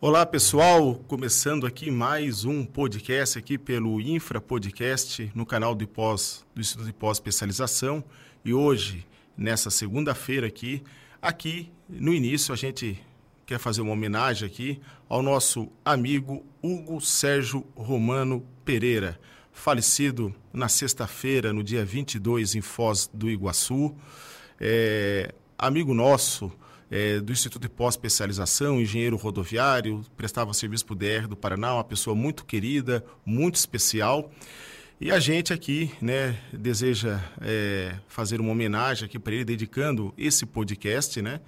Olá 0.00 0.24
pessoal, 0.24 0.94
começando 1.08 1.66
aqui 1.66 1.90
mais 1.90 2.44
um 2.44 2.64
podcast 2.64 3.36
aqui 3.36 3.58
pelo 3.58 4.00
Infra 4.00 4.40
Podcast 4.40 5.28
no 5.34 5.44
canal 5.44 5.74
de 5.74 5.88
pós 5.88 6.46
do 6.54 6.60
Instituto 6.60 6.86
de 6.86 6.92
Pós 6.92 7.16
Especialização 7.16 8.04
e 8.44 8.54
hoje 8.54 9.04
nessa 9.36 9.70
segunda-feira 9.70 10.46
aqui, 10.46 10.84
aqui 11.20 11.72
no 11.88 12.14
início 12.14 12.54
a 12.54 12.56
gente 12.56 13.04
quer 13.44 13.58
fazer 13.58 13.80
uma 13.80 13.90
homenagem 13.90 14.46
aqui 14.46 14.80
ao 15.08 15.20
nosso 15.20 15.68
amigo 15.84 16.46
Hugo 16.62 17.00
Sérgio 17.00 17.66
Romano 17.74 18.46
Pereira, 18.64 19.18
falecido 19.50 20.32
na 20.52 20.68
sexta-feira, 20.68 21.52
no 21.52 21.64
dia 21.64 21.84
22 21.84 22.54
em 22.54 22.60
Foz 22.60 23.10
do 23.12 23.28
Iguaçu, 23.28 23.92
é, 24.60 25.34
amigo 25.58 25.92
nosso 25.92 26.52
é, 26.90 27.20
do 27.20 27.32
Instituto 27.32 27.62
de 27.62 27.68
Pós-Especialização, 27.68 28.80
engenheiro 28.80 29.16
rodoviário, 29.16 30.04
prestava 30.16 30.54
serviço 30.54 30.86
para 30.86 30.94
o 30.94 30.96
DR 30.96 31.28
do 31.28 31.36
Paraná, 31.36 31.74
uma 31.74 31.84
pessoa 31.84 32.16
muito 32.16 32.44
querida, 32.44 33.04
muito 33.24 33.56
especial. 33.56 34.30
E 35.00 35.12
a 35.12 35.20
gente 35.20 35.52
aqui 35.52 35.92
né, 36.00 36.36
deseja 36.52 37.20
é, 37.40 37.94
fazer 38.08 38.40
uma 38.40 38.50
homenagem 38.50 39.04
aqui 39.04 39.18
para 39.18 39.32
ele, 39.32 39.44
dedicando 39.44 40.12
esse 40.18 40.44
podcast, 40.44 41.22
né? 41.22 41.40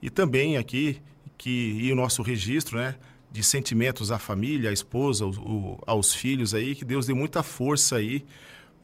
E 0.00 0.08
também 0.08 0.56
aqui 0.56 1.02
que 1.36 1.76
e 1.80 1.92
o 1.92 1.96
nosso 1.96 2.22
registro, 2.22 2.78
né? 2.78 2.94
De 3.30 3.42
sentimentos 3.42 4.10
à 4.10 4.18
família, 4.18 4.70
à 4.70 4.72
esposa, 4.72 5.26
o, 5.26 5.78
aos 5.86 6.14
filhos 6.14 6.54
aí, 6.54 6.74
que 6.74 6.84
Deus 6.84 7.06
dê 7.06 7.12
muita 7.12 7.42
força 7.42 7.96
aí 7.96 8.24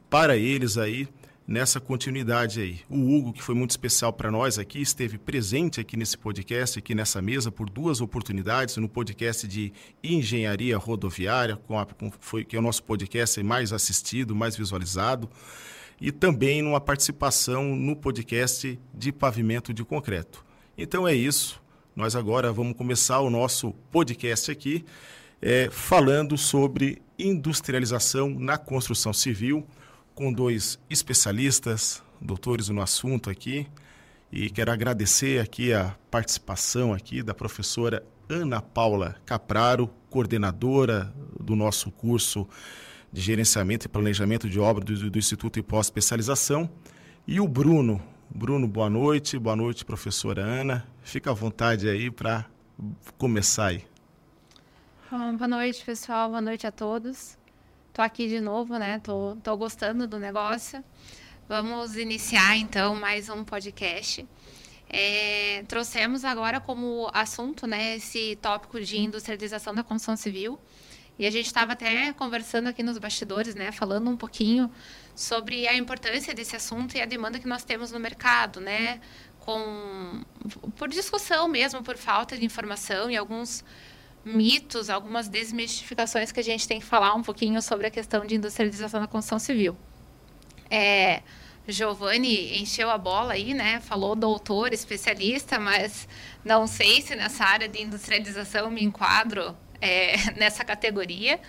para 0.09 0.37
eles 0.37 0.77
aí, 0.77 1.07
nessa 1.51 1.81
continuidade 1.81 2.61
aí. 2.61 2.79
O 2.89 3.13
Hugo, 3.13 3.33
que 3.33 3.43
foi 3.43 3.53
muito 3.53 3.71
especial 3.71 4.13
para 4.13 4.31
nós 4.31 4.57
aqui, 4.57 4.81
esteve 4.81 5.17
presente 5.17 5.81
aqui 5.81 5.97
nesse 5.97 6.17
podcast, 6.17 6.79
aqui 6.79 6.95
nessa 6.95 7.21
mesa, 7.21 7.51
por 7.51 7.69
duas 7.69 7.99
oportunidades, 7.99 8.77
no 8.77 8.87
podcast 8.87 9.45
de 9.45 9.73
engenharia 10.01 10.77
rodoviária, 10.77 11.57
com 11.57 11.77
a, 11.77 11.85
com, 11.85 12.09
foi, 12.21 12.45
que 12.45 12.55
é 12.55 12.59
o 12.59 12.61
nosso 12.61 12.81
podcast 12.83 13.43
mais 13.43 13.73
assistido, 13.73 14.33
mais 14.33 14.55
visualizado, 14.55 15.29
e 15.99 16.09
também 16.09 16.61
numa 16.61 16.79
participação 16.79 17.75
no 17.75 17.97
podcast 17.97 18.79
de 18.93 19.11
pavimento 19.11 19.73
de 19.73 19.83
concreto. 19.83 20.45
Então 20.77 21.05
é 21.05 21.13
isso. 21.13 21.61
Nós 21.93 22.15
agora 22.15 22.53
vamos 22.53 22.77
começar 22.77 23.19
o 23.19 23.29
nosso 23.29 23.73
podcast 23.91 24.49
aqui, 24.49 24.85
é, 25.41 25.69
falando 25.69 26.37
sobre 26.37 27.01
industrialização 27.19 28.29
na 28.29 28.57
construção 28.57 29.11
civil 29.11 29.67
com 30.21 30.31
dois 30.31 30.77
especialistas, 30.87 32.03
doutores 32.21 32.69
no 32.69 32.79
assunto 32.79 33.27
aqui, 33.27 33.65
e 34.31 34.51
quero 34.51 34.71
agradecer 34.71 35.41
aqui 35.41 35.73
a 35.73 35.95
participação 36.11 36.93
aqui 36.93 37.23
da 37.23 37.33
professora 37.33 38.05
Ana 38.29 38.61
Paula 38.61 39.15
Capraro, 39.25 39.89
coordenadora 40.11 41.11
do 41.39 41.55
nosso 41.55 41.89
curso 41.89 42.47
de 43.11 43.19
gerenciamento 43.19 43.87
e 43.87 43.89
planejamento 43.89 44.47
de 44.47 44.59
obra 44.59 44.85
do, 44.85 45.09
do 45.09 45.17
Instituto 45.17 45.57
e 45.57 45.63
pós-especialização, 45.63 46.69
e 47.25 47.39
o 47.39 47.47
Bruno. 47.47 47.99
Bruno, 48.29 48.67
boa 48.67 48.91
noite. 48.91 49.39
Boa 49.39 49.55
noite, 49.55 49.83
professora 49.83 50.43
Ana. 50.43 50.87
Fica 51.01 51.31
à 51.31 51.33
vontade 51.33 51.89
aí 51.89 52.11
para 52.11 52.45
começar 53.17 53.69
aí. 53.69 53.83
Boa 55.09 55.47
noite, 55.47 55.83
pessoal. 55.83 56.29
Boa 56.29 56.41
noite 56.41 56.67
a 56.67 56.71
todos. 56.71 57.40
Tô 57.93 58.01
aqui 58.01 58.29
de 58.29 58.39
novo, 58.39 58.77
né? 58.77 58.99
Tô, 58.99 59.35
tô 59.43 59.57
gostando 59.57 60.07
do 60.07 60.17
negócio. 60.17 60.81
Vamos 61.49 61.97
iniciar 61.97 62.55
então 62.55 62.95
mais 62.95 63.27
um 63.27 63.43
podcast. 63.43 64.25
É, 64.89 65.65
trouxemos 65.67 66.23
agora 66.23 66.61
como 66.61 67.11
assunto, 67.13 67.67
né, 67.67 67.97
esse 67.97 68.37
tópico 68.41 68.79
de 68.79 68.97
industrialização 68.97 69.75
da 69.75 69.83
construção 69.83 70.15
civil. 70.15 70.57
E 71.19 71.25
a 71.25 71.29
gente 71.29 71.47
estava 71.47 71.73
até 71.73 72.13
conversando 72.13 72.67
aqui 72.67 72.81
nos 72.81 72.97
bastidores, 72.97 73.55
né, 73.55 73.73
falando 73.73 74.09
um 74.09 74.15
pouquinho 74.15 74.71
sobre 75.13 75.67
a 75.67 75.75
importância 75.75 76.33
desse 76.33 76.55
assunto 76.55 76.95
e 76.95 77.01
a 77.01 77.05
demanda 77.05 77.39
que 77.39 77.47
nós 77.47 77.65
temos 77.65 77.91
no 77.91 77.99
mercado, 77.99 78.61
né, 78.61 79.01
com 79.39 80.23
por 80.77 80.87
discussão 80.87 81.49
mesmo, 81.49 81.83
por 81.83 81.97
falta 81.97 82.37
de 82.37 82.45
informação 82.45 83.11
e 83.11 83.17
alguns 83.17 83.65
mitos, 84.23 84.89
algumas 84.89 85.27
desmistificações 85.27 86.31
que 86.31 86.39
a 86.39 86.43
gente 86.43 86.67
tem 86.67 86.79
que 86.79 86.85
falar 86.85 87.13
um 87.15 87.23
pouquinho 87.23 87.61
sobre 87.61 87.87
a 87.87 87.91
questão 87.91 88.25
de 88.25 88.35
industrialização 88.35 89.01
da 89.01 89.07
construção 89.07 89.39
civil. 89.39 89.75
É, 90.69 91.21
Giovanni 91.67 92.61
encheu 92.61 92.89
a 92.89 92.97
bola 92.97 93.33
aí, 93.33 93.53
né? 93.53 93.79
Falou 93.81 94.15
doutor, 94.15 94.73
especialista, 94.73 95.59
mas 95.59 96.07
não 96.43 96.67
sei 96.67 97.01
se 97.01 97.15
nessa 97.15 97.43
área 97.43 97.67
de 97.67 97.81
industrialização 97.81 98.69
me 98.71 98.83
enquadro 98.83 99.55
é, 99.79 100.15
nessa 100.37 100.63
categoria. 100.63 101.39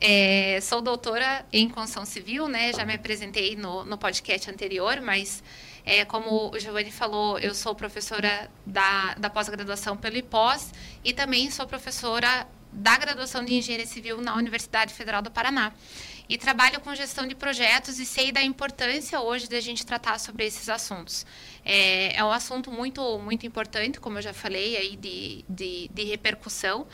É, 0.00 0.58
sou 0.62 0.80
doutora 0.80 1.44
em 1.52 1.68
construção 1.68 2.06
civil, 2.06 2.48
né? 2.48 2.72
Já 2.72 2.86
me 2.86 2.94
apresentei 2.94 3.54
no, 3.54 3.84
no 3.84 3.98
podcast 3.98 4.50
anterior, 4.50 5.00
mas 5.00 5.42
é, 5.84 6.04
como 6.04 6.50
o 6.54 6.58
Giovanni 6.58 6.90
falou, 6.90 7.38
eu 7.38 7.54
sou 7.54 7.74
professora 7.74 8.50
da, 8.66 9.14
da 9.14 9.30
pós-graduação 9.30 9.96
pelo 9.96 10.16
IPOS 10.16 10.72
e 11.04 11.12
também 11.12 11.50
sou 11.50 11.66
professora 11.66 12.46
da 12.72 12.96
graduação 12.96 13.44
de 13.44 13.54
Engenharia 13.54 13.86
Civil 13.86 14.20
na 14.20 14.36
Universidade 14.36 14.94
Federal 14.94 15.22
do 15.22 15.30
Paraná. 15.30 15.72
E 16.28 16.38
trabalho 16.38 16.80
com 16.80 16.94
gestão 16.94 17.26
de 17.26 17.34
projetos 17.34 17.98
e 17.98 18.06
sei 18.06 18.30
da 18.30 18.40
importância 18.40 19.20
hoje 19.20 19.48
da 19.48 19.58
gente 19.58 19.84
tratar 19.84 20.20
sobre 20.20 20.46
esses 20.46 20.68
assuntos. 20.68 21.26
É, 21.64 22.16
é 22.16 22.24
um 22.24 22.30
assunto 22.30 22.70
muito, 22.70 23.18
muito 23.18 23.44
importante, 23.44 23.98
como 23.98 24.18
eu 24.18 24.22
já 24.22 24.32
falei, 24.32 24.76
aí 24.76 24.96
de, 24.96 25.44
de, 25.48 25.90
de 25.92 26.04
repercussão. 26.04 26.86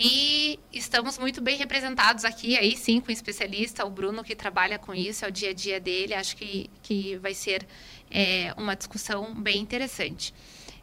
E 0.00 0.60
estamos 0.72 1.18
muito 1.18 1.40
bem 1.40 1.56
representados 1.56 2.24
aqui, 2.24 2.56
aí 2.56 2.76
sim, 2.76 3.00
com 3.00 3.08
o 3.08 3.10
especialista, 3.10 3.84
o 3.84 3.90
Bruno, 3.90 4.22
que 4.22 4.36
trabalha 4.36 4.78
com 4.78 4.94
isso, 4.94 5.24
é 5.24 5.28
o 5.28 5.32
dia 5.32 5.50
a 5.50 5.52
dia 5.52 5.80
dele. 5.80 6.14
Acho 6.14 6.36
que, 6.36 6.70
que 6.80 7.16
vai 7.16 7.34
ser 7.34 7.66
é, 8.10 8.54
uma 8.56 8.74
discussão 8.74 9.34
bem 9.34 9.60
interessante. 9.60 10.34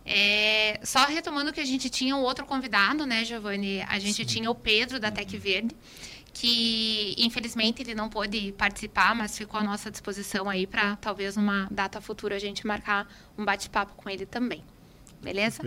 É, 0.05 0.79
só 0.83 1.05
retomando 1.05 1.51
que 1.51 1.59
a 1.59 1.65
gente 1.65 1.89
tinha 1.89 2.15
um 2.15 2.21
outro 2.21 2.45
convidado, 2.45 3.05
né, 3.05 3.25
Giovanni? 3.25 3.81
A 3.81 3.97
gente 3.97 4.17
Sim. 4.17 4.25
tinha 4.25 4.51
o 4.51 4.55
Pedro 4.55 4.99
da 4.99 5.09
Tec 5.09 5.35
Verde, 5.35 5.75
que 6.31 7.15
infelizmente 7.17 7.81
ele 7.81 7.95
não 7.95 8.07
pôde 8.07 8.51
participar, 8.51 9.15
mas 9.15 9.35
ficou 9.37 9.59
à 9.59 9.63
nossa 9.63 9.89
disposição 9.89 10.47
aí 10.47 10.67
para 10.67 10.95
talvez 10.97 11.35
numa 11.35 11.67
data 11.71 11.99
futura 11.99 12.35
a 12.35 12.39
gente 12.39 12.67
marcar 12.67 13.07
um 13.37 13.43
bate-papo 13.43 13.95
com 13.95 14.09
ele 14.09 14.25
também. 14.25 14.63
Beleza? 15.23 15.63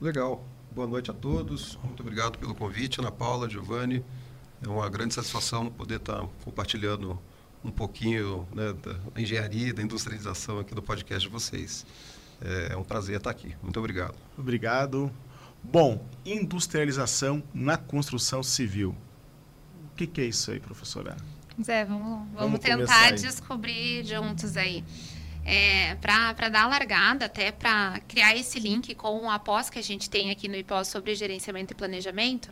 Legal. 0.00 0.44
Boa 0.72 0.86
noite 0.86 1.10
a 1.10 1.14
todos. 1.14 1.78
Muito 1.84 2.00
obrigado 2.00 2.38
pelo 2.38 2.54
convite, 2.54 2.98
Ana 2.98 3.12
Paula, 3.12 3.48
Giovanni. 3.48 4.04
É 4.64 4.68
uma 4.68 4.88
grande 4.88 5.14
satisfação 5.14 5.70
poder 5.70 5.96
estar 5.96 6.26
compartilhando 6.44 7.20
um 7.64 7.70
pouquinho 7.70 8.46
né, 8.54 8.72
da 8.72 9.20
engenharia, 9.20 9.72
da 9.72 9.82
industrialização 9.82 10.58
aqui 10.58 10.74
do 10.74 10.82
podcast 10.82 11.28
de 11.28 11.32
vocês. 11.32 11.86
É, 12.40 12.72
é 12.72 12.76
um 12.76 12.82
prazer 12.82 13.16
estar 13.16 13.30
aqui. 13.30 13.54
Muito 13.62 13.78
obrigado. 13.78 14.14
Obrigado. 14.36 15.12
Bom, 15.62 16.04
industrialização 16.26 17.42
na 17.54 17.76
construção 17.76 18.42
civil. 18.42 18.96
O 19.92 19.96
que, 19.96 20.06
que 20.06 20.20
é 20.20 20.24
isso 20.24 20.50
aí, 20.50 20.58
professora? 20.58 21.16
Zé, 21.62 21.84
vamos, 21.84 22.02
vamos, 22.02 22.32
vamos 22.34 22.60
tentar 22.60 23.12
descobrir 23.12 24.04
juntos 24.04 24.56
aí. 24.56 24.82
É, 25.44 25.96
para 25.96 26.48
dar 26.48 26.68
largada, 26.68 27.26
até 27.26 27.50
para 27.50 28.00
criar 28.06 28.36
esse 28.36 28.60
link 28.60 28.94
com 28.94 29.28
a 29.28 29.38
pós 29.38 29.68
que 29.68 29.78
a 29.78 29.82
gente 29.82 30.08
tem 30.08 30.30
aqui 30.30 30.46
no 30.46 30.56
IPOS 30.56 30.88
sobre 30.88 31.14
gerenciamento 31.16 31.72
e 31.72 31.76
planejamento, 31.76 32.48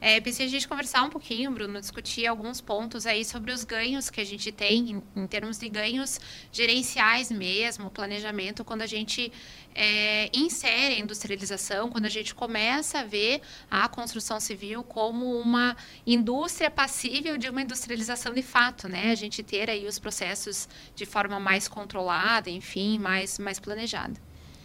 é, 0.00 0.20
pensei 0.20 0.46
a 0.46 0.48
gente 0.48 0.68
conversar 0.68 1.02
um 1.02 1.10
pouquinho, 1.10 1.50
Bruno, 1.50 1.80
discutir 1.80 2.24
alguns 2.24 2.60
pontos 2.60 3.04
aí 3.04 3.24
sobre 3.24 3.50
os 3.50 3.64
ganhos 3.64 4.08
que 4.08 4.20
a 4.20 4.24
gente 4.24 4.52
tem 4.52 4.92
em, 4.92 5.02
em 5.16 5.26
termos 5.26 5.58
de 5.58 5.68
ganhos 5.68 6.20
gerenciais 6.52 7.32
mesmo, 7.32 7.90
planejamento, 7.90 8.64
quando 8.64 8.82
a 8.82 8.86
gente 8.86 9.32
é, 9.74 10.30
insere 10.32 10.94
a 10.94 10.98
industrialização, 11.00 11.90
quando 11.90 12.04
a 12.04 12.08
gente 12.08 12.32
começa 12.32 13.00
a 13.00 13.04
ver 13.04 13.40
a 13.68 13.88
construção 13.88 14.38
civil 14.38 14.84
como 14.84 15.36
uma 15.40 15.76
indústria 16.06 16.70
passível 16.70 17.36
de 17.36 17.48
uma 17.48 17.62
industrialização 17.62 18.32
de 18.32 18.42
fato, 18.42 18.88
né? 18.88 19.10
A 19.10 19.16
gente 19.16 19.42
ter 19.42 19.68
aí 19.68 19.84
os 19.86 19.98
processos 19.98 20.68
de 20.94 21.06
forma 21.06 21.40
mais 21.40 21.66
controlada, 21.66 22.27
enfim, 22.46 22.98
mais, 22.98 23.38
mais 23.38 23.58
planejada. 23.58 24.20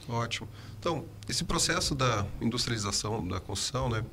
Ótimo. 0.07 0.49
Então, 0.79 1.05
esse 1.29 1.43
processo 1.43 1.95
da 1.95 2.25
industrialização 2.41 3.25
da 3.25 3.39
construção, 3.39 3.89
né? 3.89 4.03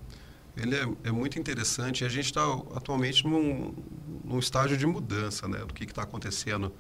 ele 0.57 0.77
é, 0.77 0.87
é 1.05 1.11
muito 1.11 1.39
interessante. 1.39 2.05
A 2.05 2.09
gente 2.09 2.27
está 2.27 2.43
atualmente 2.75 3.27
num, 3.27 3.75
num, 4.25 4.39
estágio 4.39 4.77
de 4.77 4.87
mudança 4.87 5.49
né, 5.49 5.59
do 5.59 5.75
que 5.75 5.85
está 5.85 6.03
acontecendo 6.03 6.73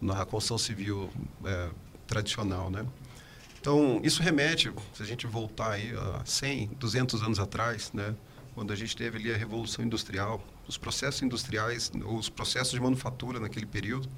na 0.00 0.24
construção 0.24 0.58
civil 0.58 1.10
é, 1.44 1.70
tradicional. 2.06 2.70
Né? 2.70 2.84
Então, 3.60 4.00
isso 4.02 4.22
remete, 4.22 4.72
se 4.94 5.02
a 5.02 5.06
gente 5.06 5.26
voltar 5.26 5.72
aí 5.72 5.92
a 5.94 6.24
100, 6.24 6.70
200 6.78 7.22
anos 7.22 7.38
atrás, 7.38 7.92
né, 7.92 8.14
quando 8.54 8.72
a 8.72 8.76
gente 8.76 8.96
teve 8.96 9.18
ali 9.18 9.32
a 9.32 9.36
Revolução 9.36 9.84
Industrial, 9.84 10.42
os 10.66 10.78
processos 10.78 11.22
industriais, 11.22 11.90
os 12.04 12.28
processos 12.28 12.72
de 12.72 12.80
manufatura 12.80 13.38
naquele 13.38 13.66
período, 13.66 14.08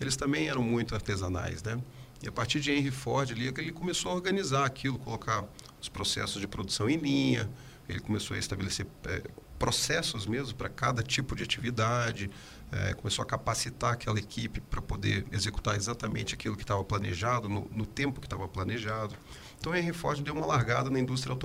eles 0.00 0.16
também 0.16 0.48
eram 0.48 0.62
muito 0.62 0.94
artesanais. 0.94 1.62
Né? 1.62 1.78
E 2.22 2.28
a 2.28 2.32
partir 2.32 2.60
de 2.60 2.72
Henry 2.72 2.90
Ford, 2.90 3.30
ali, 3.30 3.48
ele 3.48 3.72
começou 3.72 4.12
a 4.12 4.14
organizar 4.14 4.64
aquilo, 4.64 4.98
colocar 4.98 5.44
os 5.80 5.88
processos 5.88 6.40
de 6.40 6.46
produção 6.46 6.88
em 6.88 6.96
linha, 6.96 7.48
ele 7.88 8.00
começou 8.00 8.36
a 8.36 8.38
estabelecer 8.38 8.86
é, 9.04 9.22
processos 9.58 10.26
mesmo 10.26 10.54
para 10.54 10.68
cada 10.68 11.02
tipo 11.02 11.34
de 11.36 11.42
atividade, 11.42 12.30
é, 12.72 12.94
começou 12.94 13.22
a 13.22 13.26
capacitar 13.26 13.92
aquela 13.92 14.18
equipe 14.18 14.60
para 14.60 14.82
poder 14.82 15.24
executar 15.30 15.76
exatamente 15.76 16.34
aquilo 16.34 16.56
que 16.56 16.62
estava 16.62 16.82
planejado, 16.82 17.48
no, 17.48 17.70
no 17.72 17.86
tempo 17.86 18.20
que 18.20 18.26
estava 18.26 18.48
planejado. 18.48 19.14
Então, 19.58 19.74
Henry 19.74 19.92
Ford 19.92 20.20
deu 20.20 20.34
uma 20.34 20.46
largada 20.46 20.90
na 20.90 20.98
indústria 20.98 21.36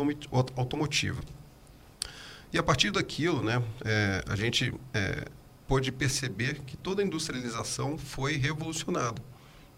automotiva. 0.56 1.21
E 2.51 2.57
a 2.57 2.63
partir 2.63 2.92
daquilo, 2.92 3.42
né, 3.42 3.63
é, 3.86 4.24
a 4.27 4.36
gente 4.36 4.74
é, 4.94 5.25
pôde 5.71 5.89
perceber 5.89 6.59
que 6.65 6.75
toda 6.75 7.01
a 7.01 7.06
industrialização 7.06 7.97
foi 7.97 8.35
revolucionada. 8.35 9.23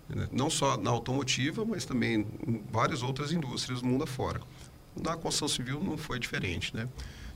Né? 0.10 0.28
Não 0.32 0.50
só 0.50 0.76
na 0.76 0.90
automotiva, 0.90 1.64
mas 1.64 1.86
também 1.86 2.26
em 2.48 2.64
várias 2.72 3.04
outras 3.04 3.32
indústrias 3.32 3.80
do 3.80 3.88
mundo 3.88 4.04
afora. 4.04 4.42
Na 5.00 5.16
construção 5.16 5.48
civil 5.48 5.84
não 5.84 5.96
foi 5.96 6.18
diferente. 6.18 6.76
Né? 6.76 6.90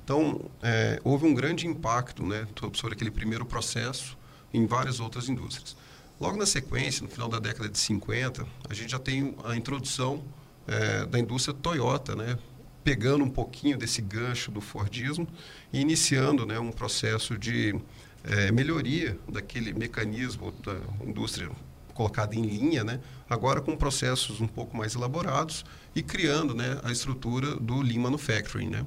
Então, 0.03 0.49
é, 0.63 0.99
houve 1.03 1.27
um 1.27 1.35
grande 1.35 1.67
impacto 1.67 2.25
né, 2.25 2.47
sobre 2.73 2.95
aquele 2.95 3.11
primeiro 3.11 3.45
processo 3.45 4.17
em 4.51 4.65
várias 4.65 4.99
outras 4.99 5.29
indústrias. 5.29 5.77
Logo 6.19 6.35
na 6.35 6.47
sequência, 6.47 7.03
no 7.03 7.09
final 7.09 7.29
da 7.29 7.37
década 7.37 7.69
de 7.69 7.77
50, 7.77 8.43
a 8.67 8.73
gente 8.73 8.89
já 8.89 8.97
tem 8.97 9.35
a 9.43 9.55
introdução 9.55 10.23
é, 10.65 11.05
da 11.05 11.19
indústria 11.19 11.53
Toyota, 11.53 12.15
né, 12.15 12.39
pegando 12.83 13.23
um 13.23 13.29
pouquinho 13.29 13.77
desse 13.77 14.01
gancho 14.01 14.49
do 14.49 14.61
Fordismo 14.61 15.27
e 15.71 15.79
iniciando 15.79 16.43
né, 16.43 16.57
um 16.57 16.71
processo 16.71 17.37
de 17.37 17.79
é, 18.27 18.51
melhoria 18.51 19.17
daquele 19.27 19.73
mecanismo 19.73 20.51
da 20.63 20.77
indústria 21.05 21.49
colocada 21.93 22.35
em 22.35 22.43
linha, 22.43 22.83
né, 22.83 22.99
agora 23.27 23.59
com 23.59 23.75
processos 23.75 24.39
um 24.39 24.47
pouco 24.47 24.77
mais 24.77 24.93
elaborados 24.93 25.65
e 25.95 26.03
criando 26.03 26.53
né, 26.53 26.79
a 26.83 26.91
estrutura 26.91 27.55
do 27.55 27.81
Lean 27.81 28.01
Manufacturing. 28.01 28.69
Né. 28.69 28.85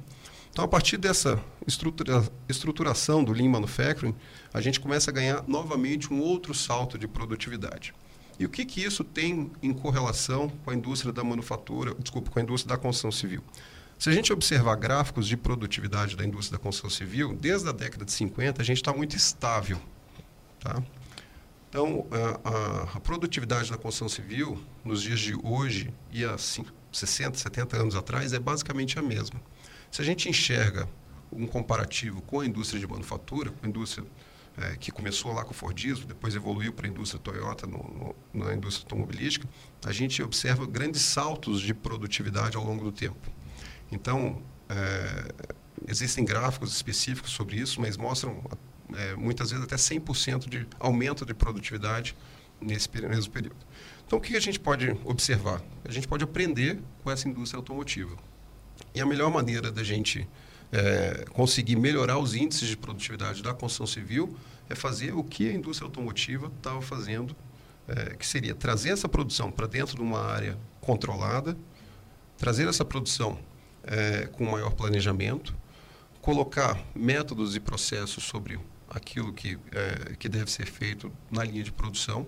Então, 0.53 0.65
a 0.65 0.69
partir 0.69 0.97
dessa 0.97 1.43
estrutura, 1.67 2.23
estruturação 2.49 3.25
do 3.25 3.33
Lean 3.33 3.49
Manufacturing, 3.49 4.15
a 4.55 4.61
gente 4.61 4.79
começa 4.79 5.11
a 5.11 5.15
ganhar 5.15 5.45
novamente 5.49 6.13
um 6.13 6.21
outro 6.21 6.55
salto 6.55 6.97
de 6.97 7.09
produtividade. 7.09 7.93
E 8.39 8.47
o 8.47 8.49
que, 8.49 8.65
que 8.65 8.83
isso 8.83 9.05
tem 9.05 9.51
em 9.63 9.73
correlação 9.73 10.49
com 10.65 10.71
a 10.71 10.75
indústria 10.75 11.13
da 11.13 11.23
manufatura, 11.23 11.95
desculpa, 11.99 12.31
com 12.31 12.39
a 12.39 12.43
indústria 12.43 12.75
da 12.75 12.81
construção 12.81 13.13
civil? 13.13 13.43
Se 14.01 14.09
a 14.09 14.13
gente 14.13 14.33
observar 14.33 14.77
gráficos 14.77 15.29
de 15.29 15.37
produtividade 15.37 16.17
da 16.17 16.25
indústria 16.25 16.57
da 16.57 16.63
construção 16.63 16.89
civil, 16.89 17.37
desde 17.39 17.69
a 17.69 17.73
década 17.73 18.03
de 18.03 18.11
50, 18.13 18.63
a 18.63 18.65
gente 18.65 18.79
está 18.79 18.95
muito 18.95 19.15
estável. 19.15 19.79
Tá? 20.59 20.83
Então, 21.69 22.07
a, 22.43 22.97
a, 22.97 23.01
produtividade 23.01 23.71
da 23.71 23.77
construção 23.77 24.09
civil, 24.09 24.59
nos 24.83 25.03
dias 25.03 25.21
de 25.21 25.35
hoje 25.43 25.93
e 26.11 26.25
há 26.25 26.39
60, 26.39 27.37
70 27.37 27.77
anos 27.77 27.95
atrás, 27.95 28.33
é 28.33 28.39
basicamente 28.39 28.99
a 28.99 29.03
mesma. 29.03 29.39
Se 29.91 30.01
a 30.01 30.05
gente 30.05 30.31
enxerga 30.31 30.89
um 31.31 31.47
comparativo 31.47 32.23
com 32.23 32.41
a 32.41 32.47
indústria 32.47 32.81
de 32.81 32.87
manufatura, 32.87 33.51
com 33.51 33.67
a 33.67 33.69
indústria 33.69 34.07
é, 34.57 34.77
que 34.77 34.91
começou 34.91 35.35
lá 35.35 35.45
com 35.45 35.51
o 35.51 35.55
Fordismo, 35.55 36.07
depois 36.07 36.35
evoluiu 36.35 36.73
para 36.73 36.87
a 36.87 36.89
indústria 36.89 37.21
Toyota, 37.23 37.67
no, 37.67 38.15
no, 38.33 38.47
na 38.47 38.55
indústria 38.55 38.87
automobilística, 38.87 39.47
a 39.85 39.93
gente 39.93 40.23
observa 40.23 40.67
grandes 40.67 41.03
saltos 41.03 41.61
de 41.61 41.75
produtividade 41.75 42.57
ao 42.57 42.65
longo 42.65 42.83
do 42.83 42.93
tempo. 42.93 43.40
Então, 43.91 44.43
é, 44.69 45.33
existem 45.89 46.25
gráficos 46.25 46.73
específicos 46.73 47.31
sobre 47.31 47.57
isso, 47.57 47.81
mas 47.81 47.97
mostram 47.97 48.43
é, 48.95 49.15
muitas 49.17 49.51
vezes 49.51 49.65
até 49.65 49.77
100% 49.77 50.49
de 50.49 50.67
aumento 50.79 51.25
de 51.25 51.35
produtividade 51.35 52.17
nesse 52.61 52.89
mesmo 53.03 53.33
período. 53.33 53.57
Então, 54.07 54.19
o 54.19 54.23
que 54.23 54.37
a 54.37 54.41
gente 54.41 54.59
pode 54.59 54.91
observar? 55.05 55.63
A 55.85 55.91
gente 55.91 56.07
pode 56.07 56.25
aprender 56.25 56.81
com 57.03 57.11
essa 57.11 57.29
indústria 57.29 57.59
automotiva. 57.59 58.17
E 58.95 59.01
a 59.01 59.07
melhor 59.07 59.31
maneira 59.31 59.71
da 59.71 59.83
gente 59.83 60.29
é, 60.73 61.25
conseguir 61.31 61.77
melhorar 61.77 62.19
os 62.19 62.35
índices 62.35 62.69
de 62.69 62.77
produtividade 62.77 63.43
da 63.43 63.55
construção 63.55 63.87
civil 63.87 64.37
é 64.69 64.75
fazer 64.75 65.15
o 65.15 65.25
que 65.25 65.49
a 65.49 65.53
indústria 65.53 65.87
automotiva 65.87 66.51
estava 66.57 66.81
fazendo, 66.81 67.35
é, 67.89 68.15
que 68.17 68.27
seria 68.27 68.55
trazer 68.55 68.91
essa 68.91 69.09
produção 69.09 69.51
para 69.51 69.67
dentro 69.67 69.97
de 69.97 70.03
uma 70.03 70.21
área 70.21 70.57
controlada, 70.81 71.57
trazer 72.37 72.69
essa 72.69 72.85
produção 72.85 73.39
é, 73.85 74.27
com 74.27 74.45
maior 74.45 74.73
planejamento, 74.73 75.55
colocar 76.21 76.81
métodos 76.95 77.57
e 77.57 77.61
processos 77.61 78.25
sobre 78.25 78.59
aquilo 78.89 79.33
que, 79.33 79.59
é, 79.73 80.17
que 80.17 80.29
deve 80.29 80.51
ser 80.51 80.67
feito 80.67 81.11
na 81.31 81.45
linha 81.45 81.63
de 81.63 81.73
produção. 81.73 82.27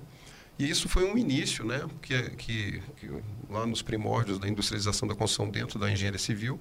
E 0.58 0.68
isso 0.68 0.88
foi 0.88 1.04
um 1.04 1.18
início, 1.18 1.64
né, 1.64 1.82
que, 2.00 2.22
que, 2.30 2.82
que 2.96 3.10
lá 3.50 3.66
nos 3.66 3.82
primórdios 3.82 4.38
da 4.38 4.48
industrialização 4.48 5.08
da 5.08 5.14
construção 5.14 5.50
dentro 5.50 5.78
da 5.78 5.90
engenharia 5.90 6.18
civil, 6.18 6.60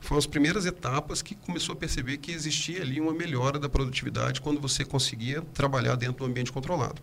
foram 0.00 0.18
as 0.18 0.26
primeiras 0.26 0.66
etapas 0.66 1.22
que 1.22 1.34
começou 1.36 1.74
a 1.74 1.76
perceber 1.76 2.16
que 2.16 2.32
existia 2.32 2.82
ali 2.82 3.00
uma 3.00 3.12
melhora 3.12 3.58
da 3.58 3.68
produtividade 3.68 4.40
quando 4.40 4.60
você 4.60 4.84
conseguia 4.84 5.42
trabalhar 5.54 5.94
dentro 5.94 6.18
do 6.18 6.24
ambiente 6.24 6.50
controlado. 6.50 7.00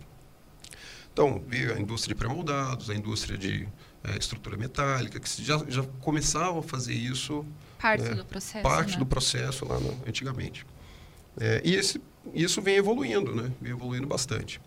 Então, 1.13 1.41
veio 1.47 1.73
a 1.73 1.79
indústria 1.79 2.13
de 2.13 2.19
pré-moldados, 2.19 2.89
a 2.89 2.95
indústria 2.95 3.37
de 3.37 3.67
é, 4.03 4.17
estrutura 4.17 4.57
metálica, 4.57 5.19
que 5.19 5.43
já, 5.43 5.57
já 5.67 5.83
começavam 5.99 6.59
a 6.59 6.63
fazer 6.63 6.93
isso. 6.93 7.45
Parte 7.79 8.03
né, 8.03 8.15
do 8.15 8.25
processo. 8.25 8.63
Parte 8.63 8.93
né? 8.93 8.99
do 8.99 9.05
processo 9.05 9.65
lá 9.65 9.79
no, 9.79 9.91
antigamente. 10.07 10.65
É, 11.39 11.61
e 11.63 11.75
esse, 11.75 12.01
isso 12.33 12.61
vem 12.61 12.75
evoluindo, 12.75 13.35
né? 13.35 13.51
vem 13.61 13.71
evoluindo 13.71 14.07
bastante. 14.07 14.61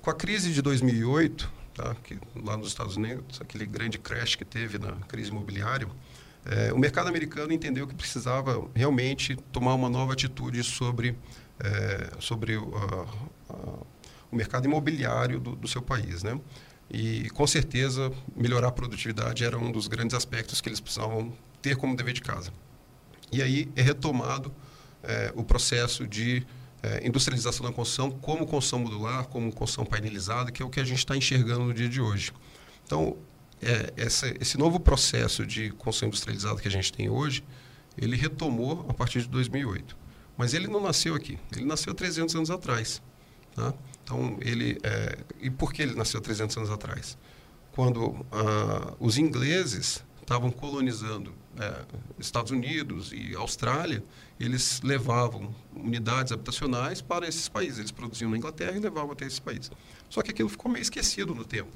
Com 0.00 0.10
a 0.10 0.14
crise 0.14 0.52
de 0.52 0.62
2008, 0.62 1.52
tá? 1.74 1.94
que 2.02 2.18
lá 2.34 2.56
nos 2.56 2.68
Estados 2.68 2.96
Unidos, 2.96 3.40
aquele 3.40 3.66
grande 3.66 3.98
crash 3.98 4.34
que 4.34 4.44
teve 4.44 4.78
na 4.78 4.92
crise 5.08 5.30
imobiliária, 5.30 5.88
é, 6.44 6.72
o 6.72 6.78
mercado 6.78 7.08
americano 7.08 7.52
entendeu 7.52 7.86
que 7.88 7.94
precisava 7.94 8.68
realmente 8.72 9.34
tomar 9.50 9.74
uma 9.74 9.88
nova 9.88 10.12
atitude 10.12 10.62
sobre, 10.62 11.18
é, 11.58 12.10
sobre 12.20 12.56
o, 12.56 12.72
a, 12.76 13.52
a, 13.52 13.56
o 14.30 14.36
mercado 14.36 14.64
imobiliário 14.64 15.40
do, 15.40 15.56
do 15.56 15.66
seu 15.66 15.82
país. 15.82 16.22
Né? 16.22 16.40
E, 16.90 17.28
com 17.30 17.46
certeza, 17.46 18.12
melhorar 18.34 18.68
a 18.68 18.72
produtividade 18.72 19.44
era 19.44 19.58
um 19.58 19.72
dos 19.72 19.88
grandes 19.88 20.14
aspectos 20.14 20.60
que 20.60 20.68
eles 20.68 20.80
precisavam 20.80 21.32
ter 21.60 21.76
como 21.76 21.96
dever 21.96 22.14
de 22.14 22.20
casa. 22.20 22.52
E 23.32 23.42
aí 23.42 23.68
é 23.74 23.82
retomado 23.82 24.54
é, 25.02 25.32
o 25.34 25.42
processo 25.42 26.06
de 26.06 26.46
é, 26.82 27.06
industrialização 27.06 27.66
da 27.66 27.72
construção 27.72 28.10
como 28.10 28.46
construção 28.46 28.78
modular, 28.78 29.26
como 29.26 29.52
construção 29.52 29.84
painelizada, 29.84 30.52
que 30.52 30.62
é 30.62 30.64
o 30.64 30.70
que 30.70 30.78
a 30.78 30.84
gente 30.84 30.98
está 30.98 31.16
enxergando 31.16 31.64
no 31.64 31.74
dia 31.74 31.88
de 31.88 32.00
hoje. 32.00 32.32
Então, 32.84 33.16
é, 33.60 33.92
essa, 33.96 34.32
esse 34.40 34.56
novo 34.56 34.78
processo 34.78 35.44
de 35.44 35.70
construção 35.70 36.08
industrializada 36.08 36.60
que 36.60 36.68
a 36.68 36.70
gente 36.70 36.92
tem 36.92 37.08
hoje, 37.08 37.42
ele 37.98 38.16
retomou 38.16 38.86
a 38.88 38.94
partir 38.94 39.22
de 39.22 39.28
2008. 39.28 39.96
Mas 40.36 40.54
ele 40.54 40.68
não 40.68 40.80
nasceu 40.80 41.14
aqui, 41.14 41.38
ele 41.54 41.64
nasceu 41.64 41.94
300 41.94 42.36
anos 42.36 42.50
atrás. 42.50 43.02
Tá? 43.54 43.72
Então, 44.06 44.38
ele. 44.40 44.78
É, 44.84 45.18
e 45.40 45.50
por 45.50 45.72
que 45.72 45.82
ele 45.82 45.96
nasceu 45.96 46.20
300 46.20 46.56
anos 46.58 46.70
atrás? 46.70 47.18
Quando 47.72 48.24
ah, 48.30 48.94
os 49.00 49.18
ingleses 49.18 50.04
estavam 50.20 50.48
colonizando 50.48 51.34
é, 51.58 51.84
Estados 52.16 52.52
Unidos 52.52 53.12
e 53.12 53.34
Austrália, 53.34 54.04
eles 54.38 54.80
levavam 54.82 55.52
unidades 55.74 56.32
habitacionais 56.32 57.02
para 57.02 57.26
esses 57.26 57.48
países. 57.48 57.80
Eles 57.80 57.90
produziam 57.90 58.30
na 58.30 58.36
Inglaterra 58.36 58.76
e 58.76 58.78
levavam 58.78 59.10
até 59.10 59.26
esses 59.26 59.40
países. 59.40 59.72
Só 60.08 60.22
que 60.22 60.30
aquilo 60.30 60.48
ficou 60.48 60.70
meio 60.70 60.82
esquecido 60.82 61.34
no 61.34 61.44
tempo. 61.44 61.72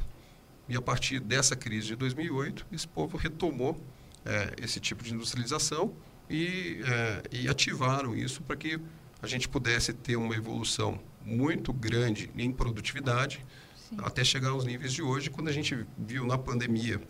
E 0.68 0.76
a 0.76 0.80
partir 0.80 1.18
dessa 1.18 1.56
crise 1.56 1.88
de 1.88 1.96
2008, 1.96 2.64
esse 2.70 2.86
povo 2.86 3.16
retomou 3.16 3.76
é, 4.24 4.54
esse 4.62 4.78
tipo 4.78 5.02
de 5.02 5.12
industrialização 5.12 5.92
e, 6.28 6.80
é, 6.84 7.22
e 7.32 7.48
ativaram 7.48 8.14
isso 8.14 8.40
para 8.42 8.54
que 8.54 8.80
a 9.20 9.26
gente 9.26 9.48
pudesse 9.48 9.92
ter 9.92 10.14
uma 10.14 10.36
evolução 10.36 11.00
muito 11.24 11.72
grande 11.72 12.30
em 12.36 12.50
produtividade 12.50 13.44
Sim. 13.76 13.96
até 13.98 14.24
chegar 14.24 14.50
aos 14.50 14.64
níveis 14.64 14.92
de 14.92 15.02
hoje, 15.02 15.30
quando 15.30 15.48
a 15.48 15.52
gente 15.52 15.86
viu 15.98 16.26
na 16.26 16.38
pandemia 16.38 17.00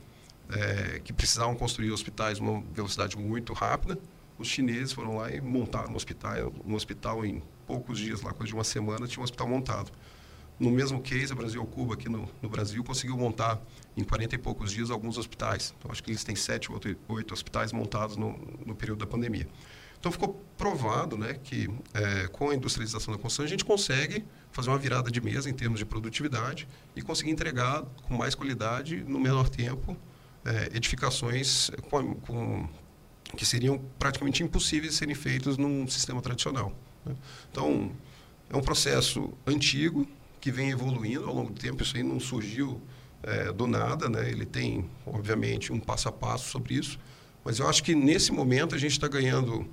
é, 0.51 1.01
que 1.03 1.13
precisavam 1.13 1.55
construir 1.55 1.91
hospitais 1.91 2.39
uma 2.39 2.63
velocidade 2.73 3.17
muito 3.17 3.53
rápida, 3.53 3.99
os 4.39 4.49
chineses 4.49 4.93
foram 4.93 5.17
lá 5.17 5.31
e 5.31 5.41
montaram 5.41 5.93
um 5.93 5.97
hospital, 5.97 6.53
um 6.65 6.75
hospital 6.75 7.25
em 7.25 7.43
poucos 7.67 7.99
dias, 7.99 8.23
lá 8.23 8.33
coisa 8.33 8.49
de 8.49 8.55
uma 8.55 8.65
semana, 8.65 9.07
tinha 9.07 9.21
um 9.21 9.25
hospital 9.25 9.47
montado. 9.47 9.93
No 10.59 10.71
mesmo 10.71 11.01
case, 11.01 11.33
a 11.33 11.35
Brasil 11.35 11.65
Cuba, 11.65 11.95
aqui 11.95 12.09
no, 12.09 12.29
no, 12.43 12.49
Brasil, 12.49 12.83
conseguiu 12.85 13.17
montar 13.17 13.59
em 13.97 14.05
40 14.05 14.35
e 14.35 14.39
poucos 14.39 14.73
dias 14.73 14.91
alguns 14.91 15.17
hospitais. 15.17 15.75
Então, 15.79 15.91
acho 15.91 16.03
que 16.03 16.11
eles 16.11 16.23
têm 16.23 16.37
sete 16.37 16.71
ou 16.71 16.79
oito 17.09 17.33
hospitais 17.33 17.73
montados 17.73 18.17
no, 18.17 18.39
no 18.67 18.75
período 18.75 18.99
da 18.99 19.07
pandemia. 19.07 19.49
Então 20.01 20.11
ficou 20.11 20.43
provado 20.57 21.17
né, 21.17 21.35
que 21.45 21.69
é, 21.93 22.27
com 22.29 22.49
a 22.49 22.55
industrialização 22.55 23.15
da 23.15 23.21
construção 23.21 23.45
a 23.45 23.49
gente 23.49 23.65
consegue 23.65 24.25
fazer 24.51 24.71
uma 24.71 24.79
virada 24.79 25.11
de 25.11 25.21
mesa 25.21 25.49
em 25.49 25.53
termos 25.53 25.79
de 25.79 25.85
produtividade 25.85 26.67
e 26.97 27.03
conseguir 27.03 27.31
entregar 27.31 27.83
com 28.03 28.17
mais 28.17 28.35
qualidade, 28.35 29.05
no 29.05 29.21
menor 29.21 29.49
tempo, 29.49 29.97
é, 30.45 30.71
edificações 30.75 31.71
com, 31.91 32.15
com, 32.15 32.69
que 33.37 33.45
seriam 33.45 33.79
praticamente 33.99 34.43
impossíveis 34.43 34.93
de 34.93 34.99
serem 34.99 35.15
feitos 35.15 35.59
num 35.59 35.87
sistema 35.87 36.23
tradicional. 36.23 36.73
Né? 37.05 37.15
Então 37.51 37.93
é 38.49 38.57
um 38.57 38.63
processo 38.63 39.33
antigo 39.47 40.09
que 40.41 40.51
vem 40.51 40.71
evoluindo 40.71 41.27
ao 41.27 41.35
longo 41.35 41.51
do 41.51 41.61
tempo. 41.61 41.83
Isso 41.83 41.97
aí 41.97 42.03
não 42.03 42.19
surgiu 42.19 42.81
é, 43.23 43.53
do 43.53 43.67
nada, 43.67 44.09
né? 44.09 44.31
ele 44.31 44.47
tem, 44.47 44.89
obviamente, 45.07 45.73
um 45.73 45.79
passo 45.79 46.09
a 46.09 46.13
passo 46.13 46.49
sobre 46.49 46.75
isso. 46.75 46.99
Mas 47.45 47.59
eu 47.59 47.69
acho 47.69 47.85
que 47.85 47.95
nesse 47.95 48.33
momento 48.33 48.75
a 48.75 48.79
gente 48.79 48.93
está 48.93 49.07
ganhando 49.07 49.69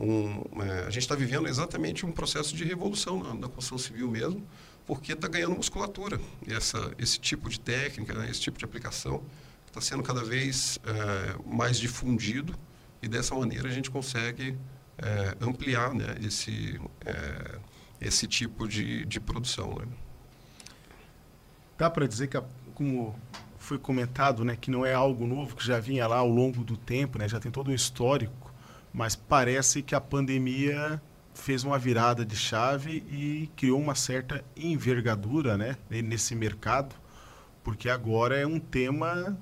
um, 0.00 0.62
é, 0.62 0.86
a 0.86 0.90
gente 0.90 1.02
está 1.02 1.14
vivendo 1.14 1.46
exatamente 1.46 2.06
um 2.06 2.12
processo 2.12 2.56
de 2.56 2.64
revolução 2.64 3.22
na, 3.22 3.34
na 3.34 3.48
construção 3.48 3.76
civil 3.76 4.10
mesmo, 4.10 4.42
porque 4.86 5.12
está 5.12 5.28
ganhando 5.28 5.54
musculatura. 5.54 6.18
Essa, 6.48 6.92
esse 6.98 7.20
tipo 7.20 7.48
de 7.48 7.60
técnica, 7.60 8.14
né, 8.14 8.30
esse 8.30 8.40
tipo 8.40 8.58
de 8.58 8.64
aplicação 8.64 9.22
está 9.66 9.80
sendo 9.80 10.02
cada 10.02 10.24
vez 10.24 10.78
é, 10.84 11.36
mais 11.46 11.78
difundido 11.78 12.54
e 13.02 13.08
dessa 13.08 13.34
maneira 13.34 13.68
a 13.68 13.72
gente 13.72 13.90
consegue 13.90 14.56
é, 14.98 15.36
ampliar 15.40 15.94
né, 15.94 16.16
esse, 16.22 16.80
é, 17.04 17.58
esse 18.00 18.26
tipo 18.26 18.66
de, 18.66 19.04
de 19.04 19.20
produção. 19.20 19.74
Né? 19.74 19.86
Dá 21.78 21.90
para 21.90 22.06
dizer 22.06 22.28
que, 22.28 22.42
como 22.74 23.14
foi 23.58 23.78
comentado, 23.78 24.44
né, 24.44 24.56
que 24.56 24.70
não 24.70 24.84
é 24.84 24.94
algo 24.94 25.26
novo, 25.26 25.54
que 25.54 25.64
já 25.64 25.78
vinha 25.78 26.06
lá 26.06 26.16
ao 26.16 26.28
longo 26.28 26.64
do 26.64 26.76
tempo, 26.76 27.18
né, 27.18 27.28
já 27.28 27.38
tem 27.38 27.52
todo 27.52 27.70
um 27.70 27.74
histórico, 27.74 28.39
mas 28.92 29.14
parece 29.14 29.82
que 29.82 29.94
a 29.94 30.00
pandemia 30.00 31.00
fez 31.34 31.64
uma 31.64 31.78
virada 31.78 32.24
de 32.24 32.36
chave 32.36 33.04
e 33.08 33.50
criou 33.56 33.80
uma 33.80 33.94
certa 33.94 34.44
envergadura 34.56 35.56
né, 35.56 35.76
nesse 35.88 36.34
mercado, 36.34 36.94
porque 37.62 37.88
agora 37.88 38.36
é 38.36 38.46
um 38.46 38.58
tema 38.58 39.38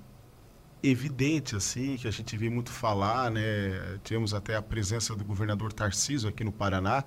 evidente 0.83 1.57
assim 1.57 1.97
que 1.97 2.07
a 2.07 2.11
gente 2.11 2.37
vê 2.37 2.49
muito 2.49 2.71
falar, 2.71 3.31
né? 3.31 3.99
Tivemos 4.05 4.33
até 4.33 4.55
a 4.55 4.62
presença 4.62 5.14
do 5.14 5.25
governador 5.25 5.73
Tarciso 5.73 6.28
aqui 6.28 6.45
no 6.45 6.52
Paraná, 6.52 7.02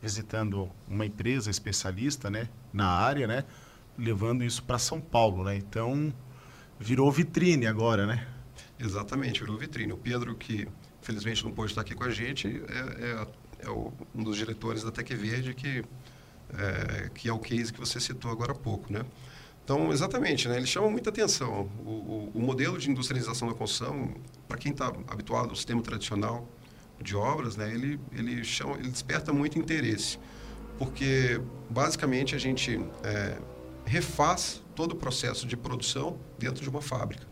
visitando 0.00 0.70
uma 0.86 1.04
empresa 1.04 1.50
especialista, 1.50 2.30
né, 2.30 2.48
na 2.72 2.86
área, 2.86 3.26
né, 3.26 3.44
levando 3.96 4.44
isso 4.44 4.62
para 4.62 4.78
São 4.78 5.00
Paulo, 5.00 5.42
né? 5.42 5.56
Então 5.56 6.12
virou 6.78 7.10
vitrine 7.10 7.66
agora, 7.66 8.06
né? 8.06 8.26
Exatamente, 8.78 9.40
virou 9.40 9.58
vitrine. 9.58 9.92
O 9.92 9.96
Pedro 9.96 10.36
que 10.36 10.68
felizmente 11.08 11.42
não 11.42 11.50
pôde 11.50 11.72
estar 11.72 11.80
aqui 11.80 11.94
com 11.94 12.04
a 12.04 12.10
gente 12.10 12.46
é, 12.68 13.24
é, 13.62 13.66
é 13.66 13.70
um 13.70 14.22
dos 14.22 14.36
diretores 14.36 14.84
da 14.84 14.90
Tec 14.90 15.08
Verde 15.14 15.54
que 15.54 15.82
é, 16.52 17.10
que 17.14 17.28
é 17.28 17.32
o 17.32 17.38
case 17.38 17.72
que 17.72 17.80
você 17.80 17.98
citou 17.98 18.30
agora 18.30 18.52
há 18.52 18.54
pouco, 18.54 18.92
né? 18.92 19.04
Então, 19.64 19.92
exatamente, 19.92 20.48
né? 20.48 20.56
ele 20.56 20.66
chama 20.66 20.88
muita 20.88 21.10
atenção. 21.10 21.68
O, 21.84 21.90
o, 21.90 22.32
o 22.34 22.40
modelo 22.40 22.78
de 22.78 22.90
industrialização 22.90 23.48
da 23.48 23.54
construção, 23.54 24.14
para 24.46 24.56
quem 24.56 24.72
está 24.72 24.86
habituado 25.08 25.50
ao 25.50 25.56
sistema 25.56 25.82
tradicional 25.82 26.48
de 27.02 27.14
obras, 27.14 27.54
né? 27.54 27.70
ele, 27.70 28.00
ele, 28.12 28.42
chama, 28.44 28.76
ele 28.78 28.88
desperta 28.88 29.30
muito 29.30 29.58
interesse, 29.58 30.18
porque 30.78 31.38
basicamente 31.68 32.34
a 32.34 32.38
gente 32.38 32.80
é, 33.04 33.36
refaz 33.84 34.62
todo 34.74 34.92
o 34.92 34.96
processo 34.96 35.46
de 35.46 35.54
produção 35.54 36.18
dentro 36.38 36.62
de 36.62 36.70
uma 36.70 36.80
fábrica. 36.80 37.26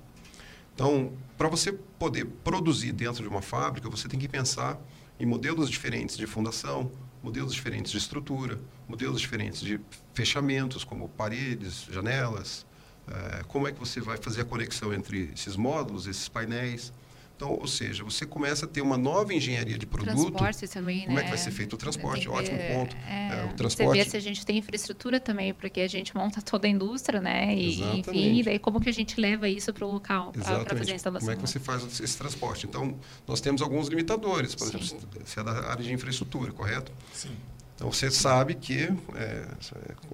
Então, 0.77 1.11
para 1.39 1.49
você 1.49 1.73
poder 1.73 2.27
produzir 2.45 2.93
dentro 2.93 3.23
de 3.23 3.29
uma 3.31 3.41
fábrica, 3.41 3.89
você 3.89 4.07
tem 4.09 4.21
que 4.21 4.29
pensar 4.29 4.79
em 5.19 5.25
modelos 5.25 5.71
diferentes 5.71 6.19
de 6.19 6.27
fundação, 6.27 6.93
modelos 7.23 7.55
diferentes 7.55 7.91
de 7.91 7.97
estrutura, 7.97 8.61
modelos 8.87 9.23
diferentes 9.23 9.61
de 9.61 9.81
fechamentos, 10.13 10.85
como 10.85 11.09
paredes, 11.09 11.87
janelas. 11.91 12.67
É, 13.09 13.43
como 13.45 13.67
é 13.67 13.73
que 13.73 13.81
você 13.81 14.03
vai 14.03 14.19
fazer 14.19 14.43
a 14.43 14.45
conexão 14.45 14.93
entre 14.93 15.31
esses 15.33 15.57
módulos, 15.57 16.07
esses 16.07 16.29
painéis? 16.29 16.93
Então, 17.37 17.51
ou 17.51 17.67
seja, 17.67 18.03
você 18.03 18.25
começa 18.25 18.65
a 18.65 18.69
ter 18.69 18.81
uma 18.81 18.97
nova 18.97 19.35
engenharia 19.35 19.77
de 19.77 19.85
produto. 19.85 20.15
Transporte 20.15 20.67
também, 20.69 21.03
Como 21.03 21.17
né? 21.17 21.21
é 21.21 21.25
que 21.25 21.31
vai 21.31 21.39
né? 21.39 21.45
ser 21.45 21.51
feito 21.51 21.75
o 21.75 21.77
transporte? 21.77 22.27
Ótimo 22.31 22.57
ponto. 22.57 22.97
É, 23.07 23.43
é, 23.43 23.45
o 23.45 23.55
transporte. 23.55 23.99
Você 23.99 24.05
vê 24.05 24.11
se 24.11 24.17
a 24.17 24.21
gente 24.21 24.47
tem 24.47 24.57
infraestrutura 24.57 25.21
também, 25.21 25.53
porque 25.53 25.83
a 25.83 25.89
gente 25.89 26.17
monta 26.17 26.41
toda 26.41 26.67
a 26.67 26.71
indústria, 26.71 27.21
né? 27.21 27.55
E, 27.55 27.75
Exatamente. 27.75 28.09
enfim, 28.09 28.43
daí 28.43 28.59
como 28.59 28.81
que 28.81 28.89
a 28.89 28.93
gente 28.93 29.21
leva 29.21 29.47
isso 29.51 29.71
para 29.71 29.85
o 29.85 29.93
local, 29.93 30.33
para 30.33 30.79
fazer 30.79 30.93
a 30.93 30.95
instalação? 30.95 31.29
Como 31.29 31.39
é 31.39 31.43
que 31.43 31.51
você 31.51 31.61
faz 31.61 32.01
esse 32.01 32.17
transporte? 32.17 32.67
Então, 32.67 32.99
nós 33.27 33.43
temos 33.43 33.61
alguns 33.61 33.89
limitadores, 33.89 34.55
por 34.55 34.69
Sim. 34.69 34.79
exemplo, 34.79 35.09
se 35.27 35.39
é 35.39 35.45
da 35.45 35.53
área 35.69 35.85
de 35.85 35.93
infraestrutura, 35.93 36.53
correto? 36.53 36.91
Sim. 37.13 37.37
Então, 37.75 37.93
você 37.93 38.11
sabe 38.11 38.55
que 38.55 38.89
é, 39.15 39.47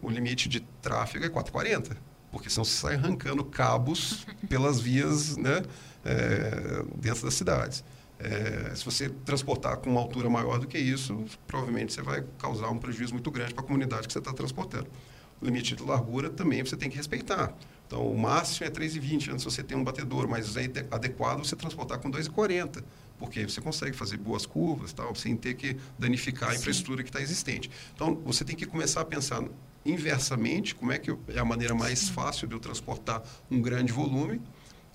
o 0.02 0.10
limite 0.10 0.48
de 0.48 0.58
tráfego 0.58 1.24
é 1.24 1.28
440, 1.28 1.96
porque 2.32 2.50
senão 2.50 2.64
você 2.64 2.72
sai 2.72 2.94
arrancando 2.96 3.44
cabos 3.44 4.26
pelas 4.50 4.80
vias, 4.80 5.36
né? 5.36 5.62
É, 6.04 6.84
dentro 6.96 7.24
das 7.24 7.34
cidades. 7.34 7.84
É, 8.18 8.72
se 8.74 8.84
você 8.84 9.08
transportar 9.08 9.78
com 9.78 9.90
uma 9.90 10.00
altura 10.00 10.30
maior 10.30 10.58
do 10.58 10.66
que 10.66 10.78
isso, 10.78 11.24
provavelmente 11.46 11.92
você 11.92 12.02
vai 12.02 12.24
causar 12.38 12.68
um 12.70 12.78
prejuízo 12.78 13.12
muito 13.12 13.30
grande 13.30 13.52
para 13.52 13.64
a 13.64 13.66
comunidade 13.66 14.06
que 14.06 14.12
você 14.12 14.20
está 14.20 14.32
transportando. 14.32 14.86
O 15.40 15.44
limite 15.44 15.74
de 15.74 15.82
largura 15.82 16.30
também 16.30 16.64
você 16.64 16.76
tem 16.76 16.88
que 16.88 16.96
respeitar. 16.96 17.52
Então, 17.84 18.06
o 18.06 18.16
máximo 18.16 18.66
é 18.66 18.70
3,20 18.70 19.32
antes 19.32 19.44
você 19.44 19.62
tem 19.62 19.76
um 19.76 19.82
batedor, 19.82 20.28
mas 20.28 20.56
é 20.56 20.70
adequado 20.90 21.44
você 21.44 21.56
transportar 21.56 21.98
com 21.98 22.10
2,40, 22.10 22.82
porque 23.18 23.42
você 23.46 23.60
consegue 23.60 23.96
fazer 23.96 24.18
boas 24.18 24.46
curvas 24.46 24.92
tal, 24.92 25.14
sem 25.16 25.36
ter 25.36 25.54
que 25.54 25.76
danificar 25.98 26.50
a 26.50 26.54
infraestrutura 26.54 27.02
que 27.02 27.08
está 27.08 27.20
existente. 27.20 27.70
Então, 27.94 28.14
você 28.24 28.44
tem 28.44 28.54
que 28.54 28.66
começar 28.66 29.00
a 29.00 29.04
pensar 29.04 29.42
inversamente 29.84 30.76
como 30.76 30.92
é 30.92 30.98
que 30.98 31.10
é 31.28 31.38
a 31.38 31.44
maneira 31.44 31.74
mais 31.74 32.08
fácil 32.08 32.46
de 32.46 32.54
eu 32.54 32.60
transportar 32.60 33.22
um 33.50 33.60
grande 33.60 33.92
volume 33.92 34.40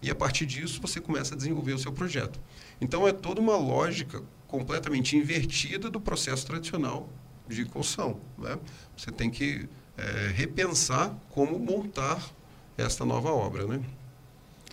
e 0.02 0.12
a 0.12 0.16
partir 0.16 0.46
disso 0.46 0.80
você 0.82 1.00
começa 1.00 1.34
a 1.34 1.38
desenvolver 1.38 1.74
o 1.74 1.80
seu 1.80 1.92
projeto. 1.92 2.40
Então 2.80 3.08
é 3.08 3.12
toda 3.12 3.42
uma 3.42 3.58
lógica 3.58 4.22
completamente 4.48 5.16
invertida 5.18 5.90
do 5.90 6.00
processo 6.00 6.46
tradicional 6.46 7.10
de 7.48 7.66
construção. 7.66 8.20
Né? 8.38 8.58
Você 8.96 9.12
tem 9.12 9.30
que 9.30 9.68
é, 9.98 10.32
repensar 10.34 11.16
como 11.30 11.58
montar 11.58 12.22
esta 12.78 13.04
nova 13.04 13.32
obra. 13.32 13.66
Né? 13.66 13.82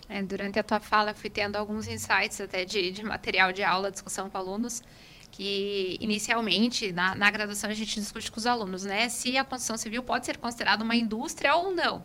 É, 0.07 0.21
durante 0.21 0.59
a 0.59 0.63
tua 0.63 0.79
fala, 0.79 1.13
fui 1.13 1.29
tendo 1.29 1.55
alguns 1.55 1.87
insights 1.87 2.39
até 2.39 2.63
de, 2.63 2.91
de 2.91 3.03
material 3.03 3.51
de 3.51 3.63
aula, 3.63 3.89
discussão 3.89 4.29
com 4.29 4.37
alunos, 4.37 4.83
que 5.31 5.97
inicialmente 5.99 6.91
na, 6.91 7.15
na 7.15 7.31
graduação 7.31 7.69
a 7.69 7.73
gente 7.73 7.99
discute 7.99 8.31
com 8.31 8.37
os 8.37 8.45
alunos, 8.45 8.83
né? 8.83 9.09
Se 9.09 9.37
a 9.37 9.43
construção 9.43 9.75
civil 9.75 10.03
pode 10.03 10.25
ser 10.25 10.37
considerada 10.37 10.83
uma 10.83 10.95
indústria 10.95 11.55
ou 11.55 11.73
não 11.73 12.03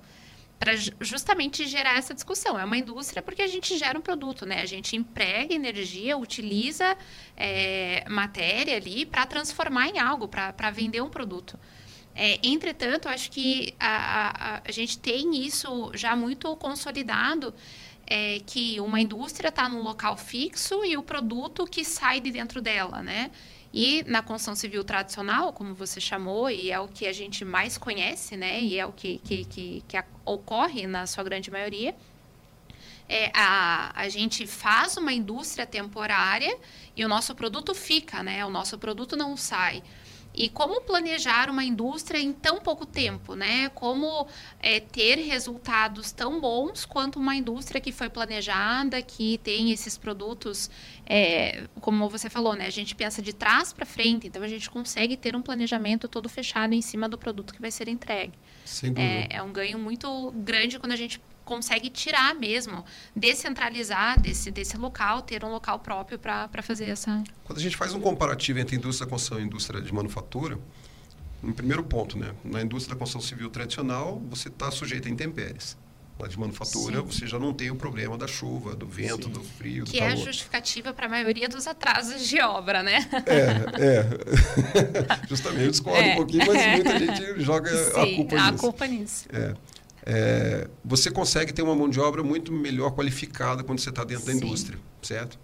para 0.61 0.76
justamente 1.00 1.67
gerar 1.67 1.97
essa 1.97 2.12
discussão. 2.12 2.59
É 2.59 2.64
uma 2.67 2.76
indústria 2.76 3.23
porque 3.23 3.40
a 3.40 3.47
gente 3.47 3.79
gera 3.79 3.99
um 3.99 4.02
produto, 4.02 4.45
né? 4.45 4.61
A 4.61 4.67
gente 4.67 4.95
emprega 4.95 5.55
energia, 5.55 6.19
utiliza 6.19 6.99
é, 7.35 8.05
matéria 8.11 8.76
ali 8.76 9.07
para 9.07 9.25
transformar 9.25 9.88
em 9.88 9.99
algo, 9.99 10.29
para 10.29 10.71
vender 10.71 11.00
um 11.00 11.09
produto. 11.09 11.59
É, 12.14 12.38
entretanto, 12.43 13.09
acho 13.09 13.31
que 13.31 13.73
a, 13.81 14.57
a, 14.57 14.62
a, 14.67 14.71
gente 14.71 14.99
tem 14.99 15.47
isso 15.47 15.90
já 15.95 16.14
muito 16.14 16.55
consolidado, 16.57 17.55
é, 18.07 18.40
que 18.45 18.79
uma 18.81 19.00
indústria 19.00 19.49
está 19.49 19.67
num 19.67 19.81
local 19.81 20.14
fixo 20.19 20.85
e 20.85 20.95
o 20.95 21.02
produto 21.02 21.64
que 21.64 21.87
sai 21.87 22.21
de 22.21 22.31
dentro 22.31 22.61
dela, 22.61 23.02
né? 23.02 23.31
E 23.73 24.03
na 24.05 24.21
construção 24.21 24.57
civil 24.57 24.83
tradicional, 24.83 25.53
como 25.53 25.75
você 25.75 26.00
chamou, 26.00 26.50
e 26.50 26.71
é 26.71 26.81
o 26.81 26.89
que 26.89 27.07
a 27.07 27.12
gente 27.12 27.45
mais 27.45 27.79
conhece, 27.79 28.37
né? 28.37 28.61
E 28.61 28.79
é 28.79 28.85
o 28.85 28.93
que, 28.93 29.19
que, 29.19 29.45
que, 29.45 29.85
que 29.87 30.05
ocorre 30.25 30.87
na 30.87 31.07
sua 31.07 31.23
grande 31.23 31.50
maioria, 31.50 31.95
é, 33.09 33.31
a, 33.35 33.93
a 33.95 34.09
gente 34.09 34.47
faz 34.47 34.97
uma 34.97 35.12
indústria 35.12 35.67
temporária 35.67 36.57
e 36.97 37.05
o 37.05 37.09
nosso 37.09 37.35
produto 37.35 37.75
fica, 37.75 38.23
né? 38.23 38.45
O 38.47 38.50
nosso 38.50 38.79
produto 38.79 39.17
não 39.17 39.37
sai. 39.37 39.83
E 40.35 40.49
como 40.49 40.81
planejar 40.83 41.51
uma 41.51 41.65
indústria 41.65 42.19
em 42.19 42.33
tão 42.33 42.61
pouco 42.61 42.87
tempo, 42.87 43.35
né? 43.35 43.69
Como 43.71 44.27
é, 44.61 44.79
ter 44.79 45.17
resultados 45.17 46.13
tão 46.13 46.41
bons 46.41 46.85
quanto 46.85 47.19
uma 47.19 47.35
indústria 47.35 47.81
que 47.81 47.91
foi 47.91 48.09
planejada, 48.09 49.03
que 49.03 49.39
tem 49.39 49.73
esses 49.73 49.99
produtos, 49.99 50.71
é, 51.05 51.65
como 51.81 52.09
você 52.09 52.31
falou, 52.31 52.55
né? 52.55 52.67
A 52.67 52.71
gente 52.71 52.95
pensa 52.95 53.21
de 53.21 53.33
trás 53.33 53.73
para 53.73 53.85
frente, 53.85 54.29
então 54.29 54.43
a 54.43 54.49
gente 54.49 54.71
consegue 54.71 55.17
ter 55.17 55.35
um 55.35 55.43
planejamento 55.43 56.07
todo 56.07 56.29
fechado 56.29 56.73
em 56.75 56.83
cima 56.83 57.09
do 57.09 57.19
produto 57.19 57.53
que 57.53 57.61
vai 57.61 57.71
ser 57.71 57.89
entregue. 57.89 58.35
É, 59.01 59.37
é 59.37 59.43
um 59.43 59.53
ganho 59.53 59.79
muito 59.79 60.31
grande 60.37 60.79
quando 60.79 60.93
a 60.93 60.97
gente 60.97 61.21
consegue 61.50 61.90
tirar 61.90 62.33
mesmo, 62.33 62.85
descentralizar 63.14 64.21
desse, 64.21 64.52
desse 64.52 64.76
local, 64.76 65.21
ter 65.21 65.45
um 65.45 65.50
local 65.50 65.80
próprio 65.80 66.16
para 66.16 66.62
fazer 66.62 66.85
essa. 66.85 67.25
Quando 67.42 67.59
a 67.59 67.61
gente 67.61 67.76
faz 67.76 67.92
um 67.92 68.00
comparativo 68.00 68.61
entre 68.61 68.76
indústria 68.76 69.04
da 69.04 69.11
construção 69.11 69.40
e 69.40 69.47
indústria 69.47 69.83
de 69.83 69.92
manufatura, 69.92 70.57
no 71.42 71.52
primeiro 71.52 71.83
ponto, 71.83 72.16
né? 72.16 72.33
na 72.45 72.62
indústria 72.62 72.95
da 72.95 72.99
construção 73.00 73.21
civil 73.21 73.50
tradicional, 73.50 74.23
você 74.30 74.47
está 74.47 74.71
sujeito 74.71 75.09
a 75.09 75.11
intempéries. 75.11 75.76
Na 76.21 76.28
de 76.28 76.38
manufatura, 76.38 77.00
Sim. 77.00 77.07
você 77.07 77.26
já 77.26 77.38
não 77.38 77.52
tem 77.52 77.71
o 77.71 77.76
problema 77.76 78.16
da 78.16 78.26
chuva, 78.28 78.76
do 78.76 78.87
vento, 78.87 79.25
Sim. 79.25 79.33
do 79.33 79.42
frio, 79.42 79.85
que 79.87 79.99
do 79.99 80.04
é 80.04 80.14
justificativa 80.14 80.92
para 80.92 81.07
a 81.07 81.09
maioria 81.09 81.49
dos 81.49 81.66
atrasos 81.66 82.28
de 82.28 82.38
obra, 82.42 82.83
né? 82.83 83.09
É, 83.25 83.83
é. 83.83 84.07
Justamente, 85.26 85.64
eu 85.64 85.71
discordo 85.71 85.99
é. 86.00 86.12
um 86.12 86.16
pouquinho, 86.16 86.47
mas 86.47 86.66
muita 86.66 86.99
gente 86.99 87.40
joga 87.40 87.71
Sim, 87.71 87.90
a 87.90 88.16
culpa 88.16 88.37
a 88.37 88.50
nisso. 88.50 88.62
culpa 88.62 88.87
nisso. 88.87 89.25
É 89.33 89.54
é, 90.04 90.69
você 90.85 91.11
consegue 91.11 91.52
ter 91.52 91.62
uma 91.62 91.75
mão 91.75 91.88
de 91.88 92.00
obra 92.00 92.23
muito 92.23 92.52
melhor 92.52 92.90
qualificada 92.92 93.62
quando 93.62 93.80
você 93.80 93.90
está 93.90 94.04
dentro 94.04 94.25
Sim. 94.25 94.38
da 94.38 94.47
indústria, 94.47 94.78
certo? 95.02 95.38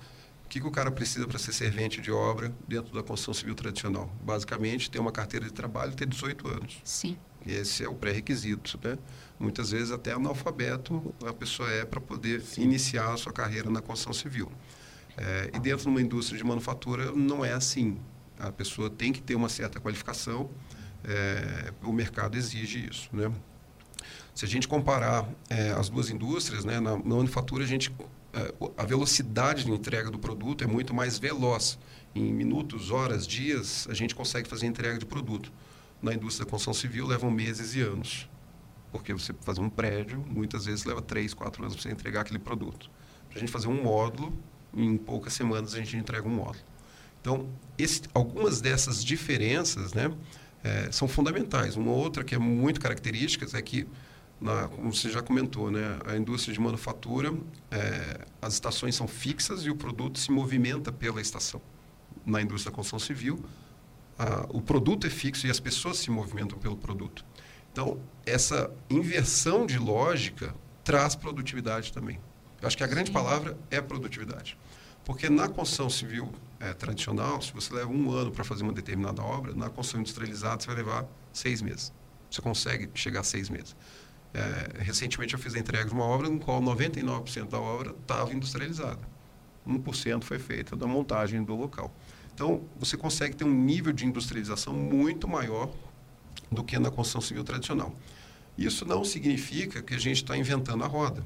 O 0.44 0.48
que, 0.48 0.60
que 0.60 0.66
o 0.66 0.70
cara 0.70 0.90
precisa 0.90 1.26
para 1.26 1.38
ser 1.38 1.52
servente 1.52 2.00
de 2.00 2.10
obra 2.10 2.54
dentro 2.68 2.94
da 2.94 3.02
construção 3.02 3.34
civil 3.34 3.54
tradicional? 3.54 4.10
Basicamente, 4.22 4.90
ter 4.90 5.00
uma 5.00 5.10
carteira 5.10 5.44
de 5.44 5.52
trabalho 5.52 5.92
e 5.92 5.96
ter 5.96 6.06
18 6.06 6.48
anos. 6.48 6.78
Sim. 6.84 7.16
Esse 7.44 7.84
é 7.84 7.88
o 7.88 7.94
pré-requisito. 7.94 8.78
Né? 8.82 8.96
Muitas 9.38 9.72
vezes, 9.72 9.90
até 9.90 10.12
analfabeto, 10.12 11.14
a 11.24 11.32
pessoa 11.32 11.68
é 11.70 11.84
para 11.84 12.00
poder 12.00 12.40
Sim. 12.42 12.62
iniciar 12.62 13.12
a 13.12 13.16
sua 13.16 13.32
carreira 13.32 13.68
na 13.68 13.80
construção 13.80 14.12
civil. 14.12 14.50
É, 15.16 15.50
e 15.54 15.58
dentro 15.58 15.82
de 15.82 15.88
uma 15.88 16.00
indústria 16.00 16.38
de 16.38 16.44
manufatura, 16.44 17.10
não 17.10 17.44
é 17.44 17.52
assim. 17.52 17.98
A 18.38 18.52
pessoa 18.52 18.88
tem 18.88 19.12
que 19.12 19.22
ter 19.22 19.34
uma 19.34 19.48
certa 19.48 19.80
qualificação, 19.80 20.48
é, 21.04 21.72
o 21.82 21.92
mercado 21.92 22.36
exige 22.36 22.86
isso. 22.88 23.08
Né? 23.12 23.32
Se 24.36 24.44
a 24.44 24.48
gente 24.48 24.68
comparar 24.68 25.26
é, 25.48 25.70
as 25.70 25.88
duas 25.88 26.10
indústrias, 26.10 26.62
né, 26.62 26.78
na, 26.78 26.98
manufatura 26.98 27.64
a 27.64 27.66
gente 27.66 27.90
é, 28.34 28.52
a 28.76 28.84
velocidade 28.84 29.64
de 29.64 29.72
entrega 29.72 30.10
do 30.10 30.18
produto 30.18 30.62
é 30.62 30.66
muito 30.66 30.92
mais 30.92 31.18
veloz. 31.18 31.78
Em 32.14 32.34
minutos, 32.34 32.90
horas, 32.90 33.26
dias, 33.26 33.88
a 33.90 33.94
gente 33.94 34.14
consegue 34.14 34.46
fazer 34.46 34.66
entrega 34.66 34.98
de 34.98 35.06
produto. 35.06 35.50
Na 36.02 36.12
indústria 36.12 36.44
da 36.44 36.50
construção 36.50 36.74
civil 36.74 37.06
levam 37.06 37.30
meses 37.30 37.74
e 37.74 37.80
anos. 37.80 38.28
Porque 38.92 39.10
você 39.14 39.34
fazer 39.40 39.62
um 39.62 39.70
prédio, 39.70 40.22
muitas 40.28 40.66
vezes 40.66 40.84
leva 40.84 41.00
três, 41.00 41.32
quatro 41.32 41.62
anos 41.62 41.74
para 41.74 41.84
você 41.84 41.90
entregar 41.90 42.20
aquele 42.20 42.38
produto. 42.38 42.90
Para 43.30 43.38
a 43.38 43.40
gente 43.40 43.50
fazer 43.50 43.68
um 43.68 43.82
módulo, 43.82 44.38
em 44.74 44.98
poucas 44.98 45.32
semanas 45.32 45.72
a 45.72 45.78
gente 45.78 45.96
entrega 45.96 46.28
um 46.28 46.34
módulo. 46.34 46.62
Então, 47.22 47.48
esse, 47.78 48.02
algumas 48.12 48.60
dessas 48.60 49.02
diferenças 49.02 49.94
né, 49.94 50.12
é, 50.62 50.92
são 50.92 51.08
fundamentais. 51.08 51.74
Uma 51.74 51.92
outra 51.92 52.22
que 52.22 52.34
é 52.34 52.38
muito 52.38 52.82
característica 52.82 53.46
é 53.56 53.62
que 53.62 53.86
na, 54.40 54.68
como 54.68 54.92
você 54.92 55.10
já 55.10 55.22
comentou, 55.22 55.70
né, 55.70 55.98
a 56.06 56.16
indústria 56.16 56.52
de 56.52 56.60
manufatura, 56.60 57.32
é, 57.70 58.26
as 58.40 58.54
estações 58.54 58.94
são 58.94 59.08
fixas 59.08 59.64
e 59.64 59.70
o 59.70 59.76
produto 59.76 60.18
se 60.18 60.30
movimenta 60.30 60.92
pela 60.92 61.20
estação. 61.20 61.60
Na 62.24 62.42
indústria 62.42 62.70
da 62.70 62.76
construção 62.76 62.98
civil, 62.98 63.42
a, 64.18 64.46
o 64.50 64.60
produto 64.60 65.06
é 65.06 65.10
fixo 65.10 65.46
e 65.46 65.50
as 65.50 65.60
pessoas 65.60 65.98
se 65.98 66.10
movimentam 66.10 66.58
pelo 66.58 66.76
produto. 66.76 67.24
Então, 67.72 68.00
essa 68.24 68.70
inversão 68.88 69.66
de 69.66 69.78
lógica 69.78 70.54
traz 70.82 71.14
produtividade 71.14 71.92
também. 71.92 72.18
Eu 72.60 72.66
acho 72.66 72.76
que 72.76 72.84
a 72.84 72.86
grande 72.86 73.08
Sim. 73.08 73.12
palavra 73.12 73.58
é 73.70 73.80
produtividade. 73.80 74.56
Porque 75.04 75.28
na 75.28 75.48
construção 75.48 75.88
civil 75.88 76.32
é, 76.58 76.72
tradicional, 76.72 77.40
se 77.40 77.52
você 77.52 77.72
leva 77.72 77.90
um 77.90 78.10
ano 78.10 78.32
para 78.32 78.42
fazer 78.44 78.64
uma 78.64 78.72
determinada 78.72 79.22
obra, 79.22 79.54
na 79.54 79.68
construção 79.68 80.00
industrializada 80.00 80.60
você 80.60 80.66
vai 80.66 80.76
levar 80.76 81.06
seis 81.32 81.62
meses. 81.62 81.92
Você 82.30 82.42
consegue 82.42 82.90
chegar 82.94 83.20
a 83.20 83.22
seis 83.22 83.48
meses. 83.48 83.76
É, 84.36 84.82
recentemente 84.82 85.32
eu 85.32 85.40
fiz 85.40 85.54
a 85.54 85.58
entrega 85.58 85.86
de 85.86 85.94
uma 85.94 86.04
obra 86.04 86.28
no 86.28 86.38
qual 86.38 86.60
99% 86.60 87.48
da 87.48 87.58
obra 87.58 87.92
estava 87.98 88.34
industrializada. 88.34 89.00
1% 89.66 90.24
foi 90.24 90.38
feita 90.38 90.76
da 90.76 90.86
montagem 90.86 91.42
do 91.42 91.56
local. 91.56 91.90
Então, 92.34 92.62
você 92.78 92.98
consegue 92.98 93.34
ter 93.34 93.44
um 93.44 93.50
nível 93.50 93.94
de 93.94 94.04
industrialização 94.04 94.74
muito 94.74 95.26
maior 95.26 95.72
do 96.52 96.62
que 96.62 96.78
na 96.78 96.90
construção 96.90 97.22
civil 97.22 97.42
tradicional. 97.44 97.94
Isso 98.58 98.84
não 98.84 99.02
significa 99.04 99.82
que 99.82 99.94
a 99.94 99.98
gente 99.98 100.16
está 100.16 100.36
inventando 100.36 100.84
a 100.84 100.86
roda. 100.86 101.24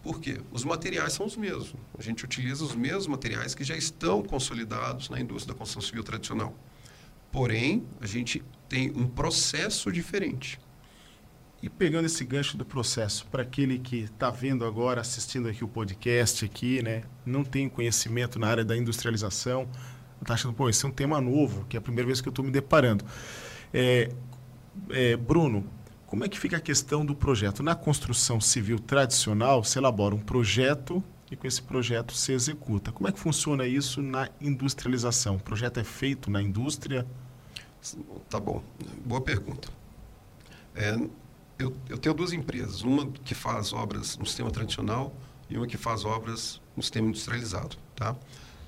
Por 0.00 0.20
quê? 0.20 0.40
Os 0.52 0.62
materiais 0.62 1.14
são 1.14 1.26
os 1.26 1.36
mesmos. 1.36 1.74
A 1.98 2.02
gente 2.02 2.24
utiliza 2.24 2.64
os 2.64 2.76
mesmos 2.76 3.08
materiais 3.08 3.52
que 3.52 3.64
já 3.64 3.76
estão 3.76 4.22
consolidados 4.22 5.10
na 5.10 5.20
indústria 5.20 5.54
da 5.54 5.58
construção 5.58 5.82
civil 5.82 6.04
tradicional. 6.04 6.54
Porém, 7.32 7.84
a 8.00 8.06
gente 8.06 8.44
tem 8.68 8.92
um 8.92 9.08
processo 9.08 9.90
diferente. 9.90 10.60
E 11.60 11.68
pegando 11.68 12.06
esse 12.06 12.24
gancho 12.24 12.56
do 12.56 12.64
processo, 12.64 13.26
para 13.26 13.42
aquele 13.42 13.78
que 13.78 14.04
está 14.04 14.30
vendo 14.30 14.64
agora, 14.64 15.00
assistindo 15.00 15.48
aqui 15.48 15.64
o 15.64 15.68
podcast 15.68 16.44
aqui, 16.44 16.82
né, 16.82 17.02
não 17.26 17.42
tem 17.42 17.68
conhecimento 17.68 18.38
na 18.38 18.46
área 18.46 18.64
da 18.64 18.76
industrialização, 18.76 19.68
está 20.20 20.34
achando, 20.34 20.54
pô, 20.54 20.68
esse 20.68 20.84
é 20.84 20.88
um 20.88 20.92
tema 20.92 21.20
novo, 21.20 21.64
que 21.68 21.76
é 21.76 21.78
a 21.78 21.80
primeira 21.80 22.06
vez 22.06 22.20
que 22.20 22.28
eu 22.28 22.30
estou 22.30 22.44
me 22.44 22.50
deparando. 22.50 23.04
É, 23.74 24.08
é, 24.90 25.16
Bruno, 25.16 25.66
como 26.06 26.24
é 26.24 26.28
que 26.28 26.38
fica 26.38 26.56
a 26.56 26.60
questão 26.60 27.04
do 27.04 27.14
projeto? 27.14 27.62
Na 27.62 27.74
construção 27.74 28.40
civil 28.40 28.78
tradicional, 28.78 29.64
se 29.64 29.78
elabora 29.78 30.14
um 30.14 30.20
projeto 30.20 31.02
e 31.30 31.36
com 31.36 31.46
esse 31.46 31.60
projeto 31.60 32.14
se 32.14 32.32
executa. 32.32 32.92
Como 32.92 33.08
é 33.08 33.12
que 33.12 33.18
funciona 33.18 33.66
isso 33.66 34.00
na 34.00 34.28
industrialização? 34.40 35.36
O 35.36 35.40
projeto 35.40 35.80
é 35.80 35.84
feito 35.84 36.30
na 36.30 36.40
indústria? 36.40 37.06
Tá 38.30 38.40
bom, 38.40 38.62
boa 39.04 39.20
pergunta. 39.20 39.68
É, 40.74 40.96
eu, 41.58 41.74
eu 41.88 41.98
tenho 41.98 42.14
duas 42.14 42.32
empresas, 42.32 42.82
uma 42.82 43.06
que 43.06 43.34
faz 43.34 43.72
obras 43.72 44.16
no 44.16 44.24
sistema 44.24 44.50
tradicional 44.50 45.14
e 45.50 45.56
uma 45.56 45.66
que 45.66 45.76
faz 45.76 46.04
obras 46.04 46.60
no 46.76 46.82
sistema 46.82 47.08
industrializado. 47.08 47.76
Tá? 47.96 48.14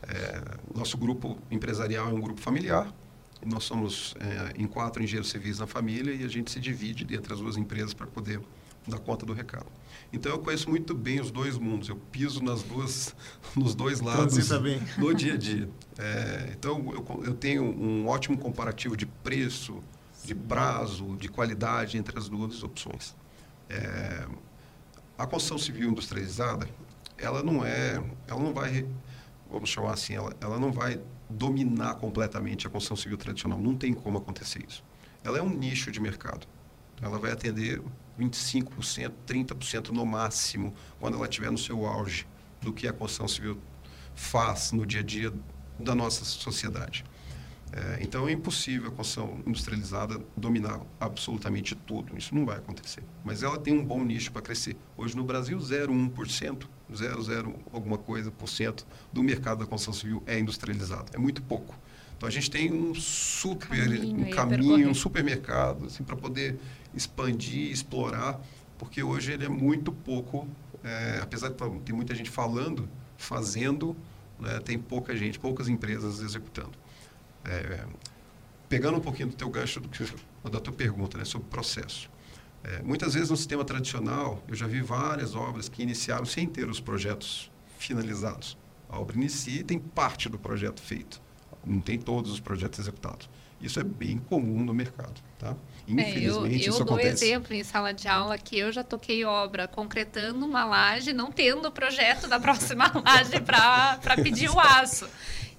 É, 0.03 0.43
nosso 0.75 0.97
grupo 0.97 1.39
empresarial 1.51 2.09
é 2.09 2.13
um 2.13 2.21
grupo 2.21 2.41
familiar, 2.41 2.93
nós 3.45 3.65
somos 3.65 4.15
é, 4.21 4.61
em 4.61 4.67
quatro 4.67 5.03
engenheiros 5.03 5.31
civis 5.31 5.59
na 5.59 5.67
família 5.67 6.13
e 6.13 6.25
a 6.25 6.29
gente 6.29 6.51
se 6.51 6.61
divide 6.61 7.07
entre 7.15 7.33
as 7.33 7.39
duas 7.39 7.57
empresas 7.57 7.95
para 7.95 8.07
poder 8.07 8.41
dar 8.87 8.99
conta 8.99 9.25
do 9.25 9.33
recado. 9.33 9.67
Então 10.13 10.33
eu 10.33 10.39
conheço 10.39 10.69
muito 10.69 10.95
bem 10.95 11.21
os 11.21 11.31
dois 11.31 11.57
mundos, 11.57 11.89
eu 11.89 11.97
piso 11.97 12.43
nas 12.43 12.63
duas, 12.63 13.15
nos 13.55 13.75
dois 13.75 14.01
lados 14.01 14.37
no 14.99 15.15
dia 15.15 15.35
a 15.35 15.37
dia. 15.37 15.69
É, 15.99 16.55
então 16.59 16.79
eu, 16.93 17.25
eu 17.25 17.35
tenho 17.35 17.63
um 17.63 18.09
ótimo 18.09 18.37
comparativo 18.37 18.97
de 18.97 19.07
preço, 19.07 19.81
de 20.25 20.35
prazo, 20.35 21.17
de 21.17 21.29
qualidade 21.29 21.97
entre 21.99 22.19
as 22.19 22.29
duas 22.29 22.63
opções. 22.63 23.15
É, 23.69 24.27
a 25.19 25.27
construção 25.27 25.59
civil 25.59 25.91
industrializada, 25.91 26.69
ela 27.17 27.43
não 27.43 27.65
é, 27.65 28.03
ela 28.27 28.41
não 28.41 28.53
vai, 28.53 28.87
vamos 29.51 29.69
chamar 29.69 29.93
assim, 29.93 30.15
ela, 30.15 30.35
ela 30.41 30.59
não 30.59 30.73
vai 30.73 31.01
dominar 31.29 31.95
completamente 31.95 32.67
a 32.67 32.71
construção 32.71 32.97
civil 32.97 33.17
tradicional. 33.17 33.59
Não 33.59 33.77
tem 33.77 33.93
como 33.95 34.19
acontecer 34.19 34.65
isso. 34.67 34.83
Ela 35.23 35.39
é 35.39 35.43
um 35.43 35.51
nicho 35.51 35.93
de 35.93 36.01
mercado. 36.01 36.47
Ela 37.01 37.19
vai 37.19 37.33
atender 37.33 37.83
25%, 38.19 39.13
30% 39.27 39.89
no 39.91 40.05
máximo, 40.05 40.75
quando 40.99 41.17
ela 41.17 41.27
estiver 41.27 41.51
no 41.51 41.59
seu 41.59 41.87
auge 41.87 42.27
do 42.61 42.73
que 42.73 42.87
a 42.87 42.93
construção 42.93 43.29
civil 43.29 43.59
faz 44.15 44.73
no 44.73 44.85
dia 44.85 45.01
a 45.01 45.03
dia 45.03 45.33
da 45.79 45.95
nossa 45.95 46.25
sociedade. 46.25 47.05
É, 47.73 47.99
então 48.03 48.29
é 48.29 48.33
impossível 48.33 48.89
a 48.89 48.91
construção 48.91 49.39
industrializada 49.47 50.21
dominar 50.37 50.81
absolutamente 50.99 51.75
tudo. 51.75 52.17
Isso 52.17 52.35
não 52.35 52.45
vai 52.45 52.59
acontecer. 52.59 53.03
Mas 53.25 53.43
ela 53.43 53.59
tem 53.59 53.73
um 53.73 53.85
bom 53.85 54.03
nicho 54.03 54.33
para 54.33 54.43
crescer. 54.43 54.77
Hoje 54.97 55.17
no 55.17 55.23
Brasil, 55.23 55.57
0,1%, 55.57 56.67
0,0 56.93 57.55
alguma 57.73 57.97
coisa 57.97 58.31
por 58.31 58.49
cento 58.49 58.87
do 59.13 59.23
mercado 59.23 59.59
da 59.59 59.67
construção 59.67 59.95
civil 59.95 60.23
é 60.27 60.39
industrializado. 60.39 61.11
É 61.15 61.19
muito 61.19 61.43
pouco. 61.43 61.79
Então 62.17 62.29
a 62.29 62.33
gente 62.33 62.51
tem 62.51 62.73
um 62.73 62.95
super 62.95 63.79
caminho, 63.79 64.27
um, 64.27 64.31
caminho, 64.31 64.91
um 64.91 64.95
supermercado 64.95 65.87
assim, 65.87 66.03
para 66.03 66.17
poder 66.17 66.59
expandir, 66.95 67.71
explorar, 67.71 68.39
porque 68.77 69.03
hoje 69.03 69.33
ele 69.33 69.47
é 69.47 69.49
muito 69.49 69.91
pouco, 69.91 70.47
é, 70.85 71.21
apesar 71.23 71.49
de 71.49 71.55
ter 71.81 71.93
muita 71.95 72.15
gente 72.15 72.29
falando, 72.29 72.89
fazendo, 73.17 73.97
né, 74.39 74.61
tem 74.61 74.79
pouca 74.79 75.17
gente, 75.17 75.39
poucas 75.39 75.69
empresas 75.69 76.21
executando. 76.21 76.73
É, 77.45 77.85
pegando 78.69 78.99
um 78.99 79.01
pouquinho 79.01 79.29
do 79.29 79.35
teu 79.35 79.49
gancho 79.49 79.81
do 79.81 79.89
que, 79.89 80.05
da 80.51 80.61
tua 80.61 80.73
pergunta 80.73 81.19
né, 81.19 81.25
sobre 81.25 81.47
o 81.47 81.51
processo. 81.51 82.11
É, 82.63 82.83
muitas 82.83 83.15
vezes 83.15 83.31
no 83.31 83.37
sistema 83.37 83.65
tradicional, 83.65 84.43
eu 84.47 84.55
já 84.55 84.67
vi 84.67 84.81
várias 84.81 85.35
obras 85.35 85.69
que 85.69 85.83
iniciaram 85.83 86.25
sem 86.25 86.47
ter 86.47 86.69
os 86.69 86.79
projetos 86.79 87.51
finalizados. 87.79 88.57
A 88.89 88.99
obra 88.99 89.17
inicia 89.17 89.61
e 89.61 89.65
tem 89.65 89.79
parte 89.79 90.29
do 90.29 90.39
projeto 90.39 90.81
feito, 90.81 91.21
não 91.65 91.81
tem 91.81 91.99
todos 91.99 92.31
os 92.31 92.41
projetos 92.41 92.79
executados. 92.79 93.29
Isso 93.61 93.79
é 93.79 93.85
bem 93.85 94.19
comum 94.19 94.65
no 94.65 94.73
mercado, 94.73 95.21
tá? 95.39 95.55
Infelizmente, 95.87 96.25
é, 96.25 96.31
eu, 96.31 96.47
eu 96.47 96.53
isso 96.71 96.85
dou 96.85 96.95
acontece. 96.97 97.25
exemplo 97.27 97.55
em 97.55 97.63
sala 97.63 97.93
de 97.93 98.09
aula 98.09 98.39
que 98.39 98.59
eu 98.59 98.73
já 98.73 98.83
toquei 98.83 99.25
obra 99.25 99.69
concretando 99.69 100.47
uma 100.47 100.65
laje, 100.65 101.13
não 101.13 101.31
tendo 101.31 101.69
o 101.69 101.71
projeto 101.71 102.27
da 102.27 102.41
próxima 102.41 102.91
laje 103.05 103.41
para 103.41 104.17
pedir 104.23 104.51
o 104.51 104.59
aço. 104.59 105.07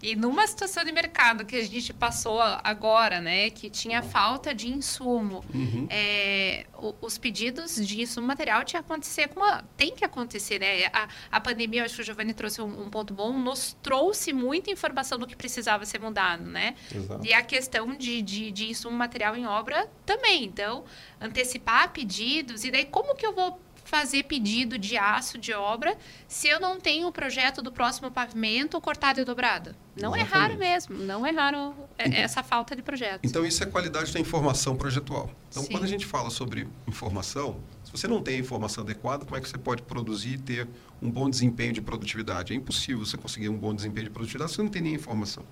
E 0.01 0.15
numa 0.15 0.47
situação 0.47 0.83
de 0.83 0.91
mercado 0.91 1.45
que 1.45 1.55
a 1.55 1.63
gente 1.63 1.93
passou 1.93 2.41
agora, 2.41 3.21
né, 3.21 3.49
que 3.49 3.69
tinha 3.69 4.01
falta 4.01 4.53
de 4.53 4.67
insumo, 4.67 5.43
uhum. 5.53 5.87
é, 5.89 6.65
os 6.99 7.17
pedidos 7.17 7.75
de 7.75 8.01
insumo 8.01 8.25
material 8.25 8.63
tinha 8.63 8.81
que 8.81 8.91
acontecer 8.91 9.27
com 9.27 9.39
uma, 9.39 9.63
tem 9.77 9.93
que 9.95 10.03
acontecer, 10.03 10.59
né? 10.59 10.85
A, 10.87 11.07
a 11.31 11.39
pandemia, 11.39 11.85
acho 11.85 11.95
que 11.95 12.01
o 12.01 12.03
Giovanni 12.03 12.33
trouxe 12.33 12.61
um, 12.61 12.85
um, 12.85 12.89
ponto 12.89 13.13
bom, 13.13 13.37
nos 13.37 13.77
trouxe 13.83 14.33
muita 14.33 14.71
informação 14.71 15.19
do 15.19 15.27
que 15.27 15.35
precisava 15.35 15.85
ser 15.85 15.99
mudado, 15.99 16.43
né? 16.43 16.75
Exato. 16.93 17.25
E 17.25 17.33
a 17.33 17.41
questão 17.43 17.95
de, 17.95 18.21
de, 18.21 18.51
de 18.51 18.69
insumo 18.69 18.97
material 18.97 19.35
em 19.35 19.45
obra 19.45 19.87
também. 20.05 20.43
Então, 20.43 20.83
antecipar 21.19 21.91
pedidos, 21.91 22.63
e 22.63 22.71
daí 22.71 22.85
como 22.85 23.15
que 23.15 23.25
eu 23.25 23.33
vou 23.33 23.59
fazer 23.91 24.23
pedido 24.23 24.77
de 24.77 24.97
aço 24.97 25.37
de 25.37 25.51
obra 25.51 25.97
se 26.25 26.47
eu 26.47 26.61
não 26.61 26.79
tenho 26.79 27.09
o 27.09 27.11
projeto 27.11 27.61
do 27.61 27.73
próximo 27.73 28.09
pavimento 28.09 28.79
cortado 28.79 29.19
e 29.19 29.25
dobrado. 29.25 29.75
Não 29.97 30.15
Exatamente. 30.15 30.33
é 30.33 30.37
raro 30.37 30.57
mesmo, 30.57 30.97
não 30.97 31.25
é 31.25 31.31
raro 31.31 31.75
é, 31.97 32.07
então, 32.07 32.19
essa 32.21 32.41
falta 32.41 32.73
de 32.73 32.81
projetos. 32.81 33.29
Então, 33.29 33.45
isso 33.45 33.61
é 33.61 33.65
qualidade 33.65 34.13
da 34.13 34.19
informação 34.21 34.77
projetual. 34.77 35.29
Então, 35.49 35.63
Sim. 35.63 35.71
quando 35.73 35.83
a 35.83 35.87
gente 35.87 36.05
fala 36.05 36.29
sobre 36.29 36.69
informação, 36.87 37.59
se 37.83 37.91
você 37.91 38.07
não 38.07 38.21
tem 38.21 38.37
a 38.37 38.39
informação 38.39 38.81
adequada, 38.81 39.25
como 39.25 39.35
é 39.35 39.41
que 39.41 39.49
você 39.49 39.57
pode 39.57 39.81
produzir 39.81 40.35
e 40.35 40.37
ter 40.37 40.69
um 41.01 41.11
bom 41.11 41.29
desempenho 41.29 41.73
de 41.73 41.81
produtividade? 41.81 42.53
É 42.53 42.55
impossível 42.55 43.05
você 43.05 43.17
conseguir 43.17 43.49
um 43.49 43.57
bom 43.57 43.75
desempenho 43.75 44.05
de 44.05 44.13
produtividade 44.13 44.51
se 44.51 44.55
você 44.55 44.63
não 44.63 44.69
tem 44.69 44.81
nem 44.81 44.93
informação. 44.93 45.43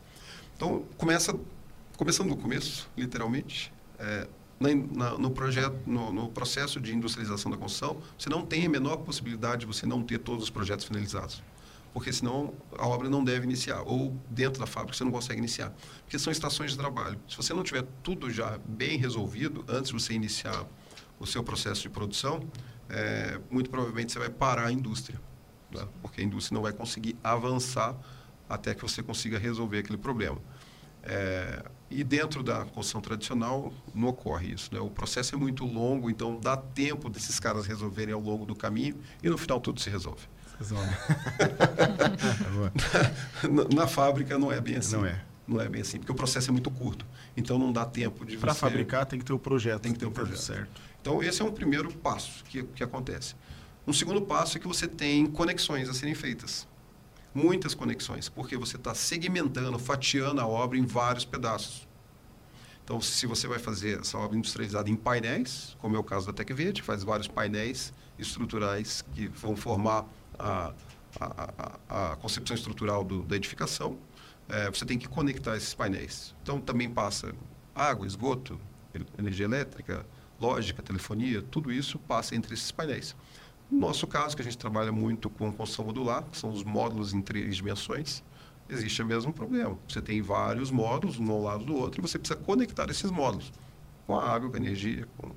Então, 0.56 0.86
começa, 0.96 1.38
começando 1.98 2.30
no 2.30 2.38
começo, 2.38 2.90
literalmente, 2.96 3.74
é, 4.00 4.30
na, 4.60 5.18
no 5.18 5.32
projeto, 5.32 5.78
no, 5.86 6.12
no, 6.12 6.30
processo 6.30 6.80
de 6.82 6.94
industrialização 6.94 7.50
da 7.50 7.58
construção, 7.58 8.02
você 8.18 8.30
não 8.30 8.46
tem 8.46 8.66
a 8.66 8.70
menor 8.70 8.98
possibilidade 8.98 9.62
de 9.62 9.66
você 9.66 9.86
não 9.86 10.04
ter 10.04 10.20
todos 10.20 10.44
os 10.44 10.50
projetos 10.50 10.86
finalizados. 10.86 11.42
porque 11.94 12.14
senão 12.14 12.54
a 12.78 12.88
obra 12.88 13.10
não 13.10 13.24
deve 13.24 13.46
iniciar, 13.46 13.82
ou 13.82 14.16
dentro 14.30 14.60
da 14.60 14.68
fábrica 14.68 14.96
você 14.96 15.04
não 15.04 15.12
consegue 15.12 15.40
iniciar, 15.40 15.74
porque 16.02 16.20
são 16.20 16.32
estações 16.32 16.72
de 16.72 16.78
trabalho. 16.78 17.20
Se 17.28 17.38
você 17.38 17.54
não 17.54 17.64
tiver 17.64 17.86
tudo 18.04 18.30
já 18.30 18.60
bem 18.68 18.98
resolvido 18.98 19.64
antes 19.68 19.88
de 19.88 19.94
você 19.94 20.14
iniciar 20.14 20.66
o 21.20 21.26
seu 21.26 21.44
processo 21.44 21.82
de 21.82 21.90
produção, 21.90 22.42
é, 22.90 23.40
muito 23.50 23.70
provavelmente 23.70 24.12
você 24.12 24.20
vai 24.20 24.30
parar 24.30 24.68
a 24.68 24.72
indústria, 24.72 25.20
tá? 25.72 25.88
porque 26.02 26.22
a 26.22 26.24
indústria 26.24 26.56
não 26.56 26.62
vai 26.62 26.74
conseguir 26.74 27.16
avançar 27.24 27.96
até 28.48 28.74
que 28.74 28.82
você 28.82 29.02
consiga 29.02 29.38
resolver 29.38 29.80
aquele 29.80 29.98
problema. 29.98 30.38
É, 31.04 31.64
e 31.90 32.04
dentro 32.04 32.44
da 32.44 32.66
construção 32.66 33.02
tradicional 33.02 33.74
não 33.94 34.10
ocorre 34.10 34.54
isso. 34.54 34.74
Né? 34.74 34.80
O 34.80 34.90
processo 34.90 35.36
é 35.36 35.38
muito 35.38 35.66
longo, 35.66 36.10
então 36.10 36.40
dá 36.40 36.56
tempo 36.56 37.10
desses 37.10 37.40
caras 37.40 37.66
resolverem 37.66 38.14
ao 38.14 38.22
longo 38.22 38.46
do 38.46 38.56
caminho 38.56 38.96
e 39.24 39.30
no 39.30 39.38
final 39.38 39.60
tudo 39.60 39.80
se 39.80 39.90
resolve. 39.90 40.28
Resolve. 40.58 40.90
na, 43.50 43.76
na, 43.76 43.88
fábrica 43.88 44.38
não 44.38 44.52
é 44.52 44.60
bem 44.60 44.76
assim. 44.76 44.98
Não 44.98 45.06
é. 45.06 45.22
Não 45.48 45.60
é 45.60 45.68
bem 45.68 45.82
assim, 45.82 45.98
porque 45.98 46.12
o 46.12 46.16
processo 46.16 46.50
é 46.50 46.52
muito 46.52 46.70
curto. 46.70 47.06
Então 47.36 47.58
não 47.58 47.72
dá 47.72 47.86
tempo 47.86 48.26
de 48.26 48.38
Para 48.38 48.54
fabricar 48.54 49.06
tem 49.06 49.18
que 49.18 49.26
ter 49.26 49.34
o 49.34 49.40
projeto. 49.40 49.82
Tem 49.82 49.94
que 49.94 50.00
ter 50.00 50.06
o 50.06 50.12
projeto. 50.12 50.38
Certo. 50.38 50.82
Então 51.02 51.24
esse 51.24 51.42
é 51.42 51.46
um 51.46 51.52
primeiro 51.52 51.92
passo 51.92 52.44
que, 52.44 52.64
que 52.64 52.84
acontece. 52.84 53.36
Um 53.88 53.94
segundo 53.94 54.22
passo 54.22 54.58
é 54.58 54.60
que 54.60 54.68
você 54.68 54.88
tem 54.88 55.26
conexões 55.26 55.90
a 55.90 55.94
serem 55.94 56.14
feitas 56.14 56.68
muitas 57.40 57.74
conexões, 57.74 58.28
porque 58.28 58.58
você 58.58 58.76
está 58.76 58.94
segmentando, 58.94 59.80
fatiando 59.80 60.42
a 60.42 60.48
obra 60.48 60.78
em 60.78 60.86
vários 60.86 61.26
pedaços. 61.26 61.88
Então, 62.84 63.00
se 63.00 63.26
você 63.28 63.48
vai 63.48 63.60
fazer 63.60 64.00
essa 64.00 64.18
obra 64.18 64.38
industrializada 64.38 64.90
em 64.90 64.96
painéis, 64.96 65.76
como 65.80 65.96
é 65.96 66.00
o 66.00 66.04
caso 66.04 66.26
da 66.28 66.34
TecVed, 66.34 66.82
faz 66.82 67.04
vários 67.04 67.28
painéis 67.28 67.94
estruturais 68.18 69.04
que 69.14 69.28
vão 69.28 69.56
formar 69.56 70.06
a, 70.38 70.74
a, 71.20 71.78
a, 71.88 72.12
a 72.12 72.16
concepção 72.16 72.56
estrutural 72.56 73.04
do, 73.04 73.22
da 73.24 73.36
edificação, 73.36 73.98
é, 74.50 74.70
você 74.70 74.86
tem 74.86 74.98
que 74.98 75.08
conectar 75.08 75.56
esses 75.56 75.74
painéis. 75.74 76.36
Então, 76.42 76.60
também 76.60 76.90
passa 76.90 77.34
água, 77.76 78.08
esgoto, 78.08 78.60
energia 79.18 79.46
elétrica, 79.46 80.06
lógica, 80.40 80.82
telefonia, 80.82 81.42
tudo 81.44 81.72
isso 81.72 82.00
passa 82.00 82.36
entre 82.36 82.54
esses 82.54 82.72
painéis. 82.72 83.16
No 83.70 83.80
nosso 83.80 84.08
caso, 84.08 84.36
que 84.36 84.42
a 84.42 84.46
gente 84.46 84.58
trabalha 84.58 84.92
muito 84.92 85.30
com 85.30 85.52
construção 85.52 85.86
modular, 85.86 86.24
que 86.24 86.38
são 86.38 86.50
os 86.50 86.64
módulos 86.64 87.14
em 87.14 87.22
três 87.22 87.58
dimensões, 87.58 88.24
existe 88.68 89.02
o 89.02 89.06
mesmo 89.06 89.32
problema. 89.32 89.78
Você 89.88 90.02
tem 90.02 90.22
vários 90.22 90.72
módulos, 90.72 91.20
um 91.20 91.32
ao 91.32 91.42
lado 91.42 91.66
do 91.66 91.76
outro, 91.76 92.00
e 92.00 92.02
você 92.02 92.18
precisa 92.18 92.40
conectar 92.40 92.90
esses 92.90 93.12
módulos 93.12 93.52
com 94.08 94.18
a 94.18 94.28
água, 94.28 94.50
com 94.50 94.56
a 94.56 94.60
energia, 94.60 95.08
com 95.18 95.32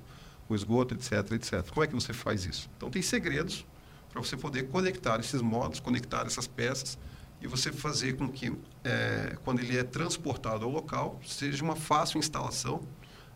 o 0.49 0.55
esgoto, 0.55 0.95
etc, 0.95 1.31
etc. 1.33 1.69
Como 1.69 1.83
é 1.83 1.87
que 1.87 1.93
você 1.93 2.11
faz 2.11 2.45
isso? 2.45 2.69
Então, 2.75 2.89
tem 2.89 3.01
segredos 3.01 3.65
para 4.11 4.21
você 4.21 4.35
poder 4.35 4.67
conectar 4.69 5.19
esses 5.19 5.41
módulos, 5.41 5.79
conectar 5.79 6.25
essas 6.25 6.47
peças 6.47 6.97
e 7.41 7.47
você 7.47 7.71
fazer 7.71 8.15
com 8.15 8.29
que, 8.29 8.51
é, 8.83 9.35
quando 9.43 9.59
ele 9.59 9.77
é 9.77 9.83
transportado 9.83 10.65
ao 10.65 10.71
local, 10.71 11.19
seja 11.25 11.63
uma 11.63 11.75
fácil 11.75 12.17
instalação, 12.17 12.81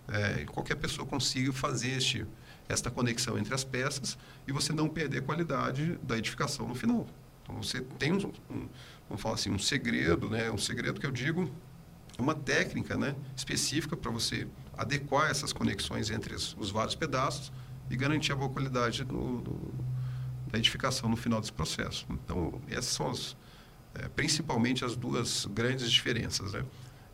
é, 0.07 0.45
qualquer 0.45 0.75
pessoa 0.75 1.05
consiga 1.05 1.51
fazer 1.51 1.97
este 1.97 2.25
esta 2.69 2.91
conexão 2.91 3.37
entre 3.37 3.53
as 3.53 3.63
peças 3.63 4.17
e 4.47 4.51
você 4.51 4.73
não 4.73 4.87
perder 4.89 5.19
a 5.19 5.21
qualidade 5.21 5.97
da 6.03 6.17
edificação 6.17 6.67
no 6.67 6.75
final. 6.75 7.07
Então 7.43 7.61
você 7.61 7.81
tem 7.81 8.11
um, 8.11 8.17
um 8.49 8.67
vamos 9.07 9.21
falar 9.21 9.35
assim, 9.35 9.49
um 9.49 9.59
segredo, 9.59 10.29
né? 10.29 10.51
Um 10.51 10.57
segredo 10.57 10.99
que 10.99 11.05
eu 11.05 11.11
digo, 11.11 11.49
uma 12.19 12.35
técnica, 12.35 12.97
né, 12.97 13.15
específica 13.35 13.95
para 13.95 14.11
você 14.11 14.47
adequar 14.75 15.29
essas 15.29 15.53
conexões 15.53 16.09
entre 16.09 16.33
os, 16.33 16.55
os, 16.59 16.71
vários 16.71 16.95
pedaços 16.95 17.51
e 17.89 17.95
garantir 17.95 18.31
a 18.31 18.35
boa 18.35 18.49
qualidade 18.49 19.03
do, 19.03 19.41
do, 19.41 19.73
da 20.51 20.57
edificação 20.57 21.09
no 21.09 21.15
final 21.15 21.39
desse 21.39 21.53
processo. 21.53 22.05
Então 22.09 22.59
essas 22.67 22.91
são 22.91 23.09
as, 23.09 23.37
é, 23.95 24.07
principalmente 24.09 24.83
as 24.83 24.95
duas 24.95 25.45
grandes 25.45 25.91
diferenças, 25.91 26.53
né? 26.53 26.65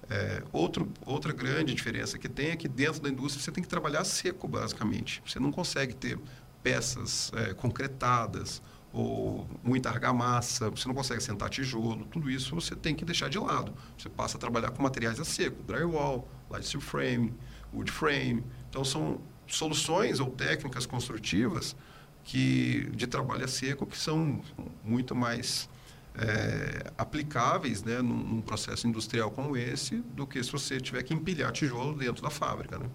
É, 0.09 0.43
outro, 0.51 0.91
outra 1.05 1.31
grande 1.31 1.73
diferença 1.73 2.17
que 2.17 2.27
tem 2.27 2.51
é 2.51 2.55
que 2.55 2.67
dentro 2.67 3.01
da 3.01 3.09
indústria 3.09 3.43
você 3.43 3.51
tem 3.51 3.63
que 3.63 3.69
trabalhar 3.69 4.03
seco, 4.03 4.47
basicamente. 4.47 5.21
Você 5.25 5.39
não 5.39 5.51
consegue 5.51 5.95
ter 5.95 6.19
peças 6.61 7.31
é, 7.35 7.53
concretadas 7.53 8.61
ou 8.91 9.47
muita 9.63 9.89
argamassa, 9.89 10.69
você 10.69 10.87
não 10.87 10.93
consegue 10.93 11.21
sentar 11.21 11.49
tijolo, 11.49 12.05
tudo 12.05 12.29
isso 12.29 12.53
você 12.53 12.75
tem 12.75 12.93
que 12.93 13.03
deixar 13.03 13.27
de 13.27 13.39
lado. 13.39 13.73
Você 13.97 14.07
passa 14.07 14.37
a 14.37 14.39
trabalhar 14.39 14.69
com 14.71 14.83
materiais 14.83 15.19
a 15.19 15.25
seco, 15.25 15.63
drywall, 15.63 16.27
light 16.49 16.65
steel 16.65 16.81
frame, 16.81 17.33
wood 17.73 17.91
frame. 17.91 18.43
Então 18.69 18.85
são 18.85 19.19
soluções 19.47 20.19
ou 20.19 20.29
técnicas 20.29 20.85
construtivas 20.85 21.75
que 22.23 22.89
de 22.91 23.07
trabalho 23.07 23.43
a 23.43 23.47
seco 23.47 23.85
que 23.85 23.97
são 23.97 24.41
muito 24.83 25.15
mais 25.15 25.67
é, 26.15 26.91
aplicáveis 26.97 27.83
né, 27.83 28.01
num, 28.01 28.15
num, 28.15 28.41
processo 28.41 28.87
industrial 28.87 29.31
como 29.31 29.57
esse 29.57 29.97
do 29.97 30.27
que 30.27 30.43
se 30.43 30.51
você 30.51 30.79
tiver 30.79 31.03
que 31.03 31.13
empilhar 31.13 31.51
tijolo 31.51 31.97
dentro 31.97 32.21
da 32.21 32.29
fábrica. 32.29 32.77
Né? 32.77 32.85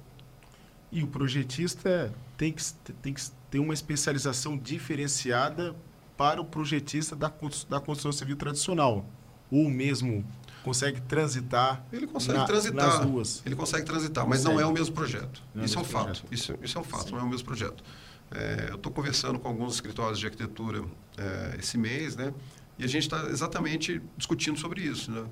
E 0.91 1.03
o 1.03 1.07
projetista 1.07 2.15
tem 2.37 2.53
que, 2.53 2.63
tem 3.03 3.13
que 3.13 3.23
ter 3.51 3.59
uma 3.59 3.75
especialização 3.75 4.57
diferenciada 4.57 5.75
para 6.17 6.41
o 6.41 6.45
projetista 6.45 7.15
da, 7.15 7.33
da 7.69 7.81
construção 7.81 8.13
civil 8.13 8.37
tradicional. 8.37 9.05
Ou 9.51 9.69
mesmo 9.71 10.25
consegue 10.63 11.01
transitar 11.03 11.85
ele 11.93 12.07
consegue 12.07 12.39
na, 12.39 12.45
transitar 12.45 12.87
nas 12.87 13.01
duas 13.01 13.43
ele 13.47 13.55
consegue 13.55 13.87
transitar 13.87 14.27
mas 14.27 14.41
consegue. 14.41 14.55
não 14.55 14.61
é 14.61 14.67
o 14.67 14.73
mesmo 14.73 14.95
projeto 14.95 15.43
não 15.55 15.65
isso 15.65 15.79
é, 15.79 15.81
um 15.81 15.85
fato 15.85 16.25
isso, 16.31 16.59
isso 16.63 16.77
é 16.77 16.81
um 16.81 16.85
fato 16.85 17.05
Sim. 17.05 17.13
não 17.13 17.21
é 17.21 17.23
o 17.23 17.29
mesmo 17.29 17.47
projeto 17.47 17.83
é, 18.31 18.67
eu 18.69 18.75
estou 18.75 18.93
conversando 18.93 19.39
com 19.39 19.49
alguns 19.49 19.75
escritórios 19.75 20.19
de 20.19 20.27
arquitetura 20.27 20.85
é, 21.17 21.57
esse 21.59 21.79
mês 21.79 22.17
né 22.17 22.35
e 22.79 22.85
a 22.85 22.87
gente 22.87 23.03
está 23.03 23.25
exatamente 23.29 24.01
discutindo 24.17 24.59
sobre 24.59 24.83
isso. 24.83 25.11
Né? 25.11 25.27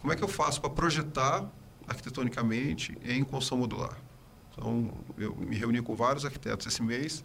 Como 0.00 0.12
é 0.12 0.16
que 0.16 0.22
eu 0.22 0.28
faço 0.28 0.60
para 0.60 0.70
projetar 0.70 1.50
arquitetonicamente 1.86 2.96
em 3.02 3.24
construção 3.24 3.58
modular? 3.58 3.98
Então, 4.52 4.92
eu 5.18 5.34
me 5.34 5.56
reuni 5.56 5.82
com 5.82 5.94
vários 5.94 6.24
arquitetos 6.24 6.66
esse 6.66 6.82
mês, 6.82 7.24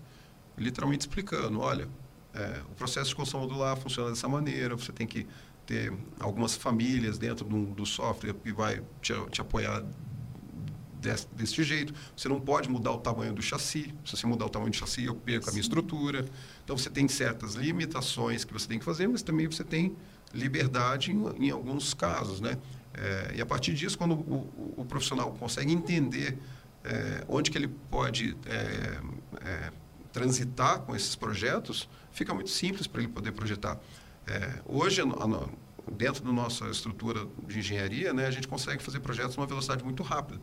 literalmente 0.57 1.01
explicando, 1.01 1.59
olha, 1.59 1.87
é, 2.33 2.61
o 2.71 2.75
processo 2.75 3.09
de 3.09 3.15
construção 3.15 3.41
modular 3.41 3.75
funciona 3.77 4.09
dessa 4.09 4.27
maneira, 4.27 4.75
você 4.75 4.91
tem 4.91 5.05
que 5.05 5.27
ter 5.65 5.93
algumas 6.19 6.55
famílias 6.55 7.17
dentro 7.17 7.45
do, 7.45 7.67
do 7.67 7.85
software 7.85 8.33
que 8.33 8.51
vai 8.51 8.81
te, 9.01 9.13
te 9.29 9.41
apoiar 9.41 9.83
desse, 10.99 11.27
desse 11.33 11.63
jeito. 11.63 11.93
Você 12.15 12.27
não 12.27 12.39
pode 12.39 12.69
mudar 12.69 12.91
o 12.91 12.97
tamanho 12.97 13.33
do 13.33 13.41
chassi. 13.41 13.93
Se 14.05 14.15
você 14.15 14.27
mudar 14.27 14.45
o 14.45 14.49
tamanho 14.49 14.71
do 14.71 14.75
chassi, 14.75 15.05
eu 15.05 15.15
perco 15.15 15.49
a 15.49 15.51
minha 15.51 15.61
estrutura. 15.61 16.25
Então, 16.63 16.77
você 16.77 16.89
tem 16.89 17.07
certas 17.07 17.55
limitações 17.55 18.43
que 18.43 18.53
você 18.53 18.67
tem 18.67 18.79
que 18.79 18.85
fazer, 18.85 19.07
mas 19.07 19.21
também 19.21 19.47
você 19.47 19.63
tem 19.63 19.95
liberdade 20.33 21.11
em, 21.11 21.47
em 21.47 21.49
alguns 21.49 21.93
casos, 21.93 22.39
né? 22.39 22.57
É, 22.93 23.35
e 23.35 23.41
a 23.41 23.45
partir 23.45 23.73
disso, 23.73 23.97
quando 23.97 24.13
o, 24.13 24.75
o, 24.77 24.81
o 24.81 24.85
profissional 24.85 25.31
consegue 25.33 25.71
entender 25.71 26.37
é, 26.83 27.23
onde 27.27 27.49
que 27.49 27.57
ele 27.57 27.67
pode 27.67 28.35
é, 28.45 28.99
é 29.47 29.71
transitar 30.11 30.79
com 30.81 30.95
esses 30.95 31.15
projetos, 31.15 31.87
fica 32.11 32.33
muito 32.33 32.49
simples 32.49 32.87
para 32.87 33.01
ele 33.01 33.11
poder 33.11 33.31
projetar. 33.31 33.79
É, 34.27 34.59
hoje, 34.65 35.01
dentro 35.91 36.23
da 36.23 36.31
nossa 36.31 36.67
estrutura 36.69 37.25
de 37.47 37.59
engenharia, 37.59 38.11
né, 38.11 38.25
a 38.25 38.31
gente 38.31 38.47
consegue 38.47 38.81
fazer 38.81 38.99
projetos 38.99 39.35
numa 39.37 39.47
velocidade 39.47 39.83
muito 39.83 40.03
rápida 40.03 40.39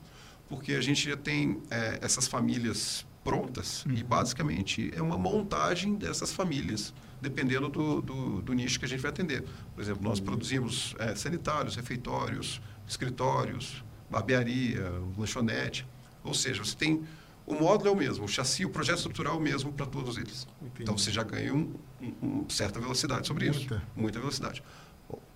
porque 0.49 0.73
a 0.73 0.81
gente 0.81 1.09
já 1.09 1.17
tem 1.17 1.61
é, 1.71 1.99
essas 2.03 2.27
famílias 2.27 3.07
prontas 3.25 3.85
uhum. 3.85 3.95
e 3.95 4.05
basicamente 4.05 4.93
é 4.95 5.03
uma 5.03 5.19
montagem 5.19 5.97
dessas 5.97 6.33
famílias, 6.33 6.95
dependendo 7.21 7.69
do, 7.69 8.01
do, 8.01 8.43
do 8.43 8.53
nicho 8.53 8.79
que 8.79 8.85
a 8.85 8.89
gente 8.89 9.01
vai 9.01 9.11
atender. 9.11 9.45
Por 9.75 9.83
exemplo, 9.83 10.03
nós 10.03 10.19
uhum. 10.19 10.27
produzimos 10.27 10.95
é, 10.99 11.15
sanitários, 11.15 11.75
refeitórios, 11.75 12.61
escritórios, 12.87 13.85
barbearia, 14.09 14.93
lanchonete. 15.19 15.87
Ou 16.23 16.35
seja, 16.35 16.65
você 16.65 16.77
tem 16.77 17.05
o 17.45 17.55
módulo 17.55 17.89
é 17.89 17.93
o 17.93 17.97
mesmo, 17.97 18.25
o 18.25 18.29
chassi, 18.29 18.65
o 18.65 18.71
projeto 18.71 18.99
estrutural 18.99 19.35
é 19.35 19.37
o 19.37 19.41
mesmo 19.41 19.73
para 19.73 19.87
todos 19.87 20.17
eles. 20.17 20.49
Entendi. 20.61 20.83
Então 20.83 20.99
você 20.99 21.13
já 21.13 21.23
ganha 21.23 21.55
uma 21.55 21.69
um, 22.01 22.41
um 22.43 22.51
certa 22.51 22.81
velocidade 22.81 23.27
sobre 23.27 23.49
Muita. 23.49 23.75
isso, 23.75 23.83
muita 23.95 24.19
velocidade. 24.19 24.63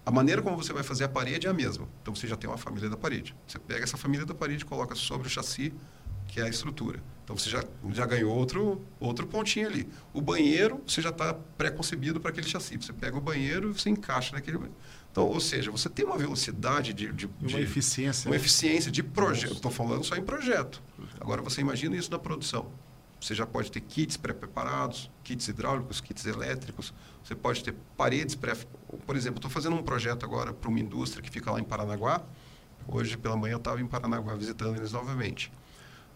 A 0.05 0.11
maneira 0.11 0.41
como 0.43 0.57
você 0.57 0.73
vai 0.73 0.83
fazer 0.83 1.05
a 1.05 1.09
parede 1.09 1.47
é 1.47 1.51
a 1.51 1.53
mesma. 1.53 1.89
Então 2.03 2.15
você 2.15 2.27
já 2.27 2.37
tem 2.37 2.49
uma 2.49 2.57
família 2.57 2.89
da 2.89 2.97
parede. 2.97 3.35
Você 3.47 3.59
pega 3.59 3.85
essa 3.85 3.97
família 3.97 4.25
da 4.25 4.35
parede 4.35 4.65
e 4.65 4.67
coloca 4.67 4.95
sobre 4.95 5.27
o 5.27 5.31
chassi, 5.31 5.73
que 6.27 6.41
é 6.41 6.45
a 6.45 6.49
estrutura. 6.49 7.03
Então 7.25 7.37
você 7.37 7.51
já, 7.51 7.63
já 7.93 8.07
ganhou 8.07 8.35
outro, 8.35 8.85
outro 8.99 9.27
pontinho 9.27 9.69
ali. 9.69 9.89
O 10.13 10.21
banheiro, 10.21 10.83
você 10.87 11.03
já 11.03 11.11
está 11.11 11.35
pré-concebido 11.35 12.21
para 12.21 12.31
aquele 12.31 12.49
chassi. 12.49 12.77
Você 12.77 12.93
pega 12.93 13.17
o 13.17 13.21
banheiro 13.21 13.71
e 13.71 13.73
você 13.73 13.91
encaixa 13.91 14.35
naquele 14.35 14.57
banheiro. 14.57 14.77
Então, 15.13 15.27
ou 15.27 15.41
seja, 15.41 15.71
você 15.71 15.89
tem 15.89 16.05
uma 16.05 16.17
velocidade 16.17 16.93
de. 16.93 17.13
de 17.13 17.27
uma 17.27 17.49
de, 17.49 17.61
eficiência. 17.61 18.29
Uma 18.29 18.33
né? 18.33 18.37
eficiência 18.37 18.91
de 18.91 19.03
projeto. 19.03 19.55
Estou 19.55 19.71
falando 19.71 20.05
só 20.05 20.17
em 20.17 20.23
projeto. 20.23 20.83
Agora 21.21 21.43
você 21.43 21.61
imagina 21.61 21.97
isso 21.97 22.11
na 22.11 22.19
produção. 22.19 22.71
Você 23.21 23.35
já 23.35 23.47
pode 23.47 23.71
ter 23.71 23.81
kits 23.81 24.17
pré-preparados, 24.17 25.11
kits 25.23 25.47
hidráulicos, 25.49 26.01
kits 26.01 26.25
elétricos. 26.25 26.95
Você 27.23 27.35
pode 27.35 27.63
ter 27.63 27.75
paredes 27.97 28.35
pré... 28.35 28.55
Por 29.07 29.15
exemplo, 29.15 29.39
estou 29.39 29.51
fazendo 29.51 29.77
um 29.77 29.83
projeto 29.83 30.25
agora 30.25 30.55
para 30.55 30.71
uma 30.71 30.81
indústria 30.81 31.23
que 31.23 31.31
fica 31.31 31.51
lá 31.51 31.61
em 31.61 31.65
Paranaguá. 31.65 32.23
Hoje 32.89 33.19
pela 33.19 33.37
manhã 33.37 33.53
eu 33.53 33.59
estava 33.59 33.81
em 33.81 33.87
Paranaguá 33.87 34.35
visitando 34.35 34.77
eles 34.77 34.93
novamente. 34.93 35.53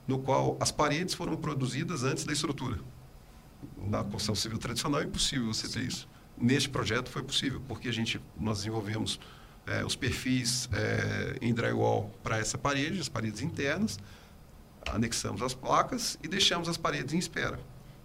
No 0.09 0.19
qual 0.19 0.57
as 0.59 0.73
paredes 0.73 1.14
foram 1.14 1.37
produzidas 1.37 2.05
antes 2.05 2.25
da 2.25 2.33
estrutura. 2.33 2.79
Na 3.77 4.03
construção 4.03 4.35
civil 4.35 4.59
tradicional 4.59 5.01
é 5.01 5.05
impossível 5.05 5.53
você 5.53 5.69
ter 5.69 5.85
isso. 5.87 6.09
neste 6.37 6.69
projeto 6.69 7.09
foi 7.11 7.23
possível, 7.23 7.61
porque 7.69 7.88
a 7.88 7.93
gente, 7.93 8.21
nós 8.38 8.59
desenvolvemos 8.59 9.21
é, 9.67 9.85
os 9.85 9.97
perfis 9.97 10.69
é, 10.73 11.38
em 11.40 11.55
drywall 11.55 12.11
para 12.23 12.38
essa 12.38 12.59
parede, 12.59 13.01
as 13.01 13.09
paredes 13.09 13.40
internas, 13.40 13.99
anexamos 14.90 15.42
as 15.42 15.55
placas 15.55 16.18
e 16.23 16.29
deixamos 16.29 16.68
as 16.68 16.77
paredes 16.77 17.14
em 17.14 17.18
espera. 17.18 17.59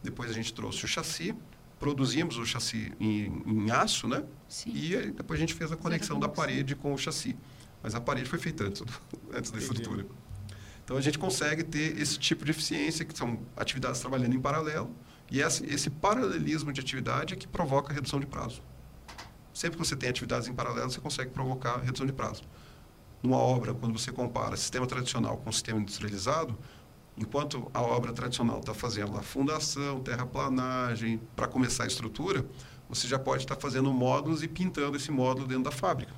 Depois 0.03 0.29
a 0.29 0.33
gente 0.33 0.53
trouxe 0.53 0.85
o 0.85 0.87
chassi, 0.87 1.35
produzimos 1.79 2.37
o 2.37 2.45
chassi 2.45 2.93
em, 2.99 3.43
em 3.45 3.71
aço, 3.71 4.07
né? 4.07 4.23
Sim. 4.47 4.71
E 4.73 4.95
aí, 4.95 5.11
depois 5.11 5.39
a 5.39 5.41
gente 5.41 5.53
fez 5.53 5.71
a 5.71 5.77
conexão 5.77 6.19
da 6.19 6.27
parede 6.27 6.75
com 6.75 6.93
o 6.93 6.97
chassi. 6.97 7.35
Mas 7.81 7.95
a 7.95 8.01
parede 8.01 8.29
foi 8.29 8.39
feita 8.39 8.65
antes, 8.65 8.83
antes 9.33 9.51
da 9.51 9.57
estrutura. 9.57 10.05
Então 10.83 10.97
a 10.97 11.01
gente 11.01 11.19
consegue 11.19 11.63
ter 11.63 11.99
esse 11.99 12.17
tipo 12.17 12.43
de 12.43 12.51
eficiência, 12.51 13.05
que 13.05 13.15
são 13.15 13.39
atividades 13.55 14.01
trabalhando 14.01 14.33
em 14.33 14.39
paralelo, 14.39 14.93
e 15.31 15.39
esse, 15.39 15.63
esse 15.65 15.89
paralelismo 15.89 16.73
de 16.73 16.81
atividade 16.81 17.33
é 17.33 17.37
que 17.37 17.47
provoca 17.47 17.93
redução 17.93 18.19
de 18.19 18.25
prazo. 18.25 18.63
Sempre 19.53 19.77
que 19.77 19.85
você 19.85 19.95
tem 19.95 20.09
atividades 20.09 20.47
em 20.47 20.53
paralelo, 20.53 20.89
você 20.89 20.99
consegue 20.99 21.29
provocar 21.29 21.77
redução 21.77 22.05
de 22.05 22.13
prazo. 22.13 22.43
Numa 23.21 23.37
obra, 23.37 23.73
quando 23.73 23.97
você 23.97 24.11
compara 24.11 24.55
sistema 24.55 24.87
tradicional 24.87 25.37
com 25.37 25.51
sistema 25.51 25.79
industrializado, 25.79 26.57
enquanto 27.17 27.69
a 27.73 27.81
obra 27.81 28.13
tradicional 28.13 28.59
está 28.59 28.73
fazendo 28.73 29.17
a 29.17 29.21
fundação, 29.21 29.99
terraplanagem, 29.99 31.19
para 31.35 31.47
começar 31.47 31.83
a 31.83 31.87
estrutura, 31.87 32.45
você 32.87 33.07
já 33.07 33.19
pode 33.19 33.43
estar 33.43 33.55
tá 33.55 33.61
fazendo 33.61 33.91
módulos 33.93 34.41
e 34.41 34.47
pintando 34.47 34.95
esse 34.95 35.11
módulo 35.11 35.47
dentro 35.47 35.63
da 35.63 35.71
fábrica. 35.71 36.13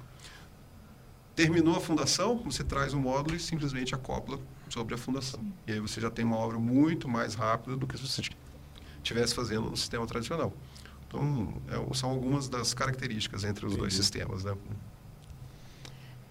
Terminou 1.36 1.76
a 1.76 1.80
fundação, 1.80 2.38
você 2.44 2.64
traz 2.64 2.94
o 2.94 3.00
módulo 3.00 3.36
e 3.36 3.40
simplesmente 3.40 3.96
acopla 3.96 4.40
sobre 4.70 4.94
a 4.94 4.98
fundação. 4.98 5.40
Sim. 5.40 5.54
E 5.68 5.72
aí 5.74 5.80
você 5.80 6.00
já 6.00 6.10
tem 6.10 6.24
uma 6.24 6.38
obra 6.38 6.60
muito 6.60 7.08
mais 7.08 7.34
rápida 7.34 7.76
do 7.76 7.88
que 7.88 7.98
se 7.98 8.08
você 8.08 8.22
estivesse 8.98 9.34
fazendo 9.34 9.70
no 9.70 9.76
sistema 9.76 10.06
tradicional. 10.06 10.54
Então, 11.08 11.54
é, 11.68 11.94
são 11.94 12.10
algumas 12.10 12.48
das 12.48 12.74
características 12.74 13.44
entre 13.44 13.66
os 13.66 13.74
Entendi. 13.74 13.82
dois 13.82 13.94
sistemas. 13.94 14.44
Né? 14.44 14.56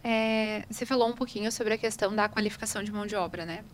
É, 0.02 0.64
você 0.70 0.86
falou 0.86 1.08
um 1.08 1.14
pouquinho 1.14 1.52
sobre 1.52 1.74
a 1.74 1.78
questão 1.78 2.14
da 2.14 2.28
qualificação 2.28 2.82
de 2.82 2.90
mão 2.90 3.06
de 3.06 3.14
obra, 3.14 3.44
né? 3.44 3.64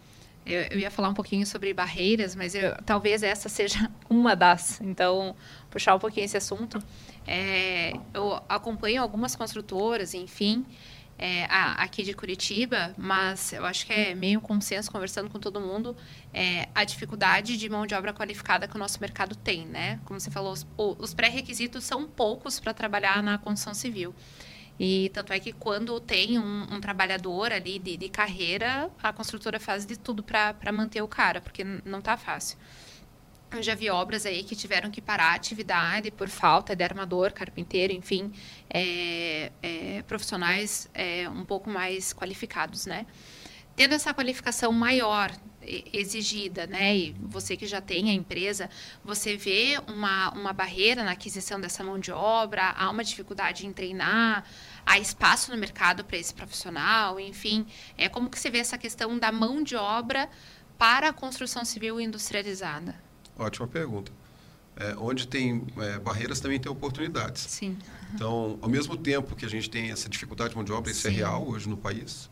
Eu, 0.45 0.62
eu 0.71 0.79
ia 0.79 0.91
falar 0.91 1.09
um 1.09 1.15
pouquinho 1.15 1.45
sobre 1.45 1.75
barreiras, 1.75 2.37
mas 2.37 2.55
eu, 2.55 2.77
talvez 2.85 3.23
essa 3.23 3.49
seja 3.49 3.91
uma 4.09 4.35
das. 4.37 4.81
Então, 4.81 5.35
puxar 5.71 5.95
um 5.95 5.99
pouquinho 5.99 6.25
esse 6.25 6.37
assunto. 6.37 6.79
É, 7.27 7.93
eu 8.15 8.41
acompanho 8.49 9.03
algumas 9.03 9.35
construtoras, 9.35 10.15
enfim, 10.15 10.65
é, 11.19 11.47
aqui 11.49 12.03
de 12.03 12.12
Curitiba, 12.15 12.95
mas 12.97 13.53
eu 13.53 13.65
acho 13.65 13.87
que 13.87 13.93
é 13.93 14.15
meio 14.15 14.41
consenso, 14.41 14.91
conversando 14.91 15.31
com 15.31 15.41
todo 15.41 15.61
mundo, 15.61 15.97
é, 16.33 16.69
a 16.75 16.85
dificuldade 16.85 17.57
de 17.57 17.69
mão 17.69 17.87
de 17.87 17.95
obra 17.95 18.12
qualificada 18.12 18.69
que 18.69 18.77
o 18.77 18.79
nosso 18.79 19.01
mercado 19.01 19.35
tem, 19.35 19.67
né? 19.67 19.99
Como 20.05 20.21
você 20.21 20.31
falou, 20.31 20.53
os, 20.53 20.67
os 20.77 21.15
pré-requisitos 21.15 21.85
são 21.85 22.07
poucos 22.07 22.61
para 22.61 22.73
trabalhar 22.73 23.23
na 23.23 23.39
construção 23.39 23.75
civil. 23.75 24.15
E 24.79 25.11
tanto 25.15 25.33
é 25.33 25.41
que 25.41 25.53
quando 25.53 25.99
tem 26.01 26.39
um, 26.39 26.75
um 26.75 26.81
trabalhador 26.81 27.53
ali 27.53 27.79
de, 27.79 27.97
de, 27.97 28.09
carreira, 28.09 28.91
a 29.03 29.12
construtora 29.12 29.59
faz 29.59 29.87
de 29.87 29.99
tudo 29.99 30.23
para 30.23 30.73
manter 30.73 31.01
o 31.03 31.09
cara, 31.09 31.41
porque 31.41 31.65
não 31.65 32.01
está 32.01 32.17
fácil. 32.17 32.59
Eu 33.51 33.62
já 33.62 33.75
vi 33.75 33.89
obras 33.89 34.27
aí 34.27 34.43
que 34.43 34.55
tiveram 34.55 34.91
que 34.91 35.01
parar 35.01 35.33
a 35.33 35.35
atividade 35.35 36.11
por 36.11 36.29
falta 36.29 36.77
de 36.77 36.85
armador, 36.85 37.33
carpinteiro, 37.33 37.93
enfim, 37.93 38.33
é, 38.69 39.51
é, 39.62 40.03
profissionais 40.03 40.91
é, 40.93 41.29
um 41.29 41.45
pouco 41.45 41.71
mais 41.71 42.12
qualificados, 42.12 42.87
né? 42.87 43.07
Tendo 43.75 43.95
essa 43.95 44.12
qualificação 44.12 44.73
maior 44.73 45.31
exigida, 45.93 46.67
né? 46.67 46.97
E 46.97 47.17
você 47.21 47.57
que 47.57 47.67
já 47.67 47.81
tem 47.81 48.11
a 48.11 48.13
empresa, 48.13 48.71
você 49.05 49.37
vê 49.37 49.79
uma, 49.89 50.31
uma 50.31 50.53
barreira 50.53 51.03
na 51.03 51.13
aquisição 51.13 51.61
dessa 51.61 51.83
mão 51.83 51.99
de 51.99 52.13
obra, 52.13 52.71
há 52.71 52.89
uma 52.91 53.03
dificuldade 53.03 53.67
em 53.67 53.73
treinar, 53.73 54.45
há 54.85 54.99
espaço 54.99 55.51
no 55.51 55.57
mercado 55.59 56.05
para 56.05 56.17
esse 56.17 56.33
profissional, 56.33 57.19
enfim, 57.19 57.67
é 57.99 58.09
como 58.09 58.31
que 58.31 58.39
você 58.39 58.51
vê 58.51 58.59
essa 58.59 58.79
questão 58.79 59.19
da 59.19 59.33
mão 59.33 59.63
de 59.63 59.75
obra 59.75 60.29
para 60.79 61.09
a 61.09 61.13
construção 61.13 61.65
civil 61.65 62.01
industrializada? 62.01 62.95
Ótima 63.37 63.67
pergunta. 63.67 64.13
É, 64.79 64.95
onde 64.99 65.27
tem 65.27 65.67
é, 65.79 65.99
barreiras 65.99 66.39
também 66.39 66.61
tem 66.61 66.71
oportunidades. 66.71 67.43
Sim. 67.43 67.79
Então, 68.15 68.59
ao 68.61 68.69
mesmo 68.69 68.95
tempo 68.95 69.35
que 69.35 69.45
a 69.45 69.49
gente 69.49 69.71
tem 69.71 69.91
essa 69.91 70.07
dificuldade 70.09 70.51
de 70.51 70.57
mão 70.57 70.65
de 70.65 70.71
obra, 70.71 70.93
isso 70.93 71.09
é 71.09 71.11
real 71.11 71.49
hoje 71.49 71.67
no 71.67 71.79
país. 71.79 72.31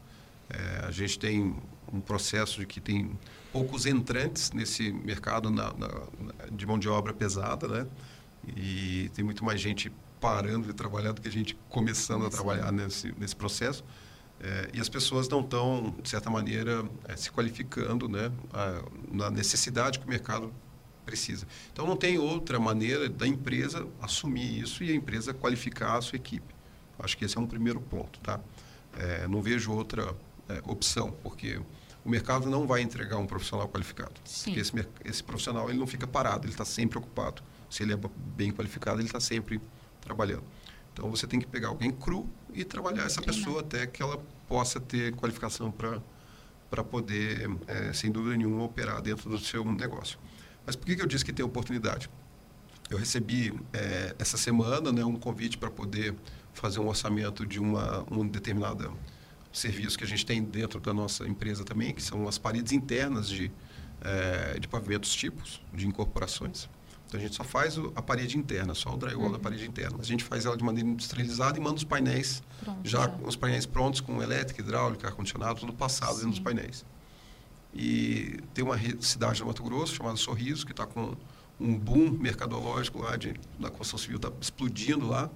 É, 0.51 0.87
a 0.87 0.90
gente 0.90 1.18
tem 1.18 1.57
um 1.94 2.00
processo 2.00 2.61
de 2.61 2.66
que 2.66 2.80
tem 2.80 3.16
poucos 3.52 3.87
entrantes 3.87 4.50
nesse 4.52 4.92
mercado 4.92 5.50
na, 5.50 5.72
na, 5.74 5.88
de 6.50 6.66
mão 6.66 6.78
de 6.78 6.88
obra 6.88 7.12
pesada, 7.12 7.68
né? 7.68 7.87
E 8.57 9.11
tem 9.14 9.24
muito 9.24 9.44
mais 9.44 9.61
gente 9.61 9.90
parando 10.20 10.66
de 10.66 10.74
trabalhar 10.74 11.12
do 11.12 11.20
que 11.20 11.28
a 11.28 11.30
gente 11.30 11.57
começando 11.68 12.26
a 12.26 12.30
trabalhar 12.30 12.72
nesse, 12.72 13.14
nesse 13.18 13.37
processo. 13.37 13.85
É, 14.40 14.70
e 14.74 14.80
as 14.80 14.88
pessoas 14.88 15.28
não 15.28 15.40
estão, 15.40 15.94
de 16.02 16.09
certa 16.09 16.28
maneira, 16.28 16.85
é, 17.07 17.16
se 17.16 17.30
qualificando 17.30 18.09
né, 18.09 18.30
a, 18.52 18.83
na 19.11 19.30
necessidade 19.30 19.98
que 19.98 20.07
o 20.07 20.09
mercado 20.09 20.52
precisa. 21.04 21.46
Então, 21.72 21.87
não 21.87 21.96
tem 21.96 22.18
outra 22.18 22.59
maneira 22.59 23.09
da 23.09 23.26
empresa 23.26 23.87
assumir 24.00 24.61
isso 24.61 24.83
e 24.83 24.90
a 24.90 24.94
empresa 24.94 25.33
qualificar 25.33 25.96
a 25.96 26.00
sua 26.02 26.16
equipe. 26.16 26.54
Acho 26.98 27.16
que 27.16 27.24
esse 27.24 27.37
é 27.37 27.40
um 27.40 27.46
primeiro 27.46 27.80
ponto. 27.80 28.18
Tá? 28.20 28.40
É, 28.96 29.28
não 29.28 29.40
vejo 29.40 29.72
outra 29.72 30.14
é, 30.48 30.61
opção, 30.64 31.12
porque 31.22 31.61
o 32.04 32.10
mercado 32.10 32.48
não 32.48 32.66
vai 32.66 32.82
entregar 32.82 33.16
um 33.16 33.26
profissional 33.26 33.68
qualificado. 33.68 34.12
Sim. 34.24 34.44
Porque 34.44 34.60
esse, 34.60 34.88
esse 35.04 35.22
profissional 35.22 35.70
ele 35.70 35.78
não 35.78 35.86
fica 35.86 36.06
parado, 36.06 36.44
ele 36.44 36.52
está 36.52 36.64
sempre 36.64 36.98
ocupado. 36.98 37.42
Se 37.70 37.82
ele 37.82 37.94
é 37.94 37.98
bem 38.36 38.52
qualificado, 38.52 39.00
ele 39.00 39.06
está 39.06 39.20
sempre 39.20 39.60
trabalhando. 40.00 40.44
Então, 40.92 41.10
você 41.10 41.26
tem 41.26 41.40
que 41.40 41.46
pegar 41.46 41.68
alguém 41.68 41.90
cru 41.90 42.28
e 42.52 42.64
trabalhar 42.64 43.04
essa 43.04 43.20
pessoa 43.20 43.62
até 43.62 43.86
que 43.86 44.00
ela 44.00 44.22
possa 44.46 44.78
ter 44.78 45.12
qualificação 45.16 45.72
para 46.70 46.84
poder, 46.84 47.50
é, 47.66 47.92
sem 47.92 48.12
dúvida 48.12 48.36
nenhuma, 48.36 48.64
operar 48.64 49.02
dentro 49.02 49.28
do 49.28 49.38
seu 49.38 49.64
negócio. 49.64 50.18
Mas 50.64 50.76
por 50.76 50.86
que, 50.86 50.94
que 50.94 51.02
eu 51.02 51.06
disse 51.06 51.24
que 51.24 51.32
tem 51.32 51.44
oportunidade? 51.44 52.08
Eu 52.88 52.98
recebi 52.98 53.52
é, 53.72 54.14
essa 54.18 54.36
semana 54.36 54.92
né, 54.92 55.04
um 55.04 55.16
convite 55.16 55.58
para 55.58 55.70
poder 55.70 56.14
fazer 56.52 56.78
um 56.78 56.86
orçamento 56.86 57.44
de 57.44 57.58
uma, 57.58 58.04
um 58.10 58.26
determinado 58.26 58.96
serviço 59.58 59.96
que 59.96 60.04
a 60.04 60.06
gente 60.06 60.26
tem 60.26 60.42
dentro 60.42 60.80
da 60.80 60.92
nossa 60.92 61.26
empresa 61.26 61.64
também, 61.64 61.94
que 61.94 62.02
são 62.02 62.26
as 62.26 62.36
paredes 62.38 62.72
internas 62.72 63.28
de, 63.28 63.50
é, 64.00 64.58
de 64.58 64.66
pavimentos 64.66 65.14
tipos, 65.14 65.62
de 65.72 65.86
incorporações. 65.86 66.68
Então 67.06 67.20
a 67.20 67.22
gente 67.22 67.36
só 67.36 67.44
faz 67.44 67.78
a 67.94 68.02
parede 68.02 68.36
interna, 68.36 68.74
só 68.74 68.92
o 68.92 68.96
drywall 68.96 69.26
uhum. 69.26 69.32
da 69.32 69.38
parede 69.38 69.64
interna. 69.66 69.98
A 70.00 70.04
gente 70.04 70.24
faz 70.24 70.44
ela 70.44 70.56
de 70.56 70.64
maneira 70.64 70.88
industrializada 70.88 71.56
e 71.56 71.62
manda 71.62 71.76
os 71.76 71.84
painéis, 71.84 72.42
Pronto, 72.62 72.80
já, 72.82 73.02
já 73.02 73.14
os 73.22 73.36
painéis 73.36 73.64
prontos 73.64 74.00
com 74.00 74.20
elétrica, 74.20 74.60
hidráulica, 74.60 75.06
ar-condicionado, 75.06 75.60
tudo 75.60 75.72
passado 75.72 76.14
Sim. 76.14 76.16
dentro 76.16 76.30
dos 76.30 76.40
painéis. 76.40 76.84
E 77.72 78.40
tem 78.52 78.64
uma 78.64 78.78
cidade 79.00 79.40
no 79.40 79.46
Mato 79.46 79.62
Grosso 79.62 79.94
chamada 79.94 80.16
Sorriso, 80.16 80.66
que 80.66 80.72
está 80.72 80.86
com 80.86 81.16
um 81.60 81.78
boom 81.78 82.10
mercadológico 82.10 83.02
lá, 83.02 83.16
de, 83.16 83.34
da 83.58 83.70
construção 83.70 83.98
civil 83.98 84.16
está 84.16 84.32
explodindo 84.40 85.06
lá, 85.06 85.30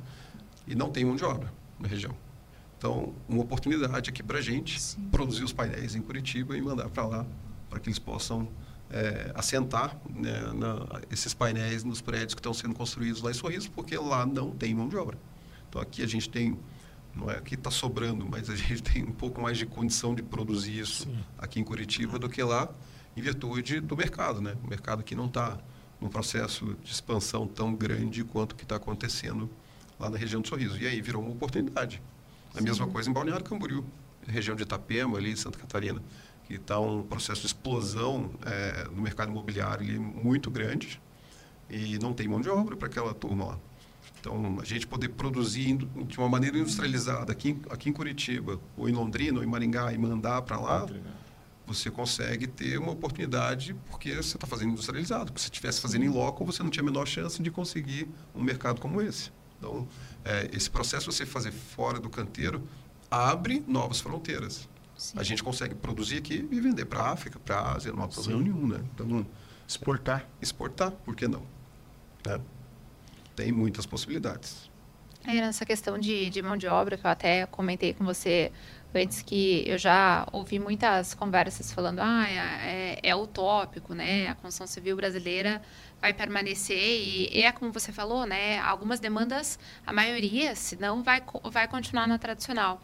e 0.66 0.74
não 0.74 0.90
tem 0.90 1.04
mão 1.04 1.16
de 1.16 1.24
obra 1.24 1.52
na 1.78 1.86
região. 1.86 2.14
Então, 2.78 3.12
uma 3.28 3.42
oportunidade 3.42 4.08
aqui 4.08 4.22
para 4.22 4.38
a 4.38 4.40
gente 4.40 4.80
Sim. 4.80 5.02
produzir 5.10 5.42
os 5.42 5.52
painéis 5.52 5.96
em 5.96 6.00
Curitiba 6.00 6.56
e 6.56 6.62
mandar 6.62 6.88
para 6.88 7.04
lá, 7.04 7.26
para 7.68 7.80
que 7.80 7.88
eles 7.88 7.98
possam 7.98 8.48
é, 8.88 9.32
assentar 9.34 10.00
né, 10.08 10.52
na, 10.54 11.00
esses 11.10 11.34
painéis 11.34 11.82
nos 11.82 12.00
prédios 12.00 12.34
que 12.34 12.40
estão 12.40 12.54
sendo 12.54 12.74
construídos 12.74 13.20
lá 13.20 13.32
em 13.32 13.34
Sorriso, 13.34 13.68
porque 13.72 13.96
lá 13.96 14.24
não 14.24 14.52
tem 14.52 14.72
mão 14.74 14.88
de 14.88 14.96
obra. 14.96 15.18
Então, 15.68 15.82
aqui 15.82 16.02
a 16.02 16.06
gente 16.06 16.30
tem 16.30 16.56
não 17.16 17.28
é 17.28 17.40
que 17.40 17.54
está 17.54 17.70
sobrando, 17.70 18.24
mas 18.30 18.48
a 18.48 18.54
gente 18.56 18.80
tem 18.80 19.02
um 19.02 19.12
pouco 19.12 19.40
mais 19.40 19.58
de 19.58 19.66
condição 19.66 20.14
de 20.14 20.22
produzir 20.22 20.78
isso 20.78 21.02
Sim. 21.02 21.18
aqui 21.36 21.58
em 21.58 21.64
Curitiba 21.64 22.16
do 22.16 22.28
que 22.28 22.42
lá, 22.42 22.70
em 23.16 23.20
virtude 23.20 23.80
do 23.80 23.96
mercado, 23.96 24.40
né? 24.40 24.56
O 24.62 24.68
mercado 24.68 25.00
aqui 25.00 25.16
não 25.16 25.26
está 25.26 25.58
num 26.00 26.08
processo 26.08 26.76
de 26.82 26.92
expansão 26.92 27.46
tão 27.46 27.74
grande 27.74 28.22
quanto 28.22 28.52
o 28.52 28.54
que 28.54 28.62
está 28.62 28.76
acontecendo 28.76 29.50
lá 29.98 30.08
na 30.08 30.16
região 30.16 30.40
do 30.40 30.46
Sorriso. 30.46 30.78
E 30.78 30.86
aí 30.86 31.00
virou 31.00 31.20
uma 31.20 31.32
oportunidade. 31.32 32.00
A 32.58 32.60
mesma 32.60 32.88
coisa 32.88 33.08
em 33.08 33.12
Balneário 33.12 33.44
Camboriú, 33.44 33.84
região 34.26 34.56
de 34.56 34.64
Itapema, 34.64 35.16
ali 35.16 35.30
em 35.30 35.36
Santa 35.36 35.58
Catarina, 35.58 36.02
que 36.44 36.54
está 36.54 36.80
um 36.80 37.02
processo 37.04 37.42
de 37.42 37.46
explosão 37.46 38.32
é, 38.44 38.88
no 38.92 39.00
mercado 39.00 39.30
imobiliário 39.30 39.84
ali, 39.84 39.98
muito 39.98 40.50
grande 40.50 41.00
e 41.70 41.98
não 41.98 42.12
tem 42.12 42.26
mão 42.26 42.40
de 42.40 42.48
obra 42.48 42.76
para 42.76 42.88
aquela 42.88 43.14
turma 43.14 43.44
lá. 43.44 43.58
Então, 44.20 44.58
a 44.60 44.64
gente 44.64 44.86
poder 44.86 45.10
produzir 45.10 45.76
de 45.76 46.18
uma 46.18 46.28
maneira 46.28 46.58
industrializada 46.58 47.30
aqui, 47.30 47.56
aqui 47.70 47.90
em 47.90 47.92
Curitiba, 47.92 48.58
ou 48.76 48.88
em 48.88 48.92
Londrina, 48.92 49.38
ou 49.38 49.44
em 49.44 49.46
Maringá, 49.46 49.92
e 49.92 49.98
mandar 49.98 50.42
para 50.42 50.58
lá, 50.58 50.86
você 51.64 51.90
consegue 51.90 52.48
ter 52.48 52.78
uma 52.78 52.90
oportunidade 52.90 53.76
porque 53.88 54.14
você 54.16 54.36
está 54.36 54.46
fazendo 54.46 54.72
industrializado. 54.72 55.26
Porque 55.26 55.40
se 55.40 55.46
estivesse 55.46 55.80
fazendo 55.80 56.04
em 56.04 56.08
loco, 56.08 56.44
você 56.44 56.62
não 56.62 56.70
tinha 56.70 56.82
a 56.82 56.86
menor 56.86 57.06
chance 57.06 57.40
de 57.40 57.50
conseguir 57.50 58.08
um 58.34 58.42
mercado 58.42 58.80
como 58.80 59.00
esse. 59.00 59.30
Então, 59.58 59.88
é, 60.24 60.48
esse 60.52 60.70
processo 60.70 61.08
de 61.10 61.16
você 61.16 61.26
fazer 61.26 61.52
fora 61.52 61.98
do 61.98 62.08
canteiro 62.08 62.62
abre 63.10 63.64
novas 63.66 64.00
fronteiras. 64.00 64.68
Sim. 64.96 65.18
A 65.18 65.22
gente 65.22 65.42
consegue 65.42 65.74
produzir 65.74 66.18
aqui 66.18 66.46
e 66.50 66.60
vender 66.60 66.84
para 66.84 67.00
a 67.00 67.12
África, 67.12 67.38
para 67.38 67.56
a 67.56 67.72
Ásia, 67.74 67.92
não 67.92 68.02
há 68.02 68.08
problema 68.08 68.38
Sim. 68.38 68.44
nenhum. 68.44 68.66
Né? 68.66 68.84
Então, 68.94 69.26
exportar. 69.66 70.26
Exportar, 70.40 70.90
por 70.90 71.14
que 71.14 71.28
não? 71.28 71.42
Né? 72.26 72.40
tem 73.38 73.52
muitas 73.52 73.86
possibilidades. 73.86 74.68
É, 75.24 75.34
nessa 75.34 75.64
questão 75.64 75.96
de, 75.96 76.28
de 76.28 76.42
mão 76.42 76.56
de 76.56 76.66
obra, 76.66 76.96
que 76.96 77.06
eu 77.06 77.10
até 77.10 77.46
comentei 77.46 77.94
com 77.94 78.04
você 78.04 78.50
antes, 78.92 79.22
que 79.22 79.62
eu 79.64 79.78
já 79.78 80.26
ouvi 80.32 80.58
muitas 80.58 81.14
conversas 81.14 81.70
falando, 81.70 82.00
ah, 82.00 82.26
é, 82.28 82.98
é, 83.04 83.10
é 83.10 83.14
utópico, 83.14 83.94
né? 83.94 84.26
A 84.26 84.34
construção 84.34 84.66
civil 84.66 84.96
brasileira 84.96 85.62
vai 86.00 86.12
permanecer 86.12 86.78
e, 86.78 87.28
e, 87.32 87.42
é 87.42 87.52
como 87.52 87.72
você 87.72 87.92
falou, 87.92 88.24
né? 88.24 88.58
Algumas 88.60 89.00
demandas, 89.00 89.58
a 89.86 89.92
maioria, 89.92 90.54
se 90.54 90.76
não, 90.76 91.02
vai, 91.02 91.22
vai 91.44 91.66
continuar 91.66 92.06
na 92.06 92.18
tradicional. 92.18 92.80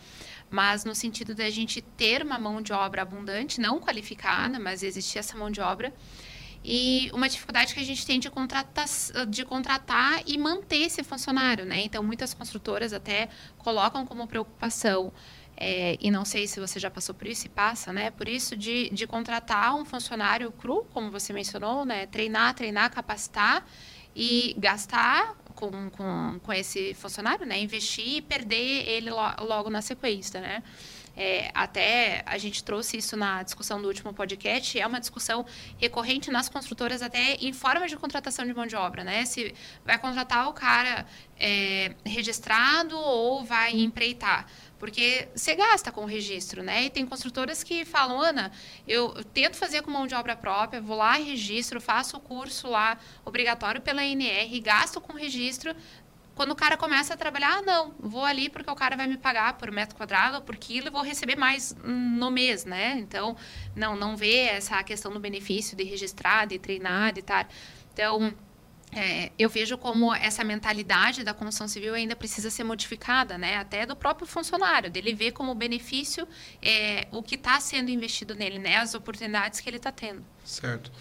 Mas 0.51 0.85
no 0.85 0.95
sentido 0.95 1.35
da 1.35 1.49
gente 1.51 1.81
ter 1.81 2.23
uma 2.23 2.39
mão 2.39 2.61
de 2.61 2.73
obra 2.73 3.03
abundante, 3.03 3.61
não 3.61 3.81
qualificada, 3.81 4.59
mas 4.59 4.83
existir 4.83 5.19
essa 5.19 5.37
mão 5.37 5.51
de 5.51 5.61
obra, 5.61 5.93
e 6.65 7.11
uma 7.13 7.29
dificuldade 7.29 7.75
que 7.75 7.81
a 7.81 7.85
gente 7.85 8.07
tem 8.07 8.19
de 8.19 8.31
contratar, 8.31 8.87
de 9.29 9.45
contratar 9.45 10.23
e 10.27 10.39
manter 10.39 10.85
esse 10.85 11.05
funcionário, 11.05 11.67
né? 11.67 11.83
Então, 11.83 12.03
muitas 12.03 12.33
construtoras 12.33 12.95
até 12.95 13.29
colocam 13.59 14.07
como 14.07 14.27
preocupação, 14.27 15.13
é, 15.57 15.97
e 16.01 16.11
não 16.11 16.25
sei 16.25 16.47
se 16.47 16.59
você 16.59 16.81
já 16.81 16.91
passou 16.91 17.15
por 17.15 17.27
isso 17.27 17.47
e 17.47 17.49
passa, 17.49 17.93
né? 17.93 18.11
Por 18.11 18.29
isso 18.29 18.57
de, 18.57 18.91
de 18.91 19.07
contratar 19.07 19.75
um 19.75 19.85
funcionário 19.85 20.51
cru, 20.53 20.85
como 20.93 21.11
você 21.11 21.33
mencionou, 21.33 21.85
né? 21.85 22.07
Treinar, 22.07 22.55
treinar, 22.55 22.91
capacitar 22.91 23.65
e 24.15 24.55
gastar 24.59 25.37
com, 25.55 25.91
com, 25.91 26.41
com 26.43 26.53
esse 26.53 26.95
funcionário, 26.95 27.47
né? 27.47 27.59
Investir 27.61 28.17
e 28.17 28.23
perder 28.23 28.89
ele 28.89 29.11
logo 29.11 29.71
na 29.71 29.81
sequência, 29.81 30.41
né? 30.41 30.63
É, 31.17 31.51
até 31.55 32.25
a 32.27 32.37
gente 32.39 32.65
trouxe 32.65 32.97
isso 32.97 33.17
na 33.17 33.43
discussão 33.45 33.81
do 33.81 33.87
último 33.87 34.13
podcast, 34.13 34.79
é 34.79 34.85
uma 34.85 34.99
discussão 34.99 35.47
recorrente 35.79 36.29
nas 36.29 36.49
construtoras 36.49 37.03
até 37.03 37.35
em 37.35 37.53
forma 37.53 37.87
de 37.87 37.97
contratação 37.97 38.45
de 38.45 38.53
mão 38.53 38.67
de 38.67 38.75
obra, 38.75 39.05
né? 39.05 39.25
Se 39.25 39.55
vai 39.85 39.97
contratar 39.97 40.49
o 40.49 40.53
cara 40.53 41.07
é, 41.39 41.95
registrado 42.05 42.99
ou 42.99 43.45
vai 43.45 43.73
empreitar. 43.73 44.47
Porque 44.79 45.29
você 45.35 45.55
gasta 45.55 45.91
com 45.93 46.03
o 46.03 46.07
registro, 46.07 46.63
né? 46.63 46.85
E 46.85 46.91
tem 46.91 47.07
construtoras 47.07 47.63
que 47.63 47.85
falam, 47.85 48.21
Ana, 48.21 48.53
eu 48.87 49.25
tento 49.33 49.57
fazer 49.57 49.83
com 49.83 49.91
mão 49.91 50.07
de 50.07 50.15
obra 50.15 50.37
própria, 50.37 50.81
vou 50.81 50.97
lá, 50.97 51.13
registro, 51.15 51.81
faço 51.81 52.17
o 52.17 52.21
curso 52.21 52.69
lá 52.69 52.99
obrigatório 53.25 53.81
pela 53.81 54.05
NR, 54.05 54.61
gasto 54.61 55.01
com 55.01 55.13
registro, 55.13 55.75
quando 56.35 56.51
o 56.51 56.57
cara 56.57 56.77
começa 56.77 57.15
a 57.15 57.17
trabalhar, 57.17 57.59
ah, 57.59 57.63
não, 57.63 57.95
vou 57.99 58.25
ali 58.25 58.49
porque 58.49 58.71
o 58.71 58.75
cara 58.75 58.97
vai 58.97 59.07
me 59.07 59.17
pagar 59.17 59.57
por 59.57 59.71
metro 59.71 59.97
quadrado, 59.97 60.43
por 60.43 60.57
quilo, 60.57 60.89
e 60.89 60.91
vou 60.91 61.03
receber 61.03 61.37
mais 61.37 61.75
no 61.83 62.31
mês, 62.31 62.65
né? 62.65 62.97
Então, 62.99 63.37
não, 63.75 63.95
não 63.95 64.17
vê 64.17 64.47
essa 64.47 64.83
questão 64.83 65.13
do 65.13 65.21
benefício 65.21 65.77
de 65.77 65.85
registrar, 65.85 66.47
de 66.47 66.59
treinar, 66.59 67.13
de 67.13 67.21
estar. 67.21 67.49
Então, 67.93 68.35
é, 68.95 69.33
eu 69.39 69.49
vejo 69.49 69.77
como 69.77 70.15
essa 70.15 70.45
mentalidade 70.45 71.25
da 71.25 71.35
construção 71.35 71.67
civil 71.67 71.95
ainda 71.95 72.15
precisa 72.15 72.51
ser 72.51 72.65
modificada, 72.65 73.37
né? 73.37 73.57
Até 73.57 73.85
do 73.85 73.97
próprio 73.97 74.27
funcionário, 74.27 74.91
dele 74.91 75.15
ver 75.15 75.33
como 75.33 75.55
benefício 75.55 76.27
é, 76.63 77.09
o 77.11 77.23
que 77.23 77.35
está 77.35 77.59
sendo 77.61 77.91
investido 77.91 78.35
nele, 78.35 78.59
né? 78.59 78.77
As 78.77 78.95
oportunidades 78.95 79.61
que 79.61 79.69
ele 79.69 79.79
está 79.79 79.91
tendo. 79.91 80.25
Certo. 80.45 80.93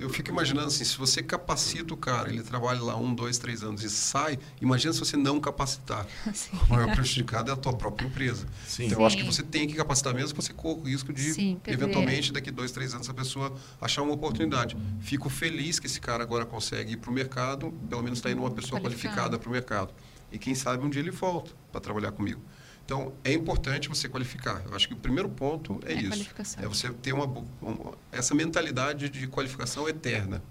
Eu 0.00 0.08
fico 0.08 0.30
imaginando 0.30 0.68
assim, 0.68 0.82
se 0.82 0.96
você 0.96 1.22
capacita 1.22 1.92
o 1.92 1.96
cara, 1.96 2.30
ele 2.30 2.42
trabalha 2.42 2.80
lá 2.80 2.96
um, 2.96 3.14
dois, 3.14 3.36
três 3.38 3.62
anos 3.62 3.82
e 3.82 3.90
sai, 3.90 4.38
imagina 4.60 4.92
se 4.92 4.98
você 4.98 5.16
não 5.16 5.38
capacitar. 5.38 6.06
Sim. 6.32 6.58
O 6.68 6.72
maior 6.72 6.94
prejudicado 6.94 7.50
é 7.50 7.54
a 7.54 7.56
tua 7.56 7.74
própria 7.74 8.06
empresa. 8.06 8.46
Sim. 8.66 8.86
Então, 8.86 8.96
Sim. 8.96 9.02
eu 9.02 9.06
acho 9.06 9.16
que 9.18 9.22
você 9.22 9.42
tem 9.42 9.68
que 9.68 9.74
capacitar 9.74 10.14
mesmo, 10.14 10.40
você 10.40 10.52
corre 10.54 10.80
o 10.80 10.84
risco 10.84 11.12
de, 11.12 11.34
Sim, 11.34 11.60
eventualmente, 11.66 12.32
daqui 12.32 12.50
dois, 12.50 12.72
três 12.72 12.94
anos, 12.94 13.08
a 13.10 13.14
pessoa 13.14 13.54
achar 13.80 14.02
uma 14.02 14.14
oportunidade. 14.14 14.76
Fico 15.00 15.28
feliz 15.28 15.78
que 15.78 15.86
esse 15.86 16.00
cara 16.00 16.22
agora 16.22 16.46
consegue 16.46 16.94
ir 16.94 16.96
para 16.96 17.10
o 17.10 17.12
mercado, 17.12 17.70
pelo 17.88 18.02
menos 18.02 18.18
está 18.18 18.30
indo 18.30 18.40
uma 18.40 18.50
pessoa 18.50 18.80
qualificada 18.80 19.38
para 19.38 19.48
o 19.48 19.52
mercado. 19.52 19.92
E 20.32 20.38
quem 20.38 20.54
sabe 20.54 20.84
um 20.84 20.88
dia 20.88 21.02
ele 21.02 21.10
volta 21.10 21.50
para 21.70 21.80
trabalhar 21.80 22.12
comigo. 22.12 22.40
Então, 22.90 23.12
é 23.22 23.32
importante 23.32 23.88
você 23.88 24.08
qualificar. 24.08 24.64
Eu 24.66 24.74
acho 24.74 24.88
que 24.88 24.94
o 24.94 24.96
primeiro 24.96 25.28
ponto 25.28 25.78
é, 25.86 25.92
é 25.92 25.94
isso. 25.94 26.28
É 26.58 26.66
você 26.66 26.90
ter 26.90 27.12
uma, 27.12 27.24
uma, 27.62 27.92
essa 28.10 28.34
mentalidade 28.34 29.08
de 29.08 29.28
qualificação 29.28 29.88
eterna. 29.88 30.42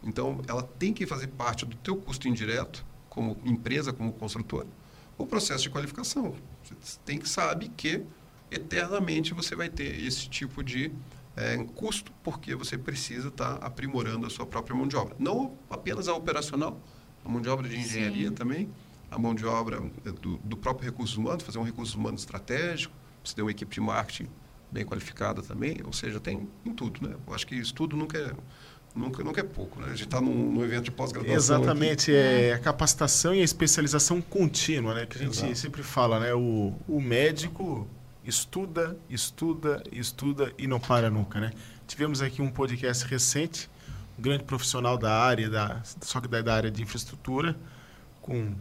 Então, 0.00 0.40
ela 0.46 0.62
tem 0.62 0.92
que 0.92 1.04
fazer 1.08 1.26
parte 1.26 1.66
do 1.66 1.74
teu 1.78 1.96
custo 1.96 2.28
indireto, 2.28 2.86
como 3.08 3.36
empresa, 3.44 3.92
como 3.92 4.12
construtora, 4.12 4.68
o 5.18 5.26
processo 5.26 5.64
de 5.64 5.70
qualificação. 5.70 6.36
Você 6.80 7.00
tem 7.04 7.18
que 7.18 7.28
saber 7.28 7.68
que 7.76 8.04
eternamente 8.48 9.34
você 9.34 9.56
vai 9.56 9.68
ter 9.68 10.06
esse 10.06 10.28
tipo 10.28 10.62
de 10.62 10.92
é, 11.34 11.56
custo, 11.74 12.12
porque 12.22 12.54
você 12.54 12.78
precisa 12.78 13.26
estar 13.26 13.56
tá 13.56 13.66
aprimorando 13.66 14.24
a 14.24 14.30
sua 14.30 14.46
própria 14.46 14.76
mão 14.76 14.86
de 14.86 14.94
obra. 14.94 15.16
Não 15.18 15.58
apenas 15.68 16.06
a 16.06 16.14
operacional, 16.14 16.80
a 17.24 17.28
mão 17.28 17.42
de 17.42 17.48
obra 17.48 17.68
de 17.68 17.76
engenharia 17.76 18.28
Sim. 18.28 18.34
também, 18.36 18.70
a 19.16 19.18
mão 19.20 19.34
de 19.34 19.44
obra 19.46 19.82
é, 20.04 20.12
do, 20.12 20.36
do 20.38 20.56
próprio 20.56 20.84
recurso 20.84 21.20
humano, 21.20 21.40
fazer 21.40 21.58
um 21.58 21.64
recurso 21.64 21.98
humano 21.98 22.16
estratégico, 22.16 22.94
você 23.24 23.34
ter 23.34 23.42
uma 23.42 23.50
equipe 23.50 23.74
de 23.74 23.80
marketing 23.80 24.28
bem 24.70 24.84
qualificada 24.84 25.42
também, 25.42 25.80
ou 25.84 25.92
seja, 25.92 26.20
tem 26.20 26.48
em 26.64 26.72
tudo, 26.72 27.06
né? 27.06 27.16
Eu 27.26 27.34
acho 27.34 27.46
que 27.46 27.54
estudo 27.54 27.96
nunca 27.96 28.18
é, 28.18 28.32
nunca, 28.94 29.22
nunca 29.22 29.40
é 29.40 29.44
pouco, 29.44 29.80
né? 29.80 29.86
A 29.86 29.90
gente 29.90 30.04
está 30.04 30.20
num, 30.20 30.52
num, 30.52 30.64
evento 30.64 30.84
de 30.84 30.90
pós-graduação. 30.90 31.36
Exatamente, 31.36 32.10
aqui. 32.10 32.18
é 32.18 32.52
a 32.54 32.58
capacitação 32.58 33.34
e 33.34 33.40
a 33.40 33.44
especialização 33.44 34.20
contínua, 34.20 34.94
né? 34.94 35.06
Que 35.06 35.16
a 35.16 35.20
gente 35.20 35.38
Exato. 35.38 35.54
sempre 35.56 35.82
fala, 35.82 36.20
né? 36.20 36.34
O, 36.34 36.74
o 36.88 37.00
médico 37.00 37.88
estuda, 38.24 38.98
estuda, 39.08 39.82
estuda 39.92 40.52
e 40.58 40.66
não 40.66 40.80
para 40.80 41.10
nunca, 41.10 41.38
né? 41.40 41.52
Tivemos 41.86 42.20
aqui 42.20 42.42
um 42.42 42.50
podcast 42.50 43.06
recente, 43.06 43.70
um 44.18 44.22
grande 44.22 44.44
profissional 44.44 44.98
da 44.98 45.12
área, 45.12 45.48
da, 45.48 45.80
só 46.00 46.20
que 46.20 46.26
da, 46.26 46.42
da 46.42 46.54
área 46.54 46.70
de 46.70 46.82
infraestrutura, 46.82 47.56
com 48.20 48.54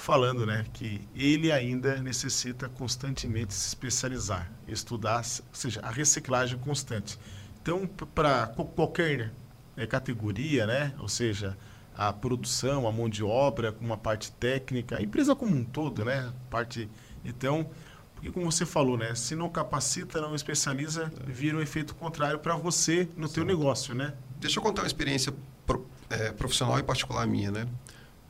falando 0.00 0.46
né, 0.46 0.64
que 0.72 1.00
ele 1.14 1.52
ainda 1.52 2.00
necessita 2.02 2.68
constantemente 2.68 3.52
se 3.52 3.68
especializar, 3.68 4.50
estudar, 4.66 5.18
ou 5.18 5.54
seja, 5.54 5.80
a 5.82 5.90
reciclagem 5.90 6.58
constante. 6.58 7.18
Então, 7.62 7.86
para 8.14 8.46
qualquer 8.74 9.32
né, 9.76 9.86
categoria, 9.86 10.66
né, 10.66 10.94
ou 10.98 11.08
seja, 11.08 11.56
a 11.94 12.12
produção, 12.12 12.88
a 12.88 12.92
mão 12.92 13.08
de 13.08 13.22
obra, 13.22 13.76
uma 13.80 13.96
parte 13.96 14.32
técnica, 14.32 14.98
a 14.98 15.02
empresa 15.02 15.36
como 15.36 15.54
um 15.54 15.64
todo, 15.64 16.04
né, 16.04 16.32
parte. 16.48 16.88
Então, 17.22 17.68
porque 18.14 18.30
como 18.30 18.50
você 18.50 18.64
falou, 18.64 18.96
né, 18.96 19.14
se 19.14 19.34
não 19.34 19.50
capacita, 19.50 20.20
não 20.20 20.34
especializa, 20.34 21.12
vira 21.26 21.58
um 21.58 21.60
efeito 21.60 21.94
contrário 21.94 22.38
para 22.38 22.56
você 22.56 23.06
no 23.16 23.28
Sim. 23.28 23.34
teu 23.34 23.44
negócio, 23.44 23.94
né? 23.94 24.14
Deixa 24.38 24.58
eu 24.58 24.62
contar 24.62 24.82
uma 24.82 24.86
experiência 24.86 25.32
pro, 25.66 25.86
é, 26.08 26.32
profissional 26.32 26.78
e 26.78 26.82
particular 26.82 27.26
minha, 27.26 27.50
né? 27.50 27.66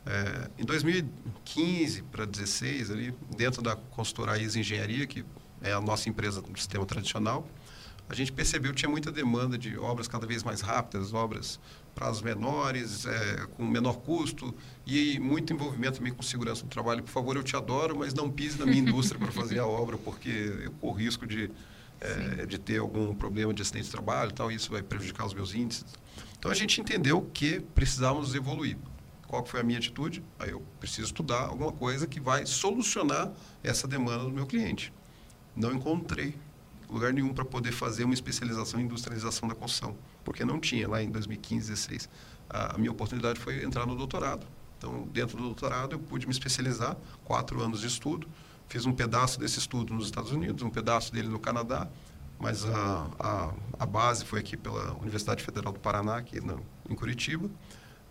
É, 0.05 0.49
em 0.57 0.65
2015 0.65 2.03
para 2.03 2.25
2016, 2.25 2.91
ali, 2.91 3.13
dentro 3.35 3.61
da 3.61 3.75
consultora 3.75 4.37
ISA 4.39 4.59
Engenharia, 4.59 5.05
que 5.05 5.23
é 5.61 5.73
a 5.73 5.81
nossa 5.81 6.09
empresa 6.09 6.41
do 6.41 6.57
sistema 6.57 6.85
tradicional, 6.85 7.47
a 8.09 8.13
gente 8.13 8.31
percebeu 8.31 8.71
que 8.71 8.77
tinha 8.77 8.89
muita 8.89 9.11
demanda 9.11 9.57
de 9.57 9.77
obras 9.77 10.07
cada 10.07 10.27
vez 10.27 10.43
mais 10.43 10.59
rápidas, 10.59 11.13
obras 11.13 11.59
prazos 11.95 12.21
menores, 12.21 13.05
é, 13.05 13.45
com 13.55 13.65
menor 13.65 13.99
custo 13.99 14.53
e 14.85 15.19
muito 15.19 15.53
envolvimento 15.53 15.97
também 15.97 16.11
com 16.11 16.21
segurança 16.21 16.63
do 16.63 16.69
trabalho. 16.69 17.03
Por 17.03 17.11
favor, 17.11 17.37
eu 17.37 17.43
te 17.43 17.55
adoro, 17.55 17.97
mas 17.97 18.13
não 18.13 18.29
pise 18.29 18.59
na 18.59 18.65
minha 18.65 18.79
indústria 18.79 19.19
para 19.19 19.31
fazer 19.31 19.59
a 19.59 19.65
obra, 19.65 19.97
porque 19.97 20.29
eu 20.63 20.71
corro 20.73 20.97
risco 20.97 21.25
de, 21.25 21.49
é, 22.01 22.45
de 22.45 22.57
ter 22.57 22.79
algum 22.79 23.13
problema 23.15 23.53
de 23.53 23.61
acidente 23.61 23.85
de 23.85 23.91
trabalho 23.91 24.31
e 24.31 24.33
tal, 24.33 24.51
e 24.51 24.55
isso 24.55 24.71
vai 24.71 24.81
prejudicar 24.81 25.25
os 25.25 25.33
meus 25.33 25.53
índices. 25.53 25.85
Então, 26.37 26.49
a 26.51 26.55
gente 26.55 26.81
entendeu 26.81 27.29
que 27.33 27.61
precisávamos 27.73 28.35
evoluir. 28.35 28.77
Qual 29.31 29.45
foi 29.45 29.61
a 29.61 29.63
minha 29.63 29.79
atitude? 29.79 30.21
Aí 30.37 30.49
eu 30.49 30.61
preciso 30.77 31.07
estudar 31.07 31.43
alguma 31.43 31.71
coisa 31.71 32.05
que 32.05 32.19
vai 32.19 32.45
solucionar 32.45 33.31
essa 33.63 33.87
demanda 33.87 34.25
do 34.25 34.29
meu 34.29 34.45
cliente. 34.45 34.91
Não 35.55 35.71
encontrei 35.71 36.35
lugar 36.89 37.13
nenhum 37.13 37.33
para 37.33 37.45
poder 37.45 37.71
fazer 37.71 38.03
uma 38.03 38.13
especialização 38.13 38.77
em 38.81 38.83
industrialização 38.83 39.47
da 39.47 39.55
construção, 39.55 39.95
porque 40.25 40.43
não 40.43 40.59
tinha 40.59 40.85
lá 40.85 41.01
em 41.01 41.09
2015, 41.09 41.67
2016. 41.67 42.09
A 42.49 42.77
minha 42.77 42.91
oportunidade 42.91 43.39
foi 43.39 43.63
entrar 43.63 43.85
no 43.85 43.95
doutorado. 43.95 44.45
Então, 44.77 45.07
dentro 45.13 45.37
do 45.37 45.43
doutorado, 45.43 45.93
eu 45.93 45.99
pude 45.99 46.27
me 46.27 46.33
especializar, 46.33 46.97
quatro 47.23 47.61
anos 47.61 47.79
de 47.79 47.87
estudo. 47.87 48.27
Fiz 48.67 48.85
um 48.85 48.91
pedaço 48.91 49.39
desse 49.39 49.59
estudo 49.59 49.93
nos 49.93 50.07
Estados 50.07 50.33
Unidos, 50.33 50.61
um 50.61 50.69
pedaço 50.69 51.13
dele 51.13 51.29
no 51.29 51.39
Canadá, 51.39 51.87
mas 52.37 52.65
a, 52.65 53.07
a, 53.17 53.53
a 53.79 53.85
base 53.85 54.25
foi 54.25 54.41
aqui 54.41 54.57
pela 54.57 54.93
Universidade 54.95 55.41
Federal 55.41 55.71
do 55.71 55.79
Paraná, 55.79 56.17
aqui 56.17 56.41
no, 56.41 56.61
em 56.89 56.95
Curitiba. 56.95 57.49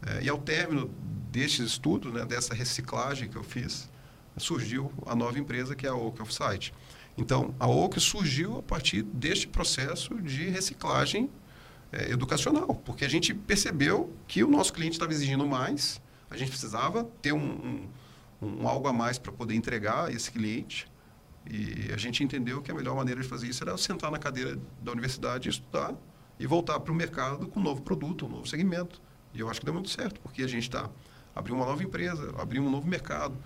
É, 0.07 0.22
e 0.24 0.28
ao 0.28 0.38
término 0.38 0.90
destes 1.30 1.66
estudos, 1.66 2.12
né, 2.12 2.24
dessa 2.24 2.55
reciclagem 2.55 3.28
que 3.28 3.36
eu 3.36 3.42
fiz, 3.42 3.88
surgiu 4.36 4.92
a 5.07 5.14
nova 5.14 5.38
empresa 5.38 5.74
que 5.74 5.86
é 5.86 5.90
a 5.90 5.94
Oak 5.94 6.20
Offsite. 6.22 6.72
Então, 7.16 7.55
a 7.59 7.68
Oak 7.68 8.01
surgiu 8.01 8.59
a 8.59 8.62
partir 8.62 9.03
deste 9.03 9.46
processo 9.46 10.14
de 10.22 10.48
reciclagem 10.48 11.30
é, 11.92 12.11
educacional, 12.11 12.74
porque 12.84 13.05
a 13.05 13.09
gente 13.09 13.34
percebeu 13.34 14.12
que 14.26 14.42
o 14.42 14.48
nosso 14.48 14.72
cliente 14.72 14.92
estava 14.92 15.12
exigindo 15.12 15.46
mais, 15.46 16.01
a 16.30 16.36
gente 16.36 16.51
precisava 16.51 17.05
ter 17.20 17.32
um, 17.32 17.88
um, 18.40 18.48
um 18.62 18.68
algo 18.68 18.88
a 18.88 18.92
mais 18.92 19.18
para 19.18 19.32
poder 19.32 19.55
entregar 19.55 20.07
a 20.07 20.12
esse 20.12 20.30
cliente. 20.30 20.88
E 21.51 21.90
a 21.92 21.96
gente 21.96 22.22
entendeu 22.22 22.62
que 22.62 22.70
a 22.70 22.74
melhor 22.74 22.94
maneira 22.94 23.20
de 23.20 23.26
fazer 23.26 23.48
isso 23.48 23.64
era 23.64 23.76
sentar 23.76 24.11
na 24.11 24.18
cadeira 24.18 24.59
da 24.80 24.92
universidade, 24.92 25.48
estudar 25.48 25.94
e 26.38 26.46
voltar 26.46 26.78
para 26.80 26.92
o 26.92 26.94
mercado 26.94 27.48
com 27.48 27.59
um 27.59 27.62
novo 27.62 27.82
produto, 27.82 28.26
um 28.26 28.28
novo 28.28 28.46
segmento. 28.46 29.01
E 29.35 29.41
eu 29.41 29.49
acho 29.49 29.61
que 29.61 29.66
deu 29.66 29.74
muito 29.74 29.91
certo, 29.91 30.20
porque 30.20 30.43
a 30.43 30.47
gente 30.47 30.64
está 30.64 30.89
abrir 31.35 31.53
uma 31.53 31.64
nova 31.64 31.83
empresa, 31.83 32.35
abrir 32.39 32.61
um 32.61 32.70
novo 32.70 32.87
mercado, 32.87 33.37